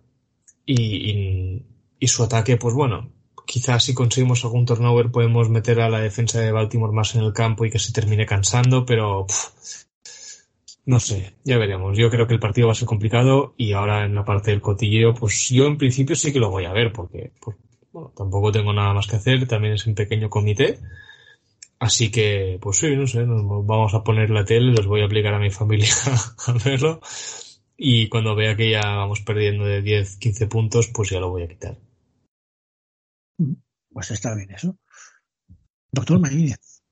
y, 0.64 1.64
y, 1.98 2.06
su 2.06 2.22
ataque, 2.22 2.56
pues 2.56 2.74
bueno, 2.74 3.10
quizás 3.46 3.84
si 3.84 3.94
conseguimos 3.94 4.44
algún 4.44 4.66
turnover 4.66 5.10
podemos 5.10 5.48
meter 5.48 5.80
a 5.80 5.90
la 5.90 6.00
defensa 6.00 6.40
de 6.40 6.52
Baltimore 6.52 6.92
más 6.92 7.14
en 7.14 7.22
el 7.22 7.32
campo 7.32 7.64
y 7.64 7.70
que 7.70 7.78
se 7.78 7.92
termine 7.92 8.26
cansando, 8.26 8.86
pero 8.86 9.26
pff, 9.26 9.86
no 10.84 10.98
sé, 10.98 11.34
ya 11.44 11.58
veremos. 11.58 11.96
Yo 11.96 12.10
creo 12.10 12.26
que 12.26 12.34
el 12.34 12.40
partido 12.40 12.66
va 12.66 12.72
a 12.72 12.76
ser 12.76 12.86
complicado 12.86 13.54
y 13.56 13.72
ahora 13.72 14.04
en 14.04 14.14
la 14.14 14.24
parte 14.24 14.50
del 14.50 14.60
cotilleo, 14.60 15.14
pues 15.14 15.48
yo 15.50 15.66
en 15.66 15.78
principio 15.78 16.16
sí 16.16 16.32
que 16.32 16.40
lo 16.40 16.50
voy 16.50 16.64
a 16.64 16.72
ver 16.72 16.92
porque 16.92 17.32
pues, 17.40 17.56
tampoco 18.16 18.50
tengo 18.50 18.72
nada 18.72 18.92
más 18.92 19.06
que 19.06 19.16
hacer, 19.16 19.46
también 19.46 19.74
es 19.74 19.86
un 19.86 19.94
pequeño 19.94 20.28
comité. 20.28 20.78
Así 21.82 22.12
que, 22.12 22.60
pues 22.62 22.78
sí, 22.78 22.94
no 22.94 23.08
sé, 23.08 23.26
nos 23.26 23.66
vamos 23.66 23.92
a 23.92 24.04
poner 24.04 24.30
la 24.30 24.44
tele, 24.44 24.70
los 24.70 24.86
voy 24.86 25.02
a 25.02 25.06
aplicar 25.06 25.34
a 25.34 25.40
mi 25.40 25.50
familia 25.50 25.88
a 26.46 26.52
verlo. 26.52 27.00
Y 27.76 28.08
cuando 28.08 28.36
vea 28.36 28.54
que 28.54 28.70
ya 28.70 28.82
vamos 28.82 29.22
perdiendo 29.22 29.64
de 29.64 29.82
10, 29.82 30.16
15 30.18 30.46
puntos, 30.46 30.92
pues 30.94 31.10
ya 31.10 31.18
lo 31.18 31.30
voy 31.30 31.42
a 31.42 31.48
quitar. 31.48 31.76
Pues 33.90 34.12
está 34.12 34.32
bien 34.36 34.52
eso. 34.52 34.78
Doctor 35.90 36.20
Maínez. 36.20 36.84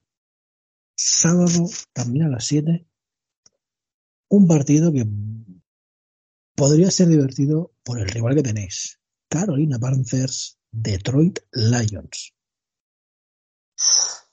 Sábado, 0.97 1.69
también 1.93 2.25
a 2.25 2.31
las 2.31 2.47
7. 2.47 2.85
Un 4.31 4.49
partido 4.49 4.91
que 4.91 5.07
podría 6.57 6.91
ser 6.91 7.07
divertido 7.07 7.77
por 7.85 8.01
el 8.01 8.09
rival 8.09 8.35
que 8.35 8.43
tenéis. 8.43 8.99
Carolina 9.29 9.79
Panthers, 9.79 10.59
Detroit 10.73 11.39
Lions. 11.53 12.35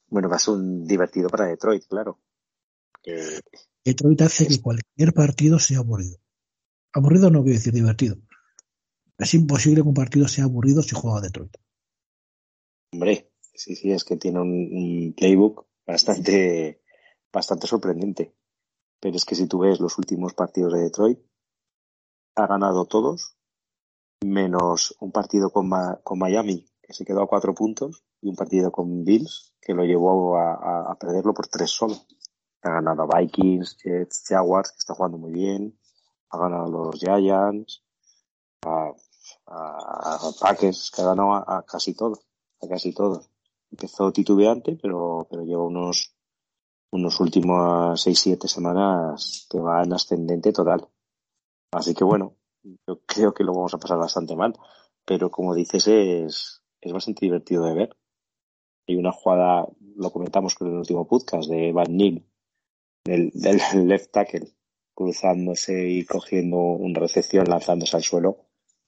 Bueno, 0.09 0.29
va 0.29 0.35
a 0.37 0.39
ser 0.39 0.53
un 0.55 0.85
divertido 0.85 1.29
para 1.29 1.45
Detroit, 1.45 1.85
claro. 1.87 2.19
Eh, 3.05 3.39
Detroit 3.83 4.21
hace 4.21 4.47
que 4.47 4.61
cualquier 4.61 5.13
partido 5.13 5.59
sea 5.59 5.79
aburrido. 5.79 6.17
Aburrido 6.93 7.29
no 7.29 7.43
quiero 7.43 7.57
decir 7.57 7.73
divertido. 7.73 8.17
Es 9.17 9.33
imposible 9.33 9.81
que 9.81 9.87
un 9.87 9.93
partido 9.93 10.27
sea 10.27 10.45
aburrido 10.45 10.81
si 10.81 10.95
juega 10.95 11.21
Detroit. 11.21 11.55
hombre, 12.93 13.31
sí, 13.53 13.75
sí, 13.75 13.91
es 13.91 14.03
que 14.03 14.17
tiene 14.17 14.39
un, 14.39 14.49
un 14.49 15.13
playbook 15.13 15.65
bastante, 15.85 16.81
bastante 17.31 17.67
sorprendente. 17.67 18.33
Pero 18.99 19.15
es 19.15 19.25
que 19.25 19.35
si 19.35 19.47
tú 19.47 19.59
ves 19.59 19.79
los 19.79 19.97
últimos 19.97 20.33
partidos 20.33 20.73
de 20.73 20.81
Detroit, 20.81 21.19
ha 22.35 22.47
ganado 22.47 22.85
todos, 22.85 23.35
menos 24.23 24.95
un 24.99 25.11
partido 25.11 25.51
con, 25.51 25.69
Ma- 25.69 25.99
con 26.03 26.19
Miami, 26.19 26.65
que 26.81 26.93
se 26.93 27.05
quedó 27.05 27.21
a 27.21 27.27
cuatro 27.27 27.53
puntos, 27.53 28.03
y 28.21 28.29
un 28.29 28.35
partido 28.35 28.71
con 28.71 29.03
Bills, 29.03 29.53
que 29.67 29.73
lo 29.73 29.83
llevó 29.83 30.37
a, 30.37 30.91
a- 30.91 30.95
perderlo 30.95 31.33
por 31.33 31.47
tres 31.47 31.69
solo. 31.71 31.95
Ha 32.63 32.69
ganado 32.71 33.03
a 33.03 33.19
Vikings, 33.19 33.77
Jets, 33.83 34.23
Jaguars, 34.25 34.71
que 34.71 34.77
está 34.79 34.93
jugando 34.93 35.17
muy 35.17 35.33
bien. 35.33 35.77
Ha 36.29 36.37
ganado 36.37 36.63
a 36.63 36.69
los 36.69 36.95
Giants, 36.97 37.83
a, 38.65 38.91
a, 39.47 40.31
Packers, 40.39 40.89
que 40.89 41.01
ha 41.01 41.05
ganado 41.07 41.33
a, 41.33 41.65
casi 41.65 41.93
todos. 41.93 42.19
A 42.61 42.67
casi 42.69 42.93
todos. 42.93 43.29
Empezó 43.69 44.13
titubeante, 44.13 44.77
pero, 44.81 45.27
pero 45.29 45.43
lleva 45.43 45.63
unos, 45.65 46.15
unos 46.91 47.19
últimos 47.19 48.01
seis, 48.01 48.19
siete 48.19 48.47
semanas 48.47 49.47
que 49.49 49.59
van 49.59 49.91
ascendente 49.91 50.53
total. 50.53 50.87
Así 51.73 51.93
que 51.93 52.05
bueno, 52.05 52.37
yo 52.63 53.01
creo 53.05 53.33
que 53.33 53.43
lo 53.43 53.53
vamos 53.53 53.73
a 53.73 53.79
pasar 53.79 53.97
bastante 53.97 54.33
mal. 54.37 54.57
Pero 55.05 55.29
como 55.29 55.53
dices, 55.53 55.87
es, 55.87 56.61
es 56.79 56.93
bastante 56.93 57.25
divertido 57.25 57.65
de 57.65 57.73
ver. 57.73 57.97
Hay 58.87 58.95
una 58.95 59.11
jugada, 59.11 59.67
lo 59.95 60.11
comentamos 60.11 60.55
con 60.55 60.69
el 60.69 60.77
último 60.77 61.07
podcast, 61.07 61.49
de 61.49 61.71
Van 61.73 61.95
Neal, 61.95 62.25
del, 63.03 63.31
del 63.33 63.59
left 63.87 64.11
tackle, 64.11 64.47
cruzándose 64.93 65.89
y 65.89 66.05
cogiendo 66.05 66.57
una 66.57 66.99
recepción, 66.99 67.45
lanzándose 67.49 67.97
al 67.97 68.03
suelo, 68.03 68.47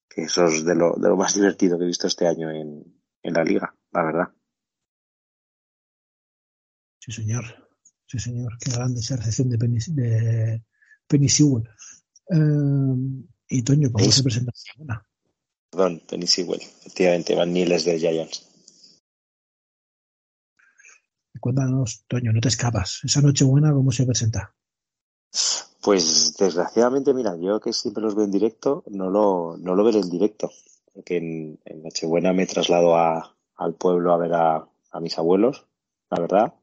que 0.09 0.23
eso 0.23 0.45
es 0.45 0.63
de 0.65 0.75
lo, 0.75 0.95
de 0.95 1.09
lo 1.09 1.17
más 1.17 1.35
divertido 1.35 1.77
que 1.77 1.83
he 1.83 1.87
visto 1.87 2.07
este 2.07 2.27
año 2.27 2.49
en, 2.49 2.83
en 3.21 3.33
la 3.33 3.43
liga, 3.43 3.75
la 3.91 4.03
verdad. 4.03 4.27
Sí, 6.99 7.11
señor. 7.11 7.43
Sí, 8.05 8.19
señor. 8.19 8.57
Qué 8.59 8.71
grande 8.71 8.99
esa 8.99 9.17
recepción 9.17 9.49
de 9.49 9.57
Penny, 9.57 9.77
de 9.89 10.63
Penny 11.07 11.29
Sewell. 11.29 11.69
Eh, 12.29 13.25
y 13.49 13.63
Toño, 13.63 13.91
¿cómo 13.91 14.11
se 14.11 14.23
presenta? 14.23 14.51
Perdón, 15.69 16.01
Penny 16.09 16.25
Sewell, 16.25 16.61
efectivamente, 16.61 17.35
Van 17.35 17.53
Neal 17.53 17.71
es 17.71 17.85
de 17.85 17.99
Giants. 17.99 18.48
Cuéntanos, 21.39 22.03
Toño, 22.07 22.31
no 22.31 22.41
te 22.41 22.49
escapas. 22.49 23.01
Esa 23.03 23.21
Nochebuena, 23.21 23.73
¿cómo 23.73 23.91
se 23.91 24.05
presenta? 24.05 24.53
Pues 25.81 26.35
desgraciadamente, 26.37 27.13
mira, 27.13 27.35
yo 27.37 27.59
que 27.59 27.73
siempre 27.73 28.03
los 28.03 28.15
veo 28.15 28.25
en 28.25 28.31
directo, 28.31 28.83
no 28.87 29.09
lo, 29.09 29.57
no 29.57 29.75
lo 29.75 29.83
veré 29.83 29.99
en 29.99 30.09
directo. 30.09 30.51
Porque 30.93 31.17
en, 31.17 31.59
en 31.65 31.83
Nochebuena 31.83 32.33
me 32.33 32.45
traslado 32.45 32.95
a, 32.95 33.35
al 33.55 33.73
pueblo 33.75 34.13
a 34.13 34.17
ver 34.17 34.33
a, 34.33 34.67
mis 35.01 35.17
abuelos, 35.17 35.67
la 36.09 36.19
verdad. 36.19 36.53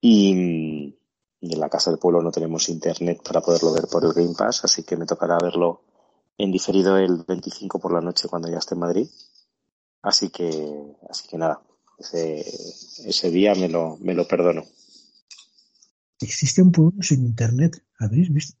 Y, 0.00 0.96
y 1.40 1.54
en 1.54 1.60
la 1.60 1.68
casa 1.68 1.90
del 1.90 1.98
pueblo 1.98 2.20
no 2.20 2.32
tenemos 2.32 2.68
internet 2.68 3.22
para 3.24 3.40
poderlo 3.40 3.72
ver 3.72 3.86
por 3.90 4.04
el 4.04 4.12
Game 4.12 4.34
Pass, 4.36 4.64
así 4.64 4.82
que 4.82 4.96
me 4.96 5.06
tocará 5.06 5.38
verlo 5.40 5.82
en 6.36 6.50
diferido 6.50 6.98
el 6.98 7.24
25 7.26 7.78
por 7.78 7.92
la 7.92 8.00
noche 8.00 8.28
cuando 8.28 8.50
ya 8.50 8.58
esté 8.58 8.74
en 8.74 8.80
Madrid. 8.80 9.08
Así 10.02 10.30
que, 10.30 10.96
así 11.08 11.28
que 11.28 11.38
nada, 11.38 11.62
ese, 11.98 12.40
ese 13.08 13.30
día 13.30 13.54
me 13.54 13.68
lo, 13.68 13.96
me 13.98 14.14
lo 14.14 14.26
perdono. 14.26 14.64
Existe 16.20 16.62
un 16.62 16.72
pueblo 16.72 17.02
sin 17.02 17.24
internet. 17.24 17.84
¿Habéis 17.98 18.32
visto? 18.32 18.58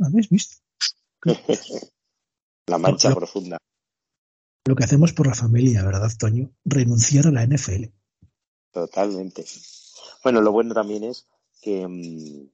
¿Habéis 0.00 0.28
visto? 0.28 0.56
La 2.66 2.78
mancha 2.78 3.10
Lo- 3.10 3.16
profunda. 3.16 3.58
Lo 4.66 4.74
que 4.74 4.84
hacemos 4.84 5.12
por 5.12 5.26
la 5.26 5.34
familia, 5.34 5.84
¿verdad, 5.84 6.10
Toño? 6.18 6.50
Renunciar 6.64 7.26
a 7.26 7.30
la 7.30 7.44
NFL. 7.46 7.84
Totalmente. 8.72 9.44
Bueno, 10.22 10.40
lo 10.40 10.52
bueno 10.52 10.72
también 10.72 11.04
es 11.04 11.26
que, 11.60 11.86
mm, 11.86 12.48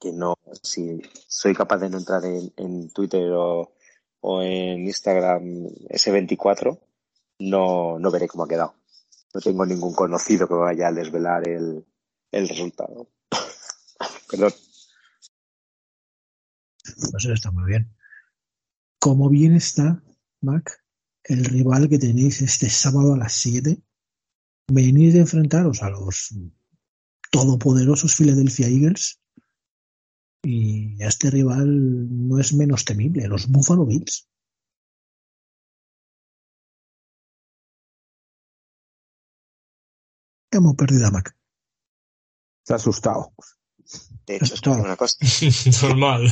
que 0.00 0.12
no, 0.12 0.34
si 0.62 1.02
soy 1.28 1.54
capaz 1.54 1.76
de 1.78 1.90
no 1.90 1.98
entrar 1.98 2.24
en, 2.24 2.50
en 2.56 2.90
Twitter 2.90 3.30
o, 3.32 3.74
o 4.20 4.42
en 4.42 4.86
Instagram 4.86 5.42
S24, 5.90 6.80
no, 7.40 7.98
no 7.98 8.10
veré 8.10 8.26
cómo 8.26 8.44
ha 8.44 8.48
quedado. 8.48 8.74
No 9.34 9.40
tengo 9.40 9.64
ningún 9.66 9.94
conocido 9.94 10.48
que 10.48 10.54
vaya 10.54 10.88
a 10.88 10.92
desvelar 10.92 11.48
el, 11.48 11.86
el 12.32 12.48
resultado. 12.48 13.10
Perdón. 14.30 14.52
Pues 16.82 17.24
eso 17.24 17.32
está 17.32 17.50
muy 17.50 17.64
bien. 17.64 17.94
Como 18.98 19.28
bien 19.28 19.54
está, 19.54 20.02
Mac, 20.40 20.84
el 21.24 21.44
rival 21.44 21.88
que 21.88 21.98
tenéis 21.98 22.42
este 22.42 22.68
sábado 22.68 23.14
a 23.14 23.18
las 23.18 23.32
7, 23.34 23.80
venís 24.68 25.14
de 25.14 25.20
enfrentaros 25.20 25.82
a 25.82 25.90
los 25.90 26.34
todopoderosos 27.30 28.14
Philadelphia 28.16 28.68
Eagles 28.68 29.20
y 30.42 31.02
este 31.02 31.30
rival 31.30 32.28
no 32.28 32.38
es 32.38 32.52
menos 32.52 32.84
temible, 32.84 33.28
los 33.28 33.48
Buffalo 33.48 33.84
Bills. 33.84 34.29
Hemos 40.50 40.74
perdido 40.76 41.06
a 41.06 41.10
Mac. 41.10 41.36
Se 42.64 42.72
ha 42.72 42.76
asustado. 42.76 43.32
De 44.26 44.36
hecho, 44.36 44.54
Eso 44.54 44.62
todo. 44.62 44.74
una 44.82 44.96
cosa, 44.96 45.16
Normal. 45.82 46.30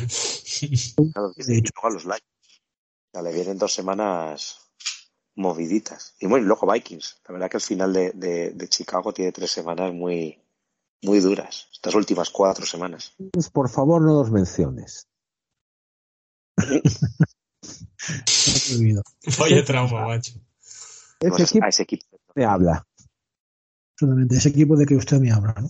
claro, 1.12 1.32
De 1.36 1.58
hecho. 1.58 1.72
luego 1.74 1.88
a 1.88 1.90
los 1.90 2.04
Lions. 2.04 2.22
Ya 3.14 3.22
le 3.22 3.32
vienen 3.32 3.58
dos 3.58 3.72
semanas 3.72 4.58
moviditas. 5.34 6.14
Y 6.20 6.26
bueno, 6.26 6.44
y 6.44 6.48
luego 6.48 6.70
Vikings. 6.70 7.20
La 7.26 7.32
verdad 7.32 7.50
que 7.50 7.56
el 7.56 7.62
final 7.62 7.92
de, 7.92 8.12
de, 8.12 8.50
de 8.50 8.68
Chicago 8.68 9.12
tiene 9.12 9.32
tres 9.32 9.50
semanas 9.50 9.92
muy, 9.92 10.40
muy 11.02 11.20
duras. 11.20 11.68
Estas 11.72 11.94
últimas 11.94 12.30
cuatro 12.30 12.66
semanas. 12.66 13.14
Pues, 13.32 13.48
Por 13.50 13.68
favor, 13.68 14.02
no 14.02 14.12
los 14.14 14.30
menciones. 14.30 15.08
Está. 16.56 16.76
Vaya 19.38 19.64
trauma, 19.64 20.06
macho. 20.06 20.32
Ese 21.20 21.28
Pues 21.30 21.40
equipo 21.50 21.64
a 21.64 21.68
ese 21.68 21.82
equipo. 21.82 22.20
me 22.34 22.44
habla. 22.44 22.86
Absolutamente. 23.98 24.36
Ese 24.36 24.50
equipo 24.50 24.76
de 24.76 24.86
que 24.86 24.94
usted 24.94 25.18
me 25.18 25.32
habla, 25.32 25.54
¿no? 25.60 25.68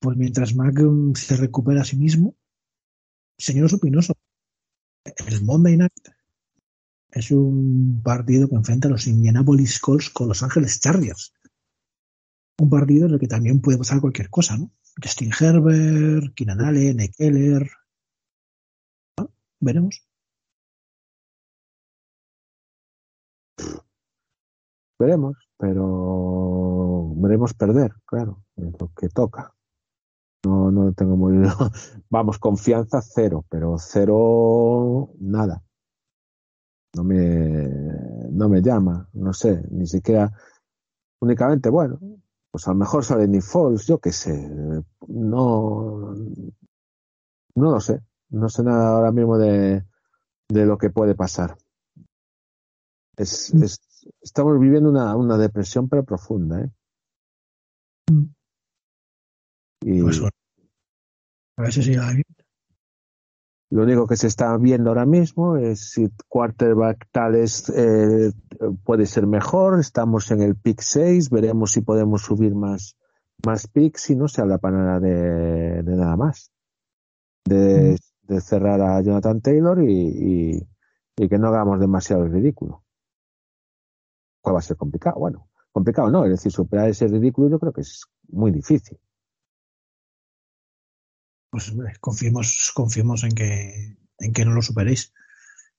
Pues 0.00 0.16
mientras 0.16 0.54
Mac 0.54 0.80
mm, 0.80 1.14
se 1.14 1.36
recupera 1.36 1.80
a 1.80 1.84
sí 1.84 1.96
mismo, 1.96 2.36
señor 3.36 3.68
Supinoso, 3.68 4.14
el 5.26 5.44
Monday 5.44 5.76
Night 5.76 6.08
es 7.10 7.32
un 7.32 8.00
partido 8.04 8.48
que 8.48 8.54
enfrenta 8.54 8.86
a 8.86 8.92
los 8.92 9.08
Indianapolis 9.08 9.80
Colts 9.80 10.10
con 10.10 10.28
Los 10.28 10.44
Ángeles 10.44 10.80
Chargers. 10.80 11.34
Un 12.60 12.70
partido 12.70 13.06
en 13.08 13.14
el 13.14 13.18
que 13.18 13.26
también 13.26 13.60
puede 13.60 13.78
pasar 13.78 14.00
cualquier 14.00 14.30
cosa, 14.30 14.56
¿no? 14.56 14.70
Justin 15.02 15.32
Herbert, 15.32 16.34
Keenan 16.36 16.60
Allen, 16.60 17.00
Ekeler. 17.00 17.68
¿No? 19.18 19.32
Veremos. 19.58 20.06
Veremos, 25.00 25.36
pero 25.56 26.59
veremos 27.20 27.54
perder, 27.54 27.92
claro, 28.04 28.42
es 28.56 28.72
lo 28.80 28.90
que 28.94 29.08
toca. 29.08 29.54
No, 30.44 30.70
no 30.70 30.92
tengo 30.92 31.16
muy. 31.16 31.36
Vamos, 32.10 32.38
confianza 32.38 33.00
cero, 33.02 33.44
pero 33.48 33.76
cero 33.78 35.10
nada. 35.18 35.62
No 36.94 37.04
me, 37.04 37.68
no 38.30 38.48
me 38.48 38.62
llama, 38.62 39.08
no 39.12 39.32
sé, 39.32 39.62
ni 39.70 39.86
siquiera. 39.86 40.32
Únicamente, 41.20 41.68
bueno, 41.68 42.00
pues 42.50 42.66
a 42.66 42.70
lo 42.70 42.76
mejor 42.78 43.04
sale 43.04 43.28
ni 43.28 43.40
Falls, 43.40 43.86
yo 43.86 43.98
qué 43.98 44.12
sé. 44.12 44.48
No, 45.08 46.14
no 47.54 47.70
lo 47.70 47.80
sé. 47.80 48.00
No 48.30 48.48
sé 48.48 48.62
nada 48.62 48.96
ahora 48.96 49.12
mismo 49.12 49.38
de, 49.38 49.84
de 50.48 50.66
lo 50.66 50.78
que 50.78 50.90
puede 50.90 51.14
pasar. 51.14 51.56
Es, 53.16 53.52
es, 53.54 53.80
estamos 54.20 54.58
viviendo 54.58 54.88
una, 54.88 55.14
una 55.16 55.36
depresión 55.36 55.88
pero 55.88 56.04
profunda, 56.04 56.60
¿eh? 56.60 56.70
Y 59.82 60.02
Pues 60.02 60.20
bueno. 60.20 60.30
A 61.56 61.62
ver 61.62 61.72
si 61.72 61.82
sigue 61.82 61.98
bien. 61.98 62.24
lo 63.70 63.82
único 63.82 64.06
que 64.06 64.16
se 64.16 64.26
está 64.26 64.56
viendo 64.56 64.90
ahora 64.90 65.06
mismo 65.06 65.56
es 65.56 65.90
si 65.92 66.08
quarterback 66.28 67.06
tales 67.12 67.68
eh, 67.76 68.32
puede 68.84 69.06
ser 69.06 69.26
mejor. 69.26 69.78
Estamos 69.78 70.30
en 70.30 70.42
el 70.42 70.56
pick 70.56 70.80
6, 70.80 71.30
veremos 71.30 71.72
si 71.72 71.82
podemos 71.82 72.22
subir 72.22 72.54
más, 72.54 72.96
más 73.46 73.68
picks 73.68 74.10
y 74.10 74.16
no 74.16 74.26
se 74.28 74.40
habla 74.40 74.58
para 74.58 74.78
nada 74.78 75.00
de, 75.00 75.82
de 75.82 75.96
nada 75.96 76.16
más. 76.16 76.50
De, 77.44 77.98
de 78.22 78.40
cerrar 78.40 78.80
a 78.80 79.00
Jonathan 79.02 79.40
Taylor 79.40 79.82
y, 79.82 79.92
y, 80.56 80.68
y 81.16 81.28
que 81.28 81.38
no 81.38 81.48
hagamos 81.48 81.80
demasiado 81.80 82.24
el 82.24 82.32
ridículo. 82.32 82.84
¿Cuál 84.42 84.54
va 84.56 84.60
a 84.60 84.62
ser 84.62 84.76
complicado? 84.76 85.18
Bueno, 85.20 85.49
complicado 85.72 86.10
no, 86.10 86.24
es 86.24 86.30
decir, 86.30 86.52
superar 86.52 86.88
ese 86.88 87.06
ridículo 87.06 87.48
yo 87.48 87.58
creo 87.58 87.72
que 87.72 87.82
es 87.82 88.06
muy 88.28 88.50
difícil. 88.50 88.98
Pues 91.50 91.70
hombre, 91.70 91.92
confiemos, 92.00 92.72
confiemos 92.74 93.24
en 93.24 93.34
que, 93.34 93.96
en 94.18 94.32
que 94.32 94.44
no 94.44 94.52
lo 94.52 94.62
superéis. 94.62 95.12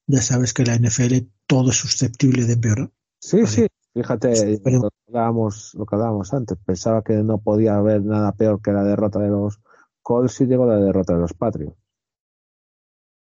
Ya 0.06 0.20
sabes 0.20 0.52
que 0.52 0.64
la 0.64 0.76
NFL 0.76 1.28
todo 1.46 1.70
es 1.70 1.76
susceptible 1.76 2.44
de 2.44 2.54
empeorar. 2.54 2.90
Sí, 3.18 3.38
Vale. 3.38 3.48
sí, 3.48 3.66
fíjate 3.94 4.60
lo 4.64 4.90
que, 4.90 4.96
hablábamos, 5.08 5.74
lo 5.74 5.86
que 5.86 5.94
hablábamos 5.94 6.34
antes. 6.34 6.58
Pensaba 6.58 7.02
que 7.02 7.14
no 7.14 7.38
podía 7.38 7.76
haber 7.76 8.04
nada 8.04 8.32
peor 8.32 8.60
que 8.60 8.72
la 8.72 8.84
derrota 8.84 9.18
de 9.20 9.28
los 9.28 9.60
Colts 10.02 10.40
y 10.40 10.46
llegó 10.46 10.66
la 10.66 10.76
derrota 10.76 11.14
de 11.14 11.20
los 11.20 11.32
Patriots. 11.32 11.76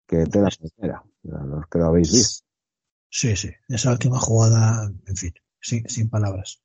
Que 0.06 0.26
te 0.26 0.40
la 0.40 0.50
primera, 0.50 1.04
los 1.22 1.66
que 1.66 1.78
lo 1.78 1.86
habéis 1.86 2.12
visto. 2.12 2.46
Sí, 3.08 3.36
sí. 3.36 3.50
Esa 3.68 3.92
última 3.92 4.18
jugada, 4.18 4.90
en 5.06 5.16
fin, 5.16 5.32
sin, 5.64 5.88
sin 5.88 6.10
palabras. 6.10 6.62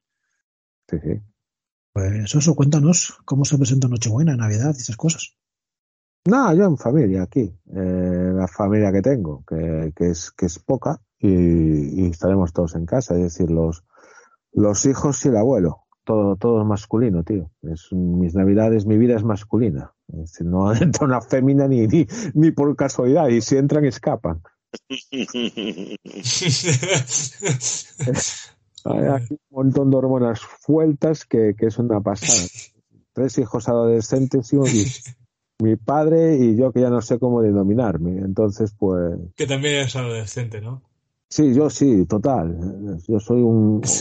Sí, 0.88 0.98
sí. 1.02 1.22
Pues 1.94 2.36
eso, 2.36 2.56
cuéntanos 2.56 3.18
cómo 3.26 3.46
se 3.46 3.58
presenta 3.58 3.88
Nochebuena, 3.88 4.36
Navidad 4.36 4.76
y 4.78 4.82
esas 4.82 4.98
cosas. 4.98 5.36
No, 6.26 6.54
yo 6.54 6.66
en 6.66 6.78
familia 6.78 7.24
aquí, 7.24 7.58
eh, 7.74 8.32
la 8.36 8.48
familia 8.48 8.92
que 8.92 9.02
tengo, 9.02 9.44
que, 9.48 9.94
que 9.96 10.12
es 10.12 10.32
que 10.32 10.48
es 10.48 10.60
poca 10.60 11.02
y, 11.18 12.04
y 12.04 12.10
estaremos 12.10 12.52
todos 12.54 12.76
en 12.76 12.86
casa, 12.86 13.16
es 13.16 13.22
decir, 13.22 13.50
los 13.50 13.84
los 14.52 14.86
hijos 14.86 15.26
y 15.26 15.30
el 15.30 15.38
abuelo, 15.38 15.86
todo 16.04 16.36
todo 16.36 16.62
es 16.62 16.68
masculino, 16.68 17.24
tío. 17.24 17.50
Es 17.62 17.88
mis 17.92 18.36
navidades, 18.36 18.86
mi 18.86 18.98
vida 18.98 19.16
es 19.16 19.24
masculina, 19.24 19.94
es 20.10 20.20
decir, 20.20 20.46
no 20.46 20.74
entra 20.76 21.06
una 21.06 21.22
fémina 21.22 21.68
ni, 21.68 21.88
ni 21.88 22.06
ni 22.34 22.52
por 22.52 22.76
casualidad 22.76 23.30
y 23.30 23.42
si 23.42 23.58
entran 23.58 23.86
escapan. 23.86 24.42
Hay 28.86 29.06
aquí 29.08 29.34
un 29.50 29.66
montón 29.66 29.92
de 29.92 29.98
hormonas 29.98 30.40
sueltas 30.66 31.26
que, 31.26 31.54
que 31.58 31.68
es 31.68 31.78
una 31.78 32.00
pasada. 32.02 32.48
Tres 33.14 33.38
hijos 33.38 33.68
adolescentes 33.68 34.54
y, 34.54 34.58
un- 34.58 34.68
mi 35.62 35.76
padre 35.76 36.38
y 36.38 36.56
yo 36.56 36.72
que 36.72 36.82
ya 36.82 36.90
no 36.90 37.02
sé 37.02 37.20
cómo 37.20 37.42
denominarme. 37.42 38.20
Entonces, 38.20 38.74
pues, 38.78 39.18
que 39.36 39.46
también 39.48 39.76
eres 39.76 39.96
adolescente, 39.96 40.62
¿no? 40.62 40.82
sí, 41.30 41.54
yo 41.54 41.70
sí, 41.70 42.06
total. 42.06 42.98
Yo 43.08 43.20
soy 43.20 43.42
un... 43.42 43.82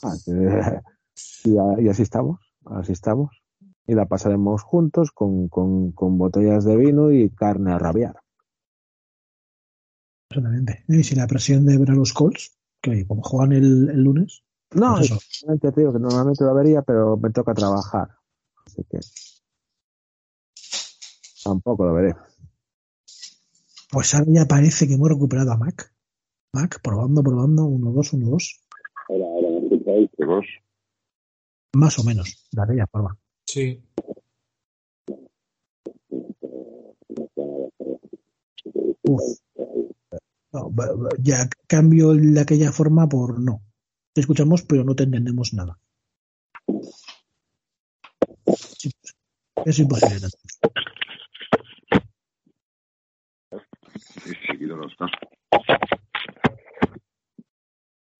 Ah, 0.00 0.14
eh, 0.28 0.80
y, 1.44 1.88
así 1.88 2.02
estamos, 2.02 2.38
así 2.66 2.92
estamos. 2.92 3.42
Y 3.84 3.94
la 3.96 4.06
pasaremos 4.06 4.62
juntos 4.62 5.10
con, 5.10 5.48
con, 5.48 5.90
con 5.90 6.18
botellas 6.18 6.64
de 6.64 6.76
vino 6.76 7.10
y 7.10 7.30
carne 7.30 7.72
a 7.72 7.78
rabiar. 7.80 8.14
Exactamente. 10.30 10.84
Y 10.88 11.02
si 11.02 11.14
la 11.16 11.26
presión 11.26 11.64
de 11.66 11.78
ver 11.78 11.90
a 11.90 11.94
los 11.94 12.12
Colts, 12.12 12.57
que 12.80 13.06
como 13.06 13.22
juegan 13.22 13.52
el, 13.52 13.88
el 13.90 14.02
lunes, 14.02 14.42
No, 14.74 14.94
Pues 14.96 15.06
eso. 15.10 15.18
normalmente 15.42 15.72
te 15.72 15.80
digo 15.80 15.92
que 15.92 15.98
normalmente 15.98 16.44
lo 16.44 16.54
vería, 16.54 16.82
pero 16.82 17.16
me 17.16 17.30
toca 17.30 17.54
trabajar. 17.54 18.08
Así 18.66 18.82
que 18.90 18.98
tampoco 21.44 21.86
lo 21.86 21.94
veré. 21.94 22.14
pues 23.90 24.14
ahora 24.14 24.26
ya 24.30 24.44
parece 24.44 24.86
que 24.86 24.94
hemos 24.94 25.08
recuperado 25.08 25.52
a 25.52 25.56
Mac. 25.56 25.92
Mac, 26.52 26.80
probando, 26.82 27.22
probando, 27.22 27.64
1, 27.64 27.92
2, 27.92 28.12
1, 28.14 28.28
2. 28.30 28.64
Ahora, 29.08 29.24
ahora, 29.24 29.48
¿me 29.50 29.66
escucháis? 29.66 30.10
Chicos, 30.16 30.46
Más 31.74 31.98
o 31.98 32.04
menos. 32.04 32.48
De 32.52 32.62
aquella 32.62 32.86
forma. 32.86 33.16
Sí. 33.46 33.82
Uf. 39.02 39.22
Ya 41.20 41.48
cambio 41.66 42.14
de 42.14 42.40
aquella 42.40 42.72
forma 42.72 43.08
por 43.08 43.40
no. 43.40 43.62
Te 44.14 44.20
escuchamos, 44.20 44.62
pero 44.62 44.84
no 44.84 44.94
te 44.94 45.04
entendemos 45.04 45.52
nada. 45.52 45.78
Es 49.64 49.78
imposible. 49.78 50.28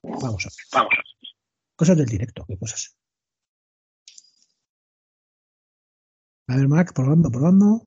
Vamos 0.02 0.46
a 0.46 0.48
ver. 0.48 0.56
Vamos 0.72 0.82
a 0.82 0.84
ver. 0.84 0.98
Cosas 1.76 1.96
del 1.96 2.06
directo, 2.06 2.44
qué 2.46 2.58
cosas. 2.58 2.96
A 6.48 6.56
ver, 6.56 6.66
Mac, 6.66 6.92
probando, 6.92 7.30
probando. 7.30 7.86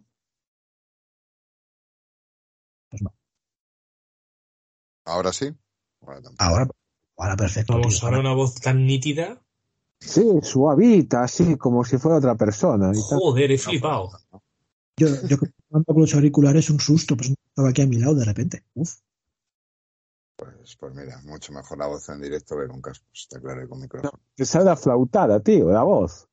Ahora 5.12 5.34
sí. 5.34 5.54
Ahora. 6.02 6.22
Ahora, 6.38 6.68
ahora 7.18 7.36
perfecto. 7.36 7.74
Vamos, 7.74 8.00
tío. 8.00 8.08
ahora 8.08 8.20
una 8.22 8.34
voz 8.34 8.56
tan 8.56 8.86
nítida. 8.86 9.42
Sí, 10.00 10.26
suavita, 10.42 11.24
así 11.24 11.58
como 11.58 11.84
si 11.84 11.98
fuera 11.98 12.18
otra 12.18 12.36
persona. 12.36 12.92
Joder, 12.96 13.52
he 13.52 13.58
flipado. 13.58 14.10
Yo, 14.98 15.08
yo 15.28 15.38
con 15.38 15.84
los 16.02 16.14
auriculares 16.16 16.70
un 16.70 16.80
susto, 16.80 17.16
pues 17.18 17.34
estaba 17.50 17.70
aquí 17.70 17.82
a 17.82 17.88
mi 17.88 17.98
lado 17.98 18.16
de 18.16 18.26
repente. 18.26 18.64
Uf. 18.74 18.96
Pues, 20.38 20.76
pues 20.78 20.96
mira, 20.96 21.22
mucho 21.26 21.52
mejor 21.54 21.78
la 21.78 21.88
voz 21.88 22.08
en 22.10 22.22
directo 22.22 22.56
que 22.58 22.68
con 22.68 22.82
cascos, 22.82 23.10
está 23.14 23.40
claro, 23.40 23.68
con 23.68 23.82
micrófono. 23.82 24.14
Te 24.36 24.46
sale 24.46 24.70
aflautada, 24.72 25.40
tío, 25.42 25.70
la 25.72 25.84
voz. 25.84 26.28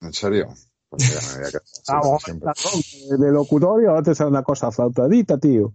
¿En 0.00 0.12
serio? 0.12 0.54
Pues 0.88 1.02
ya 1.08 1.20
me 1.20 1.38
voy 1.38 1.46
a 1.46 1.50
quedar 1.50 1.62
así 1.64 1.82
La 1.86 2.00
para 2.00 2.08
voz 2.08 2.22
siempre. 2.22 3.26
de 3.26 3.32
locutorio 3.32 3.90
ahora 3.90 4.02
te 4.02 4.14
sale 4.14 4.30
una 4.30 4.42
cosa 4.42 4.68
aflautadita, 4.68 5.38
tío. 5.38 5.74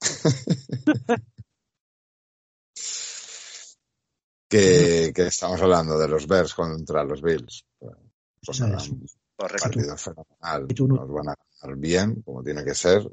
Que, 4.48 5.12
que 5.14 5.26
estamos 5.26 5.60
hablando 5.60 5.98
de 5.98 6.08
los 6.08 6.26
Bears 6.26 6.54
contra 6.54 7.04
los 7.04 7.20
Bills. 7.20 7.64
Pues, 8.44 8.60
nada, 8.60 8.76
es. 8.78 8.88
un 8.88 9.06
Correcto. 9.36 9.62
partido 9.64 9.96
fenomenal. 9.96 10.66
Nos 10.88 11.12
van 11.12 11.28
a 11.28 11.34
ganar 11.60 11.76
bien, 11.78 12.22
como 12.22 12.42
tiene 12.42 12.64
que 12.64 12.74
ser. 12.74 13.08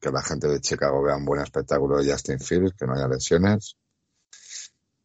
Que 0.00 0.10
la 0.10 0.22
gente 0.22 0.48
de 0.48 0.60
Chicago 0.60 1.02
vea 1.02 1.16
un 1.16 1.24
buen 1.24 1.40
espectáculo 1.42 1.98
de 1.98 2.10
Justin 2.10 2.40
Fields, 2.40 2.74
que 2.74 2.86
no 2.86 2.94
haya 2.94 3.06
lesiones. 3.08 3.76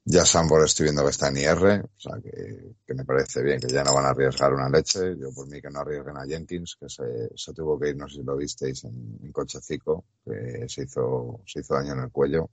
Ya 0.03 0.25
Sambor 0.25 0.65
estoy 0.65 0.85
viendo 0.85 1.03
que 1.03 1.11
está 1.11 1.27
en 1.27 1.37
IR, 1.37 1.85
o 1.85 1.99
sea 1.99 2.19
que, 2.19 2.73
que 2.87 2.93
me 2.95 3.05
parece 3.05 3.43
bien, 3.43 3.59
que 3.59 3.67
ya 3.67 3.83
no 3.83 3.93
van 3.93 4.05
a 4.05 4.09
arriesgar 4.09 4.51
una 4.51 4.67
leche. 4.67 5.15
Yo 5.17 5.31
por 5.31 5.47
mí 5.47 5.61
que 5.61 5.69
no 5.69 5.79
arriesguen 5.79 6.17
a 6.17 6.25
Jenkins, 6.25 6.75
que 6.79 6.89
se, 6.89 7.29
se 7.35 7.53
tuvo 7.53 7.79
que 7.79 7.89
ir, 7.89 7.95
no 7.97 8.07
sé 8.09 8.15
si 8.15 8.23
lo 8.23 8.35
visteis, 8.35 8.83
en, 8.85 9.19
en 9.21 9.31
cochecico, 9.31 10.05
que 10.25 10.65
se 10.67 10.83
hizo, 10.85 11.41
se 11.45 11.59
hizo 11.59 11.75
daño 11.75 11.93
en 11.93 11.99
el 11.99 12.11
cuello. 12.11 12.49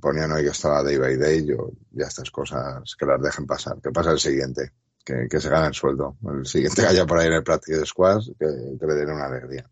Ponían 0.00 0.32
hoy 0.32 0.42
que 0.42 0.50
estaba 0.50 0.82
day 0.82 0.96
by 0.96 1.16
day, 1.16 1.46
yo 1.46 1.70
ya 1.92 2.06
estas 2.06 2.30
cosas 2.30 2.96
que 2.96 3.06
las 3.06 3.20
dejen 3.20 3.46
pasar, 3.46 3.80
que 3.80 3.90
pasa 3.90 4.10
el 4.10 4.18
siguiente, 4.18 4.72
que, 5.04 5.26
que 5.28 5.40
se 5.40 5.48
gane 5.48 5.68
el 5.68 5.74
sueldo. 5.74 6.16
El 6.28 6.46
siguiente 6.46 6.82
que 6.82 6.88
haya 6.88 7.06
por 7.06 7.18
ahí 7.18 7.28
en 7.28 7.34
el 7.34 7.44
practice 7.44 7.86
squad, 7.86 8.20
que, 8.38 8.46
que 8.78 8.86
le 8.86 8.94
den 8.94 9.10
una 9.10 9.26
alegría. 9.26 9.68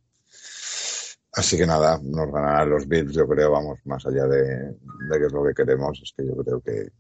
Así 1.33 1.57
que 1.57 1.67
nada, 1.67 2.01
nos 2.03 2.33
ganarán 2.33 2.71
los 2.71 2.89
Bills, 2.89 3.13
yo 3.13 3.27
creo, 3.29 3.53
vamos, 3.53 3.79
más 3.85 4.05
allá 4.07 4.27
de, 4.27 4.43
de 4.43 5.19
que 5.19 5.27
es 5.27 5.33
lo 5.33 5.45
que 5.45 5.55
queremos, 5.55 6.01
es 6.03 6.13
que 6.17 6.27
yo 6.27 6.37
creo 6.37 6.61
que, 6.61 6.91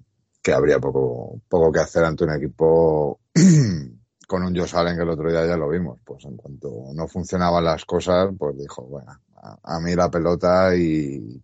que 0.43 0.53
habría 0.53 0.79
poco, 0.79 1.41
poco 1.49 1.73
que 1.73 1.81
hacer 1.81 2.05
ante 2.05 2.25
un 2.25 2.33
equipo 2.33 3.21
con 4.29 4.43
un 4.43 4.57
Josh 4.57 4.77
Allen 4.77 4.97
que 4.97 5.03
el 5.03 5.09
otro 5.09 5.31
día 5.31 5.47
ya 5.47 5.57
lo 5.57 5.69
vimos. 5.69 5.99
Pues 6.05 6.25
en 6.25 6.37
cuanto 6.37 6.91
no 6.95 7.09
funcionaban 7.09 7.65
las 7.65 7.85
cosas, 7.85 8.31
pues 8.39 8.57
dijo, 8.57 8.85
bueno, 8.85 9.13
a, 9.37 9.77
a 9.77 9.81
mí 9.81 9.95
la 9.95 10.11
pelota 10.11 10.77
y, 10.77 11.43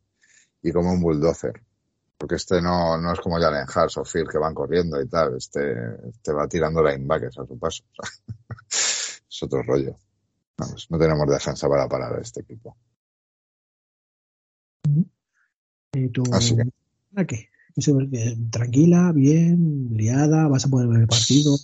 y 0.65 0.73
como 0.73 0.93
un 0.93 1.01
bulldozer. 1.01 1.63
Porque 2.17 2.37
este 2.37 2.61
no, 2.63 2.97
no 2.99 3.13
es 3.13 3.21
como 3.21 3.39
Jalen 3.39 3.67
Hurts 3.69 3.99
o 3.99 4.05
Phil 4.05 4.27
que 4.29 4.39
van 4.39 4.55
corriendo 4.55 5.01
y 5.01 5.07
tal. 5.07 5.37
Este, 5.37 5.75
este 6.09 6.33
va 6.33 6.49
tirando 6.49 6.83
linebackers 6.83 7.39
a 7.39 7.47
su 7.47 7.59
paso. 7.59 7.85
es 8.71 9.43
otro 9.43 9.63
rollo. 9.63 9.95
Vamos, 10.57 10.87
no 10.91 10.99
tenemos 10.99 11.29
defensa 11.29 11.69
para 11.69 11.87
parar 11.87 12.15
a 12.15 12.23
este 12.23 12.41
equipo. 12.41 12.77
¿Y 15.93 16.09
tu 16.09 16.23
Así 16.33 16.57
que- 16.57 16.73
¿a 17.17 17.25
qué? 17.25 17.49
Tranquila, 18.51 19.13
bien, 19.13 19.89
liada, 19.91 20.47
vas 20.49 20.65
a 20.65 20.69
poder 20.69 20.89
ver 20.89 21.01
el 21.01 21.09
partido. 21.09 21.57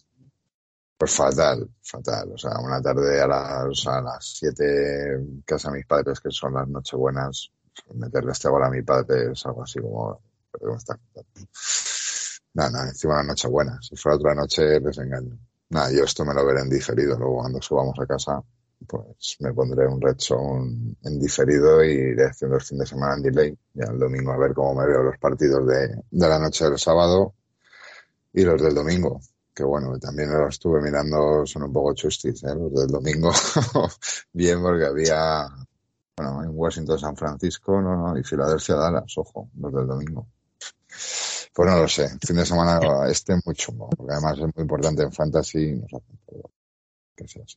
Pues 0.98 1.12
fatal, 1.12 1.70
fatal. 1.82 2.32
O 2.32 2.36
sea, 2.36 2.59
una 2.59 2.82
tarde 2.82 3.20
a 3.22 3.26
las, 3.26 3.86
a 3.86 4.03
las 4.03 4.34
siete 4.36 5.14
en 5.14 5.42
casa 5.42 5.70
de 5.70 5.78
mis 5.78 5.86
padres, 5.86 6.20
que 6.20 6.30
son 6.30 6.55
las 6.55 6.68
nochebuenas, 6.68 7.53
meterle 7.94 8.32
este 8.32 8.48
gol 8.48 8.62
a 8.64 8.70
mi 8.70 8.82
padre 8.82 9.32
es 9.32 9.46
algo 9.46 9.62
así 9.62 9.80
como, 9.80 10.20
¿pero 10.50 10.66
qué 10.66 10.70
me 10.72 10.76
está? 10.76 10.98
Nada, 12.54 12.70
nada, 12.70 12.88
encima 12.88 13.16
la 13.16 13.22
noche 13.22 13.48
buena. 13.48 13.78
Si 13.80 13.96
fuera 13.96 14.16
otra 14.16 14.34
noche, 14.34 14.80
les 14.80 14.98
engaño. 14.98 15.38
Nada, 15.70 15.92
yo 15.92 16.04
esto 16.04 16.24
me 16.24 16.34
lo 16.34 16.44
veré 16.44 16.60
en 16.60 16.70
diferido. 16.70 17.16
Luego 17.16 17.38
cuando 17.38 17.62
subamos 17.62 17.98
a 18.00 18.06
casa, 18.06 18.42
pues 18.86 19.36
me 19.40 19.52
pondré 19.52 19.86
un 19.86 20.00
red 20.00 20.16
zone 20.18 20.96
en 21.04 21.20
diferido 21.20 21.84
y 21.84 21.90
iré 21.90 22.26
haciendo 22.26 22.56
el 22.56 22.62
fin 22.62 22.78
de 22.78 22.86
semana 22.86 23.14
en 23.16 23.22
delay. 23.22 23.58
Ya 23.74 23.84
el 23.84 23.98
domingo 23.98 24.32
a 24.32 24.38
ver 24.38 24.52
cómo 24.52 24.74
me 24.74 24.86
veo 24.86 25.02
los 25.02 25.18
partidos 25.18 25.66
de, 25.66 25.88
de 26.10 26.28
la 26.28 26.38
noche 26.38 26.64
del 26.64 26.78
sábado 26.78 27.34
y 28.32 28.42
los 28.42 28.60
del 28.60 28.74
domingo. 28.74 29.20
Que 29.54 29.64
bueno, 29.64 29.98
también 29.98 30.32
los 30.32 30.54
estuve 30.54 30.80
mirando, 30.80 31.44
son 31.44 31.64
un 31.64 31.72
poco 31.72 31.94
chustis, 31.94 32.42
¿eh? 32.44 32.54
los 32.54 32.72
del 32.72 32.88
domingo. 32.88 33.30
Bien, 34.32 34.60
porque 34.62 34.86
había, 34.86 35.46
bueno, 36.20 36.44
en 36.44 36.50
Washington, 36.52 36.98
San 36.98 37.16
Francisco, 37.16 37.80
no, 37.80 37.96
no, 37.96 38.18
y 38.18 38.22
Filadelfia, 38.22 38.76
Dallas, 38.76 39.16
ojo, 39.16 39.48
los 39.58 39.72
del 39.72 39.86
domingo. 39.86 40.26
Pues 41.52 41.70
no 41.70 41.78
lo 41.78 41.88
sé, 41.88 42.04
el 42.04 42.18
fin 42.26 42.36
de 42.36 42.46
semana 42.46 42.78
este 43.10 43.34
muy 43.44 43.54
chungo, 43.54 43.88
porque 43.90 44.12
además 44.12 44.34
es 44.34 44.54
muy 44.54 44.62
importante 44.62 45.02
en 45.02 45.12
fantasy 45.12 45.58
y 45.58 45.72
nos 45.74 45.94
hacen 45.94 46.18
todo. 46.26 46.50
Que 47.16 47.26
sea 47.26 47.42
así. 47.42 47.56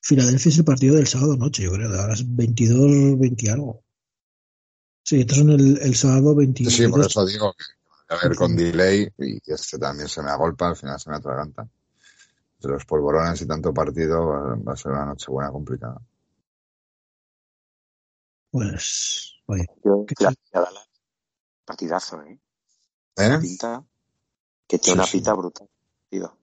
Filadelfia 0.00 0.50
es 0.50 0.58
el 0.58 0.64
partido 0.64 0.96
del 0.96 1.06
sábado 1.06 1.36
noche, 1.36 1.64
yo 1.64 1.72
creo, 1.72 1.90
de 1.90 2.00
ahora 2.00 2.14
es 2.14 2.24
22, 2.34 3.18
20 3.18 3.46
y 3.46 3.48
algo. 3.48 3.82
Sí, 5.04 5.20
estos 5.20 5.38
son 5.38 5.50
el, 5.50 5.78
el 5.82 5.94
sábado 5.96 6.34
22. 6.34 6.72
Sí, 6.72 6.88
por 6.88 7.00
eso 7.00 7.26
digo 7.26 7.52
que 7.52 7.64
a 8.14 8.28
ver 8.28 8.36
con 8.36 8.54
delay 8.54 9.08
y 9.18 9.40
este 9.46 9.78
también 9.78 10.08
se 10.08 10.22
me 10.22 10.30
agolpa, 10.30 10.68
al 10.68 10.76
final 10.76 10.98
se 10.98 11.10
me 11.10 11.16
atraganta. 11.16 11.68
De 12.60 12.68
los 12.68 12.84
polvorones 12.84 13.40
y 13.42 13.46
tanto 13.46 13.74
partido 13.74 14.28
va, 14.28 14.54
va 14.54 14.72
a 14.74 14.76
ser 14.76 14.92
una 14.92 15.06
noche 15.06 15.26
buena 15.28 15.50
complicada. 15.50 16.00
Pues, 18.52 19.32
oye, 19.46 19.64
Yo, 19.82 20.04
¿Qué 20.06 20.14
la 20.22 20.28
tal? 20.28 20.38
a 20.52 20.60
Dallas, 20.60 20.88
partidazo, 21.64 22.20
¿eh? 22.22 22.38
¿Eh? 23.16 23.38
Pinta, 23.40 23.82
que 24.68 24.76
Sí, 24.76 24.82
tiene 24.82 24.98
una 25.00 25.06
sí. 25.06 25.16
pinta 25.16 25.32
brutal. 25.32 25.68
tío. 26.10 26.38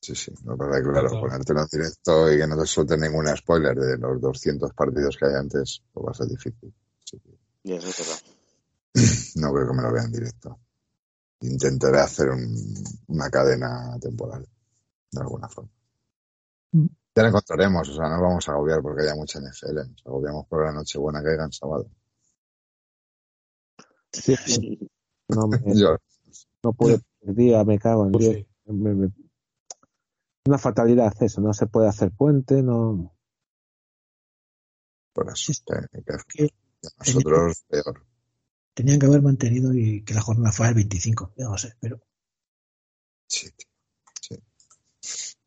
Sí, 0.00 0.14
sí, 0.14 0.32
que, 0.44 0.80
claro, 0.82 1.08
Total. 1.08 1.20
ponértelo 1.20 1.60
en 1.62 1.66
directo 1.72 2.32
y 2.32 2.38
que 2.38 2.46
no 2.46 2.56
te 2.56 2.66
suelten 2.66 3.00
ningún 3.00 3.26
spoiler 3.36 3.76
de 3.76 3.98
los 3.98 4.20
200 4.20 4.72
partidos 4.72 5.16
que 5.18 5.26
hay 5.26 5.34
antes, 5.34 5.82
pues 5.92 6.06
va 6.06 6.10
a 6.12 6.14
ser 6.14 6.28
difícil. 6.28 6.72
Que 7.04 7.18
Y 7.64 7.72
eso 7.74 7.88
es 7.88 7.98
verdad. 7.98 8.22
no 9.42 9.52
creo 9.52 9.66
que 9.68 9.74
me 9.76 9.82
lo 9.82 9.92
vea 9.92 10.04
en 10.04 10.12
directo. 10.12 10.58
Intentaré 11.40 11.98
hacer 11.98 12.30
un- 12.30 12.84
una 13.08 13.28
cadena 13.28 13.98
temporal, 14.00 14.46
de 15.10 15.20
alguna 15.20 15.48
forma. 15.48 15.70
Mm. 16.72 16.86
Ya 17.14 17.22
lo 17.24 17.28
encontraremos, 17.28 17.88
o 17.88 17.94
sea, 17.94 18.08
no 18.08 18.22
vamos 18.22 18.48
a 18.48 18.52
agobiar 18.52 18.80
porque 18.82 19.02
haya 19.02 19.14
mucha 19.16 19.40
NFL, 19.40 19.74
nos 19.90 20.06
agobiamos 20.06 20.46
por 20.46 20.64
la 20.64 20.72
noche 20.72 20.98
buena 20.98 21.22
que 21.22 21.30
haya 21.30 21.44
en 21.44 21.52
sábado. 21.52 21.90
Sí, 24.12 24.36
no, 25.28 25.46
me, 25.48 25.58
Yo, 25.74 25.96
no 26.62 26.72
pude 26.72 27.00
el 27.22 27.34
día, 27.34 27.64
me 27.64 27.78
cago 27.78 28.06
en 28.06 28.12
Pues 28.12 28.24
sí. 28.26 28.46
Me- 28.66 28.94
me- 28.94 29.12
Una 30.46 30.58
fatalidad 30.58 31.12
eso, 31.20 31.40
no 31.40 31.52
se 31.52 31.66
puede 31.66 31.88
hacer 31.88 32.12
puente, 32.12 32.62
no. 32.62 33.14
por 35.12 35.36
Sí. 35.36 35.52
que- 36.28 36.54
nosotros 36.98 37.64
peor. 37.68 38.06
tenían 38.74 38.98
que 39.00 39.06
haber 39.06 39.20
mantenido 39.20 39.74
y 39.74 40.02
que 40.04 40.14
la 40.14 40.22
jornada 40.22 40.52
fuera 40.52 40.70
el 40.70 40.76
25, 40.76 41.34
yo 41.36 41.48
no 41.50 41.58
sé, 41.58 41.74
pero 41.80 42.00
Sí, 43.26 43.50
tío, 43.52 43.66
sí. 43.66 43.69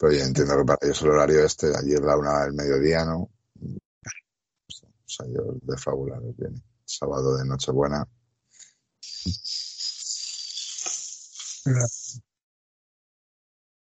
Pero 0.04 0.22
entiendo 0.22 0.58
que 0.58 0.66
para 0.66 0.80
ellos 0.82 1.02
el 1.02 1.10
horario 1.12 1.46
este, 1.46 1.68
allí 1.68 1.94
es 1.94 2.02
la 2.02 2.18
una 2.18 2.44
del 2.44 2.54
mediodía, 2.54 3.06
¿no? 3.06 3.20
O 3.22 3.32
sea, 5.06 5.26
yo 5.28 5.56
de 5.62 5.78
fábula 5.78 6.20
les 6.20 6.36
viene. 6.36 6.62
Sábado 6.84 7.38
de 7.38 7.46
Nochebuena. 7.46 8.06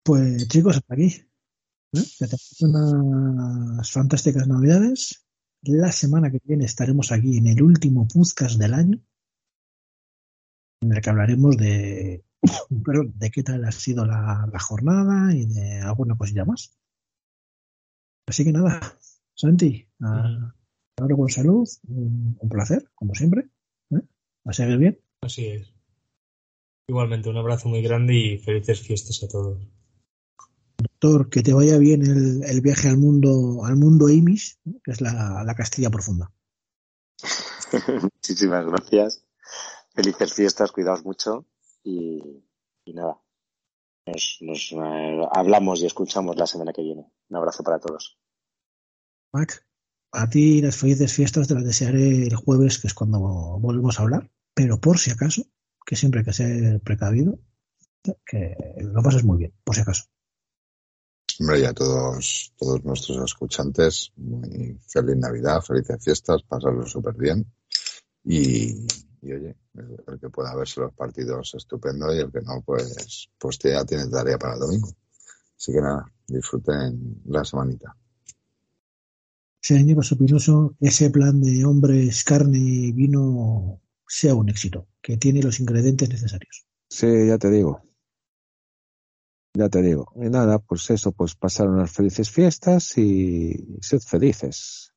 Pues 0.03 0.47
chicos, 0.47 0.77
hasta 0.77 0.93
aquí. 0.93 1.27
¿eh? 1.91 2.03
Que 2.17 2.27
tengáis 2.27 2.61
unas 2.61 3.91
fantásticas 3.91 4.47
navidades. 4.47 5.25
La 5.63 5.91
semana 5.91 6.31
que 6.31 6.39
viene 6.45 6.63
estaremos 6.63 7.11
aquí 7.11 7.39
en 7.39 7.47
el 7.47 7.61
último 7.61 8.07
podcast 8.07 8.57
del 8.57 8.73
año, 8.73 9.01
en 10.79 10.93
el 10.93 11.01
que 11.01 11.09
hablaremos 11.09 11.57
de, 11.57 12.23
perdón, 12.83 13.13
de 13.17 13.31
qué 13.31 13.43
tal 13.43 13.63
ha 13.65 13.71
sido 13.71 14.05
la, 14.05 14.47
la 14.51 14.59
jornada 14.59 15.33
y 15.33 15.45
de 15.45 15.81
alguna 15.81 16.15
cosilla 16.17 16.45
más. 16.45 16.77
Así 18.27 18.43
que 18.43 18.51
nada, 18.51 18.79
Santi, 19.35 19.87
a, 20.01 20.53
ahora 20.97 21.15
con 21.15 21.29
salud, 21.29 21.67
un, 21.87 22.37
un 22.39 22.49
placer, 22.49 22.89
como 22.95 23.13
siempre. 23.13 23.49
¿eh? 23.91 24.01
A 24.45 24.53
seguir 24.53 24.77
bien. 24.77 24.99
Así 25.21 25.45
es. 25.45 25.73
Igualmente, 26.87 27.29
un 27.29 27.37
abrazo 27.37 27.69
muy 27.69 27.81
grande 27.81 28.15
y 28.15 28.37
felices 28.37 28.81
fiestas 28.81 29.23
a 29.23 29.27
todos. 29.27 29.67
Doctor, 30.77 31.29
que 31.29 31.41
te 31.41 31.53
vaya 31.53 31.77
bien 31.77 32.03
el, 32.03 32.43
el 32.43 32.61
viaje 32.61 32.89
al 32.89 32.97
mundo, 32.97 33.65
al 33.65 33.75
mundo 33.75 34.07
Amish, 34.07 34.59
que 34.83 34.91
es 34.91 35.01
la, 35.01 35.43
la 35.43 35.55
Castilla 35.55 35.89
profunda. 35.89 36.31
Muchísimas 38.01 38.65
gracias. 38.65 39.25
Felices 39.93 40.33
fiestas, 40.33 40.71
cuidaos 40.71 41.05
mucho 41.05 41.45
y, 41.85 42.43
y 42.83 42.93
nada. 42.93 43.21
Nos, 44.05 44.37
nos, 44.41 44.71
eh, 44.73 45.27
hablamos 45.31 45.81
y 45.81 45.85
escuchamos 45.85 46.35
la 46.35 46.47
semana 46.47 46.73
que 46.73 46.81
viene. 46.81 47.11
Un 47.29 47.37
abrazo 47.37 47.63
para 47.63 47.79
todos. 47.79 48.19
Mac, 49.31 49.65
a 50.11 50.29
ti 50.29 50.61
las 50.61 50.77
felices 50.77 51.13
fiestas 51.13 51.47
te 51.47 51.55
las 51.55 51.63
desearé 51.63 52.23
el 52.23 52.35
jueves, 52.35 52.79
que 52.79 52.87
es 52.87 52.93
cuando 52.93 53.19
volvemos 53.59 53.99
a 53.99 54.03
hablar, 54.03 54.31
pero 54.53 54.79
por 54.79 54.97
si 54.97 55.11
acaso, 55.11 55.43
que 55.85 55.95
siempre 55.95 56.19
hay 56.19 56.25
que 56.25 56.33
ser 56.33 56.81
precavido, 56.81 57.39
que 58.25 58.55
lo 58.77 59.01
pases 59.01 59.23
muy 59.23 59.37
bien, 59.37 59.53
por 59.63 59.75
si 59.75 59.81
acaso. 59.81 60.05
Hombre, 61.39 61.59
y 61.59 61.65
a 61.65 61.73
todos, 61.73 62.53
todos 62.57 62.83
nuestros 62.85 63.17
escuchantes, 63.25 64.13
muy 64.15 64.79
feliz 64.87 65.17
Navidad, 65.17 65.61
felices 65.61 66.01
fiestas, 66.03 66.43
pasarlo 66.43 66.85
súper 66.85 67.15
bien. 67.15 67.45
Y, 68.23 68.87
y 69.25 69.33
oye, 69.33 69.55
el, 69.73 70.19
que 70.19 70.29
pueda 70.29 70.55
verse 70.55 70.81
los 70.81 70.93
partidos 70.93 71.55
estupendo 71.55 72.13
y 72.13 72.19
el 72.19 72.31
que 72.31 72.41
no, 72.41 72.61
pues, 72.61 73.29
pues 73.39 73.57
ya 73.57 73.83
tiene 73.83 74.07
tarea 74.07 74.37
para 74.37 74.53
el 74.53 74.59
domingo. 74.59 74.89
Así 75.57 75.71
que 75.71 75.81
nada, 75.81 76.05
disfruten 76.27 77.21
la 77.25 77.43
semanita. 77.43 77.95
Señor 79.59 80.05
Sopinoso, 80.05 80.75
ese 80.79 81.09
plan 81.09 81.41
de 81.41 81.65
hombres, 81.65 82.23
carne 82.23 82.59
y 82.59 82.91
vino 82.91 83.81
sea 84.07 84.35
un 84.35 84.47
éxito, 84.49 84.87
que 85.01 85.17
tiene 85.17 85.41
los 85.41 85.59
ingredientes 85.59 86.07
necesarios. 86.09 86.67
Sí, 86.87 87.07
ya 87.27 87.39
te 87.39 87.49
digo. 87.49 87.81
Ya 89.55 89.69
te 89.69 89.81
digo. 89.81 90.11
Y 90.17 90.29
nada, 90.29 90.59
pues 90.59 90.89
eso, 90.91 91.11
pues 91.13 91.33
pasar 91.33 91.67
unas 91.67 91.91
felices 91.91 92.29
fiestas 92.29 92.95
y 92.97 93.79
sed 93.81 94.01
felices. 94.01 94.93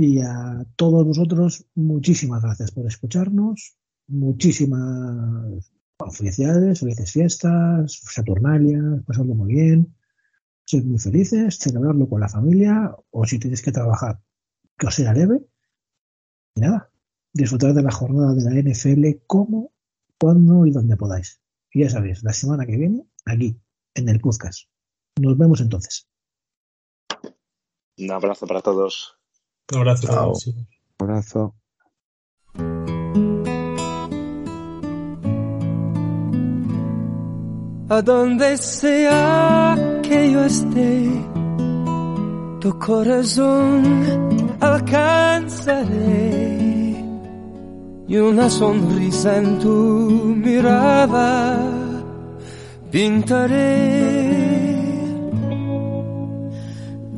Y 0.00 0.18
a 0.22 0.64
todos 0.76 1.04
vosotros, 1.04 1.66
muchísimas 1.74 2.40
gracias 2.40 2.70
por 2.70 2.86
escucharnos. 2.86 3.76
Muchísimas 4.06 5.70
felicidades, 6.16 6.80
felices 6.80 7.12
fiestas, 7.12 8.00
Saturnalias, 8.10 9.04
pasadlo 9.06 9.34
muy 9.34 9.52
bien. 9.52 9.94
Sed 10.64 10.84
muy 10.84 10.98
felices, 10.98 11.58
celebrarlo 11.58 12.08
con 12.08 12.18
la 12.18 12.30
familia 12.30 12.96
o 13.10 13.26
si 13.26 13.38
tenéis 13.38 13.60
que 13.60 13.72
trabajar, 13.72 14.18
que 14.78 14.86
os 14.86 14.94
sea 14.94 15.12
leve. 15.12 15.46
Y 16.54 16.62
nada, 16.62 16.90
disfrutar 17.34 17.74
de 17.74 17.82
la 17.82 17.92
jornada 17.92 18.32
de 18.32 18.42
la 18.42 18.70
NFL 18.70 19.22
como, 19.26 19.74
cuando 20.18 20.64
y 20.64 20.70
donde 20.70 20.96
podáis. 20.96 21.42
Y 21.74 21.82
ya 21.82 21.90
sabéis, 21.90 22.22
la 22.22 22.32
semana 22.32 22.64
que 22.64 22.78
viene, 22.78 23.04
aquí, 23.26 23.60
en 23.94 24.08
el 24.08 24.18
podcast. 24.18 24.62
Nos 25.20 25.36
vemos 25.36 25.60
entonces. 25.60 26.08
Un 27.98 28.10
abrazo 28.10 28.46
para 28.46 28.62
todos. 28.62 29.19
Un 29.72 29.78
abrazo. 29.78 30.06
Chao. 30.06 30.32
Un 30.46 30.66
abrazo. 31.10 31.54
A 37.88 38.02
donde 38.02 38.56
sea 38.56 39.76
que 40.02 40.30
yo 40.30 40.44
esté, 40.44 41.10
tu 42.60 42.78
corazón 42.78 43.82
alcanzaré 44.60 46.30
y 48.06 48.16
una 48.16 48.48
sonrisa 48.50 49.36
en 49.38 49.58
tu 49.58 49.70
mirada 50.44 51.58
pintaré. 52.90 54.40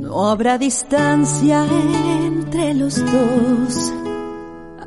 No 0.00 0.28
habrá 0.28 0.58
distancia 0.58 1.66
entre 2.52 2.74
los 2.74 2.96
dos. 2.96 3.92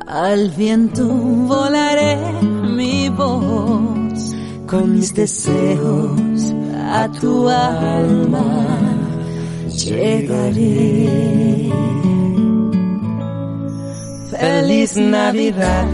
Al 0.06 0.50
viento 0.50 1.04
volaré 1.08 2.16
mi 2.42 3.08
voz 3.08 4.34
con 4.68 4.94
mis 4.94 5.12
deseos 5.12 6.54
a 6.74 7.08
tu 7.20 7.48
alma 7.48 8.66
llegaré. 9.68 11.08
Feliz 14.30 14.96
Navidad, 14.96 15.86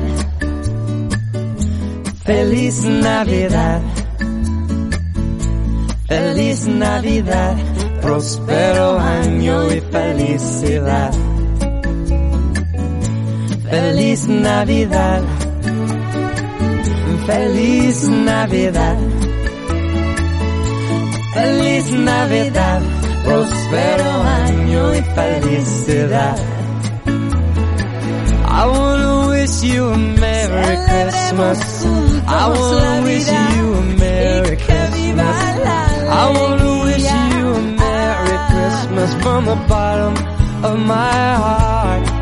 feliz 2.24 2.84
Navidad, 2.84 3.80
feliz 6.06 6.66
Navidad, 6.66 7.56
próspero 8.02 8.98
año 8.98 9.72
y 9.72 9.80
felicidad. 9.80 11.11
Feliz 13.72 14.26
Navidad, 14.26 15.22
feliz 17.24 18.06
Navidad, 18.06 18.98
feliz 21.32 21.90
Navidad, 21.90 22.82
próspero 23.24 24.22
año 24.44 24.94
y 24.94 25.02
felicidad. 25.14 26.36
I 28.44 28.66
wanna 28.66 29.28
wish 29.28 29.62
you 29.62 29.88
a 29.88 29.96
Merry 29.96 30.76
Christmas. 30.88 31.86
I 32.26 32.48
wanna 32.48 33.02
wish 33.04 33.26
you 33.26 33.72
a 33.72 33.82
Merry 33.96 34.56
Christmas. 34.58 35.36
I 36.10 36.30
wanna 36.36 36.84
wish 36.84 37.10
you 37.10 37.54
a 37.54 37.62
Merry 37.80 38.36
Christmas 38.50 39.14
from 39.22 39.46
the 39.46 39.56
bottom 39.66 40.14
of 40.62 40.78
my 40.78 41.34
heart. 41.36 42.21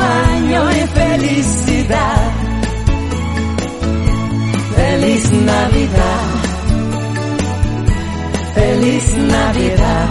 Navidad. 5.45 6.21
Feliz 8.53 9.17
Navidad. 9.17 10.09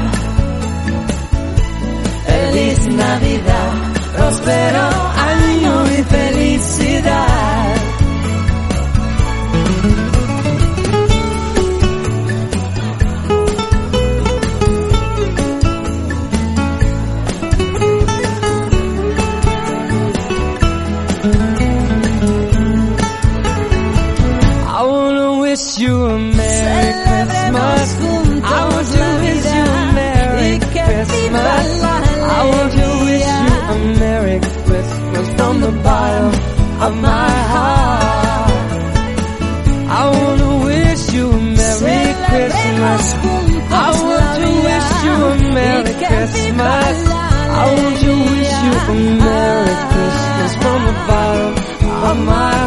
Feliz 2.26 2.86
Navidad. 2.88 3.72
Próspero 4.16 4.88
año 5.32 5.86
y 5.86 6.02
felicidad. 6.04 7.29
The 35.70 35.82
bottom 35.82 36.32
of 36.86 36.92
my 37.00 37.30
heart. 37.52 38.50
I 40.00 40.02
wanna 40.16 40.64
wish 40.64 41.02
you 41.12 41.30
a 41.30 41.40
Merry 41.58 42.10
Christmas. 42.28 43.04
I 43.72 43.88
want 44.06 44.30
to 44.40 44.50
wish 44.66 44.90
you 45.04 45.14
a 45.30 45.34
Merry 45.56 45.94
Christmas. 46.08 46.96
I 47.60 47.66
want 47.76 47.96
to 48.04 48.12
wish 48.30 48.54
you 48.64 48.72
a 48.90 48.96
Merry 49.24 49.74
Christmas 49.92 50.52
from 50.62 50.78
the 50.88 50.96
bottom 51.08 51.54
of 52.10 52.16
my 52.32 52.59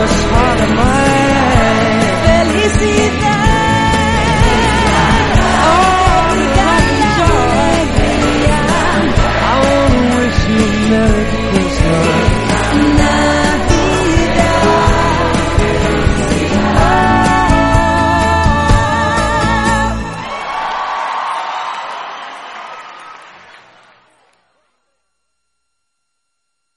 was 0.00 0.10
hard 0.32 0.60
of 0.60 0.76
my 0.76 0.99